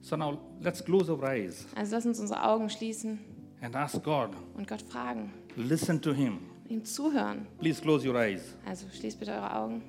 So 0.00 0.16
now 0.16 0.38
let's 0.60 0.84
close 0.84 1.10
our 1.12 1.22
eyes 1.22 1.66
Also 1.76 1.94
lass 1.94 2.04
uns 2.04 2.18
unsere 2.18 2.42
Augen 2.42 2.68
schließen 2.68 3.20
and 3.60 3.76
ask 3.76 4.02
God, 4.02 4.30
und 4.56 4.66
Gott 4.66 4.82
fragen, 4.82 5.32
listen 5.54 6.02
to 6.02 6.12
Him. 6.12 6.40
ihm 6.68 6.84
zuhören. 6.84 7.46
Please 7.60 7.80
close 7.80 8.06
your 8.08 8.16
eyes. 8.16 8.56
Also 8.66 8.86
schließt 8.92 9.20
bitte 9.20 9.30
eure 9.30 9.54
Augen. 9.54 9.82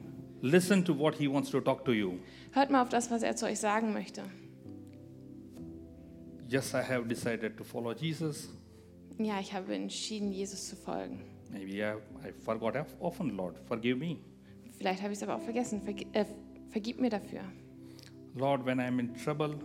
Listen 0.44 0.84
to 0.84 0.94
what 0.94 1.16
He 1.16 1.30
wants 1.30 1.50
to 1.52 1.62
talk 1.62 1.86
to 1.86 1.94
you. 1.94 2.20
Hört 2.52 2.70
mal 2.70 2.82
auf 2.82 2.90
das, 2.90 3.10
was 3.10 3.24
er 3.24 3.34
zu 3.38 3.46
euch 3.46 3.60
sagen 3.60 3.94
möchte. 3.94 4.24
Yes, 6.50 6.74
I 6.74 6.82
have 6.82 7.08
decided 7.08 7.56
to 7.56 7.64
follow 7.64 7.94
Jesus. 7.94 8.50
Ja, 9.18 9.40
ich 9.40 9.54
habe 9.54 9.74
entschieden, 9.74 10.34
Jesus 10.34 10.68
zu 10.68 10.76
folgen. 10.76 11.22
Maybe 11.50 11.78
I, 11.78 11.94
I 12.28 12.34
forgot 12.44 12.76
often, 13.00 13.30
Lord. 13.30 13.58
Forgive 13.70 13.98
me. 13.98 14.18
Vielleicht 14.78 15.02
habe 15.02 15.14
ich 15.14 15.20
es 15.20 15.24
aber 15.24 15.38
auch 15.38 15.42
vergessen. 15.42 15.82
Vergi 15.82 16.08
äh, 16.12 16.26
vergib 16.72 17.00
mir 17.00 17.10
dafür. 17.10 17.40
Lord, 18.36 18.66
when 18.66 18.82
I'm 18.82 19.00
in 19.00 19.16
trouble, 19.16 19.56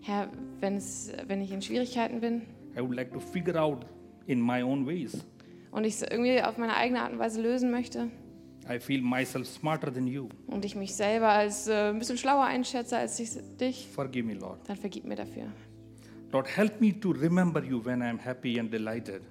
Herr, 0.00 0.28
wenn, 0.58 0.74
es, 0.74 1.12
wenn 1.28 1.40
ich 1.40 1.52
in 1.52 1.62
Schwierigkeiten 1.62 2.20
bin 2.20 2.42
I 2.76 2.80
would 2.80 2.96
like 2.96 3.12
to 3.12 3.20
figure 3.20 3.56
out 3.60 3.86
in 4.26 4.44
my 4.44 4.60
own 4.60 4.84
ways. 4.84 5.24
und 5.70 5.84
ich 5.84 5.94
es 5.94 6.02
irgendwie 6.02 6.42
auf 6.42 6.58
meine 6.58 6.74
eigene 6.74 7.00
Art 7.00 7.12
und 7.12 7.20
Weise 7.20 7.40
lösen 7.40 7.70
möchte 7.70 8.10
I 8.68 8.78
feel 8.80 9.00
myself 9.00 9.46
smarter 9.46 9.92
than 9.92 10.06
you. 10.06 10.28
und 10.48 10.64
ich 10.64 10.74
mich 10.74 10.94
selber 10.94 11.28
als 11.28 11.68
äh, 11.68 11.90
ein 11.90 11.98
bisschen 11.98 12.18
schlauer 12.18 12.44
einschätze 12.44 12.96
als 12.96 13.18
ich, 13.20 13.30
dich, 13.60 13.88
Forgive 13.94 14.24
me, 14.26 14.34
Lord. 14.34 14.58
dann 14.68 14.76
vergib 14.76 15.04
mir 15.04 15.16
dafür. 15.16 15.44
Lord, 16.32 16.48
help 16.56 16.80
me 16.80 16.98
to 16.98 17.10
remember 17.12 17.62
you 17.62 17.84
when 17.84 18.02
I'm 18.02 18.18
happy 18.18 18.58
and 18.58 18.72
delighted. 18.72 19.22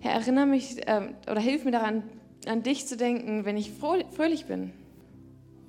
Herr, 0.00 0.12
erinnere 0.12 0.46
mich 0.46 0.76
ähm, 0.86 1.14
oder 1.30 1.40
hilf 1.40 1.64
mir 1.64 1.70
daran, 1.72 2.02
an 2.46 2.62
dich 2.62 2.86
zu 2.86 2.96
denken, 2.96 3.44
wenn 3.46 3.56
ich 3.56 3.72
fröhlich 3.72 4.44
bin. 4.44 4.72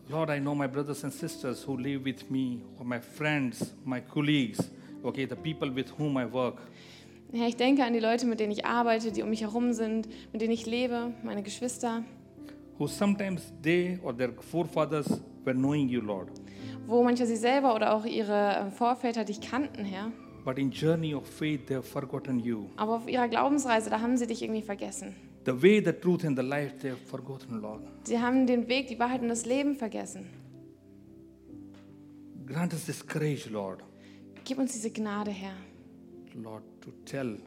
Lord, 0.09 0.29
I 0.29 0.39
know 0.39 0.53
my 0.55 0.67
brothers 0.67 1.03
and 1.03 1.13
sisters 1.13 1.65
who 1.67 1.77
live 1.77 2.03
with 2.05 2.29
me, 2.29 2.59
or 2.77 2.85
my 2.85 2.99
friends, 2.99 3.73
my 3.85 3.99
colleagues, 4.01 4.59
okay, 5.03 5.25
the 5.27 5.35
people 5.35 5.73
with 5.73 5.87
whom 5.97 6.17
I 6.17 6.25
work. 6.31 6.61
Herr, 7.33 7.47
ich 7.47 7.57
denke 7.57 7.83
an 7.83 7.93
die 7.93 7.99
Leute, 7.99 8.25
mit 8.25 8.39
denen 8.39 8.51
ich 8.51 8.65
arbeite, 8.65 9.11
die 9.11 9.21
um 9.21 9.29
mich 9.29 9.41
herum 9.41 9.73
sind, 9.73 10.07
mit 10.31 10.41
denen 10.41 10.53
ich 10.53 10.65
lebe, 10.65 11.13
meine 11.23 11.43
Geschwister, 11.43 12.03
who 12.79 12.87
sometimes 12.87 13.53
they 13.61 13.99
or 14.03 14.15
their 14.15 14.31
forefathers 14.33 15.07
were 15.45 15.53
knowing 15.53 15.89
you, 15.89 16.01
Lord. 16.01 16.29
wo 16.87 17.03
manche 17.03 17.25
sie 17.25 17.35
selber 17.35 17.75
oder 17.75 17.93
auch 17.93 18.05
ihre 18.05 18.67
äh, 18.67 18.71
Vorväter 18.71 19.25
dich 19.25 19.41
kannten, 19.41 19.83
Herr. 19.83 20.11
But 20.45 20.57
in 20.57 20.71
journey 20.71 21.13
of 21.13 21.27
faith, 21.27 21.65
they 21.67 21.75
have 21.75 21.85
forgotten 21.87 22.39
you. 22.39 22.67
Aber 22.77 22.95
auf 22.95 23.07
ihrer 23.07 23.27
Glaubensreise, 23.27 23.89
da 23.89 23.99
haben 23.99 24.15
sie 24.15 24.27
dich 24.27 24.41
irgendwie 24.41 24.61
vergessen. 24.61 25.13
The 25.45 25.61
way, 25.61 25.81
the 25.83 25.91
truth, 25.93 26.23
and 26.25 26.37
the 26.37 26.43
life, 26.45 26.77
they 26.79 26.91
have 26.91 27.01
forgotten, 27.05 27.59
Lord. 27.61 27.81
Sie 28.03 28.19
haben 28.19 28.47
den 28.47 28.67
Weg, 28.67 28.87
die 28.87 28.97
Wahrheit 28.99 29.21
und 29.21 29.27
das 29.29 29.45
Leben 29.45 29.75
vergessen. 29.75 30.25
Grant 32.45 32.73
us 32.73 32.85
this 32.85 33.05
courage, 33.05 33.49
Lord. 33.49 33.83
Gib 34.45 34.57
uns 34.57 34.71
diese 34.71 34.89
Gnade, 34.89 35.31
Herr, 35.31 35.55
Lord, 36.41 36.63
to 36.81 36.91
tell, 37.03 37.37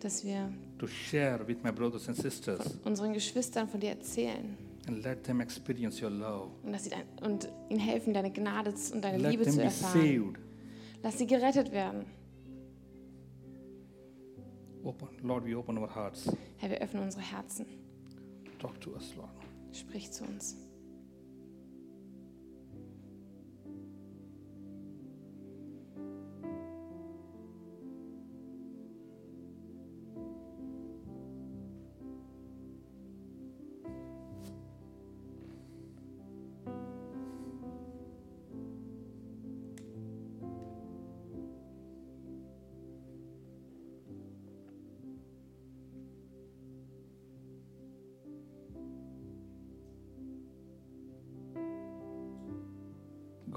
dass 0.00 0.22
wir 0.24 0.52
to 0.78 0.86
share 0.86 1.40
with 1.46 1.62
my 1.62 1.70
brothers 1.70 2.08
and 2.08 2.16
sisters, 2.16 2.78
unseren 2.84 3.12
Geschwistern 3.12 3.68
von 3.68 3.80
dir 3.80 3.90
erzählen 3.90 4.56
and 4.86 5.02
let 5.02 5.24
them 5.24 5.40
experience 5.40 6.00
your 6.02 6.10
love. 6.10 6.50
und, 6.62 6.72
dass 6.72 6.84
sie 6.84 6.90
dein, 6.90 7.04
und 7.22 7.48
ihnen 7.68 7.80
helfen, 7.80 8.14
deine 8.14 8.30
Gnade 8.30 8.72
und 8.92 9.02
deine 9.02 9.18
Let 9.18 9.30
Liebe 9.32 9.44
them 9.44 9.52
zu 9.52 9.58
be 9.58 9.64
erfahren. 9.64 10.00
saved. 10.00 10.38
Lass 11.02 11.18
sie 11.18 11.26
gerettet 11.26 11.72
werden. 11.72 12.04
Open, 14.84 15.08
Lord, 15.22 15.44
we 15.44 15.56
open 15.56 15.78
our 15.78 15.92
hearts. 15.92 16.30
Herr, 16.58 16.70
wir 16.70 16.78
öffnen 16.80 17.02
unsere 17.02 17.22
Herzen. 17.22 17.66
Talk 18.60 18.80
to 18.80 18.92
us, 18.92 19.14
Lord. 19.16 19.30
Sprich 19.72 20.12
zu 20.12 20.24
uns. 20.24 20.56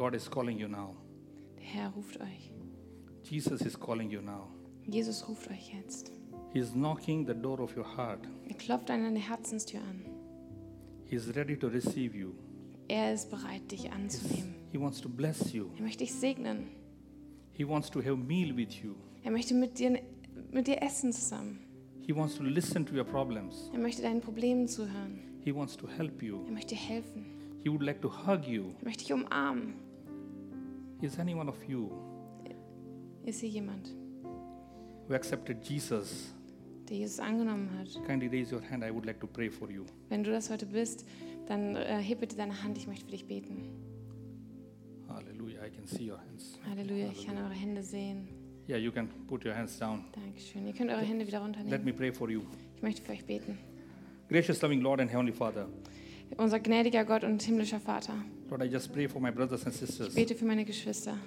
God 0.10 0.16
is 0.16 0.28
calling 0.28 0.58
you 0.58 0.68
now. 0.68 0.96
Der 1.56 1.64
Herr 1.64 1.90
ruft 1.90 2.20
euch. 2.20 2.52
Jesus 3.22 3.62
is 3.62 3.80
calling 3.80 4.10
you 4.10 4.22
now. 4.24 4.48
Jesus 4.88 5.24
ruft 5.30 5.52
euch 5.52 5.72
jetzt. 5.72 6.12
He 6.52 6.58
is 6.58 6.72
knocking 6.72 7.28
the 7.28 7.36
door 7.36 7.60
of 7.60 7.78
your 7.78 7.86
heart. 7.86 8.28
Er 8.48 8.56
klopft 8.56 8.90
an 8.90 9.04
deine 9.04 9.20
Herzenstür 9.20 9.82
an. 9.82 10.04
He 11.06 11.16
is 11.16 11.36
ready 11.36 11.56
to 11.56 11.68
receive 11.68 12.18
you. 12.18 12.32
Er 12.88 13.14
ist 13.14 13.30
bereit, 13.30 13.72
dich 13.72 13.92
anzunehmen. 13.92 14.56
He 14.72 14.80
wants 14.80 15.00
to 15.00 15.10
bless 15.10 15.54
you. 15.54 15.68
Er 15.78 15.84
möchte 15.84 16.00
dich 16.00 16.14
segnen. 16.16 16.70
He 17.52 17.68
wants 17.68 17.92
to 17.92 18.00
have 18.00 18.18
meal 18.18 18.58
with 18.58 18.82
you. 18.84 18.96
Er 19.24 19.30
möchte 19.30 19.54
mit 19.54 19.78
dir, 19.78 20.02
mit 20.50 20.66
dir 20.66 20.82
essen 20.82 21.14
zusammen. 21.14 21.60
He 22.02 22.16
wants 22.16 22.36
to 22.36 22.42
listen 22.42 22.84
to 22.84 22.96
your 22.96 23.06
problems. 23.06 23.70
Er 23.74 23.80
möchte 23.80 24.02
deinen 24.02 24.22
Problemen 24.22 24.68
zuhören. 24.68 25.20
He 25.46 25.54
wants 25.54 25.78
to 25.78 25.88
help 25.88 26.24
you. 26.24 26.44
Er 26.48 26.52
möchte 26.54 26.74
dir 26.74 26.82
helfen. 26.82 27.26
He 27.64 27.70
would 27.70 27.84
like 27.84 28.02
to 28.02 28.10
hug 28.10 28.48
you. 28.48 28.72
Er 28.80 28.86
möchte 28.86 29.04
dich 29.04 29.14
umarmen. 29.14 29.89
Is 31.02 31.18
any 31.20 31.34
one 31.34 31.50
of 31.50 31.58
you 31.68 31.90
Ist 33.26 33.40
hier 33.42 33.50
jemand, 33.50 33.94
who 35.08 35.14
accepted 35.14 35.64
Jesus? 35.64 36.34
der 36.90 36.98
Jesus 36.98 37.20
angenommen 37.20 37.70
hat? 37.78 37.88
Kindly 38.06 38.28
raise 38.28 38.54
your 38.54 38.62
hand. 38.70 38.84
I 38.84 38.92
would 38.92 39.06
like 39.06 39.20
to 39.20 39.28
pray 39.28 39.50
for 39.50 39.70
you. 39.70 39.86
Wenn 40.10 40.24
du 40.24 40.32
das 40.32 40.50
heute 40.50 40.66
bist, 40.66 41.06
dann 41.48 41.76
äh, 41.76 42.02
heb 42.02 42.20
bitte 42.22 42.36
deine 42.36 42.64
Hand. 42.64 42.78
Ich 42.78 42.88
möchte 42.88 43.06
für 43.06 43.12
dich 43.12 43.26
beten. 43.28 43.70
Hallelujah. 45.08 45.66
I 45.66 45.70
can 45.70 45.86
see 45.86 46.10
your 46.10 46.20
hands. 46.20 46.60
Halleluja. 46.68 47.10
Ich 47.12 47.26
kann 47.26 47.38
eure 47.38 47.54
Hände 47.54 47.84
sehen. 47.84 48.28
Yeah, 48.68 48.78
you 48.78 48.92
can 48.92 49.08
put 49.28 49.46
your 49.46 49.56
hands 49.56 49.78
down. 49.80 50.06
Dankeschön. 50.14 50.66
Ihr 50.68 50.74
könnt 50.74 50.92
eure 50.92 51.02
Hände 51.02 51.26
wieder 51.26 51.40
Let 51.40 51.48
runternehmen. 51.58 51.86
me 51.86 51.94
pray 51.94 52.12
for 52.12 52.30
you. 52.30 52.42
Ich 52.76 52.82
möchte 52.82 53.02
für 53.02 53.12
euch 53.14 53.26
beten. 53.26 53.58
Gracious, 54.30 54.62
loving 54.62 54.82
Lord 54.82 55.02
and 55.02 55.12
Heavenly 55.12 55.32
Father, 55.34 55.68
Unser 56.38 56.60
gnädiger 56.60 57.04
Gott 57.04 57.24
und 57.24 57.42
himmlischer 57.42 57.80
Vater, 57.80 58.14
Lord, 58.50 58.64
I 58.64 58.68
just 58.70 58.92
pray 58.92 59.08
for 59.08 59.22
my 59.22 59.32
brothers 59.32 59.64
and 59.66 59.74
ich 59.74 59.80
sisters 59.80 60.14
bete 60.16 60.36
für 60.36 60.46
meine 60.46 60.66
Geschwister, 60.66 61.18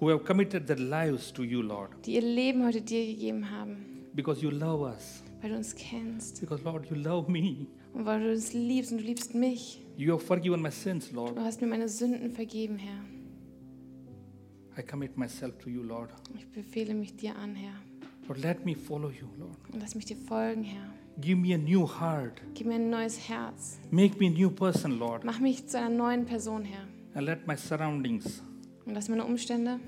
who 0.00 0.10
have 0.10 0.24
committed 0.24 0.66
their 0.66 0.78
lives 0.78 1.32
to 1.32 1.42
you, 1.42 1.62
Lord, 1.62 1.90
die 2.04 2.14
ihr 2.14 2.22
Leben 2.22 2.64
heute 2.64 2.80
dir 2.82 3.04
gegeben 3.06 3.50
haben, 3.50 4.04
because 4.14 4.42
you 4.42 4.50
love 4.50 4.84
us, 4.84 5.22
weil 5.40 5.50
du 5.50 5.56
uns 5.56 5.74
kennst 5.74 6.40
because, 6.40 6.62
Lord, 6.64 6.86
you 6.90 6.96
love 6.96 7.30
me. 7.30 7.66
und 7.92 8.04
weil 8.06 8.20
du 8.20 8.30
uns 8.32 8.52
liebst 8.52 8.92
und 8.92 8.98
du 8.98 9.04
liebst 9.04 9.34
mich. 9.34 9.80
You 9.96 10.12
have 10.14 10.24
forgiven 10.24 10.60
my 10.60 10.70
sins, 10.70 11.08
Du 11.10 11.16
Lord. 11.16 11.38
hast 11.38 11.60
mir 11.60 11.68
meine 11.68 11.88
Sünden 11.88 12.30
vergeben, 12.32 12.76
Herr. 12.78 13.04
I 14.76 14.82
commit 14.82 15.16
myself 15.16 15.56
to 15.58 15.70
you, 15.70 15.82
Lord. 15.82 16.10
Ich 16.36 16.46
befehle 16.48 16.94
mich 16.94 17.14
dir 17.16 17.36
an, 17.36 17.54
Herr. 17.54 17.74
Lord, 18.26 18.42
let 18.42 18.64
me 18.66 18.74
follow 18.74 19.08
you, 19.10 19.28
Lord. 19.38 19.56
Und 19.72 19.80
lass 19.80 19.94
mich 19.94 20.04
dir 20.06 20.16
folgen, 20.16 20.64
Herr. 20.64 20.92
Give 21.20 21.36
me 21.38 21.54
a 21.54 21.58
new 21.58 21.86
heart. 21.86 22.40
Gib 22.54 22.66
mir 22.66 22.74
ein 22.74 22.90
neues 22.90 23.28
Herz. 23.28 23.78
Make 23.90 24.18
me 24.18 24.26
a 24.26 24.30
new 24.30 24.50
person, 24.50 24.98
Lord. 24.98 25.24
Mach 25.24 25.38
mich 25.38 25.66
zu 25.66 25.78
einer 25.78 25.90
neuen 25.90 26.24
Person, 26.26 26.64
Herr. 26.64 26.86
And 27.14 27.24
let 27.26 27.46
my 27.46 27.56
surroundings, 27.56 28.42
Und 28.84 28.94
lass 28.94 29.08
meine 29.08 29.24
Umstände, 29.24 29.78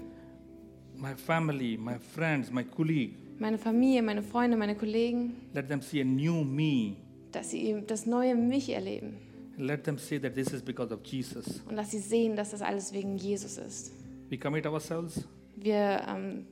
my 0.96 1.14
family, 1.16 1.76
my 1.76 1.98
friends, 1.98 2.50
my 2.52 2.62
colleague, 2.64 3.14
meine 3.38 3.58
Familie, 3.58 4.02
meine 4.02 4.22
Freunde, 4.22 4.56
meine 4.56 4.76
Kollegen, 4.76 5.34
let 5.52 5.68
them 5.68 5.82
see 5.82 6.00
a 6.00 6.04
new 6.04 6.44
me. 6.44 6.96
dass 7.32 7.50
sie 7.50 7.82
das 7.86 8.06
neue 8.06 8.34
mich 8.36 8.70
erleben. 8.70 9.16
Let 9.58 9.84
them 9.84 9.98
say 9.98 10.18
that 10.20 10.34
this 10.34 10.52
is 10.52 10.62
because 10.62 10.92
of 10.94 11.00
Jesus. 11.04 11.60
Und 11.68 11.74
lass 11.76 11.90
sie 11.90 11.98
sehen, 11.98 12.36
dass 12.36 12.50
das 12.52 12.62
alles 12.62 12.92
wegen 12.92 13.16
Jesus 13.16 13.58
ist. 13.58 13.90
We 14.30 14.38
commit 14.38 14.66
ourselves. 14.66 15.26
Wir 15.56 16.02
ähm, 16.08 16.46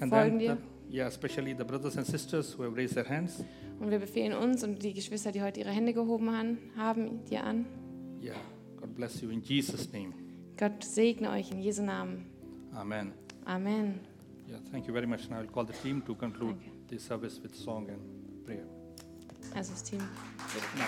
And 0.00 0.10
Folgen 0.12 0.38
then, 0.38 0.38
dir. 0.38 0.58
The- 0.88 0.96
yeah, 0.96 1.06
especially 1.06 1.54
the 1.56 1.64
brothers 1.64 1.96
and 1.96 2.06
sisters 2.06 2.56
who 2.56 2.64
have 2.64 2.76
raised 2.76 2.94
their 2.94 3.08
hands. 3.08 3.44
Und 3.80 3.90
wir 3.90 3.98
befehlen 3.98 4.32
uns 4.36 4.64
und 4.64 4.82
die 4.82 4.92
Geschwister, 4.94 5.30
die 5.32 5.42
heute 5.42 5.60
ihre 5.60 5.70
Hände 5.70 5.92
gehoben 5.92 6.30
haben, 6.76 7.24
dir 7.24 7.44
an. 7.44 7.66
Yeah, 8.22 8.34
God 8.80 8.94
bless 8.94 9.20
you 9.20 9.30
in 9.30 9.40
Jesus' 9.42 9.92
name. 9.92 10.12
Gott 10.56 10.82
segne 10.82 11.30
euch 11.30 11.50
in 11.52 11.60
Jesu 11.60 11.82
Namen. 11.82 12.26
Amen. 12.74 13.12
Amen. 13.44 14.00
Yeah, 14.48 14.58
thank 14.72 14.86
you 14.86 14.92
very 14.92 15.06
much. 15.06 15.28
Now 15.30 15.38
I'll 15.40 15.46
call 15.46 15.64
the 15.66 15.72
team 15.72 16.02
to 16.04 16.14
conclude 16.14 16.56
Danke. 16.56 16.88
this 16.88 17.06
service 17.06 17.40
with 17.42 17.54
song 17.54 17.88
and 17.88 18.44
prayer. 18.44 18.64
Also 19.54 19.72
das 19.72 19.82
Team. 19.84 20.00
Now, 20.76 20.84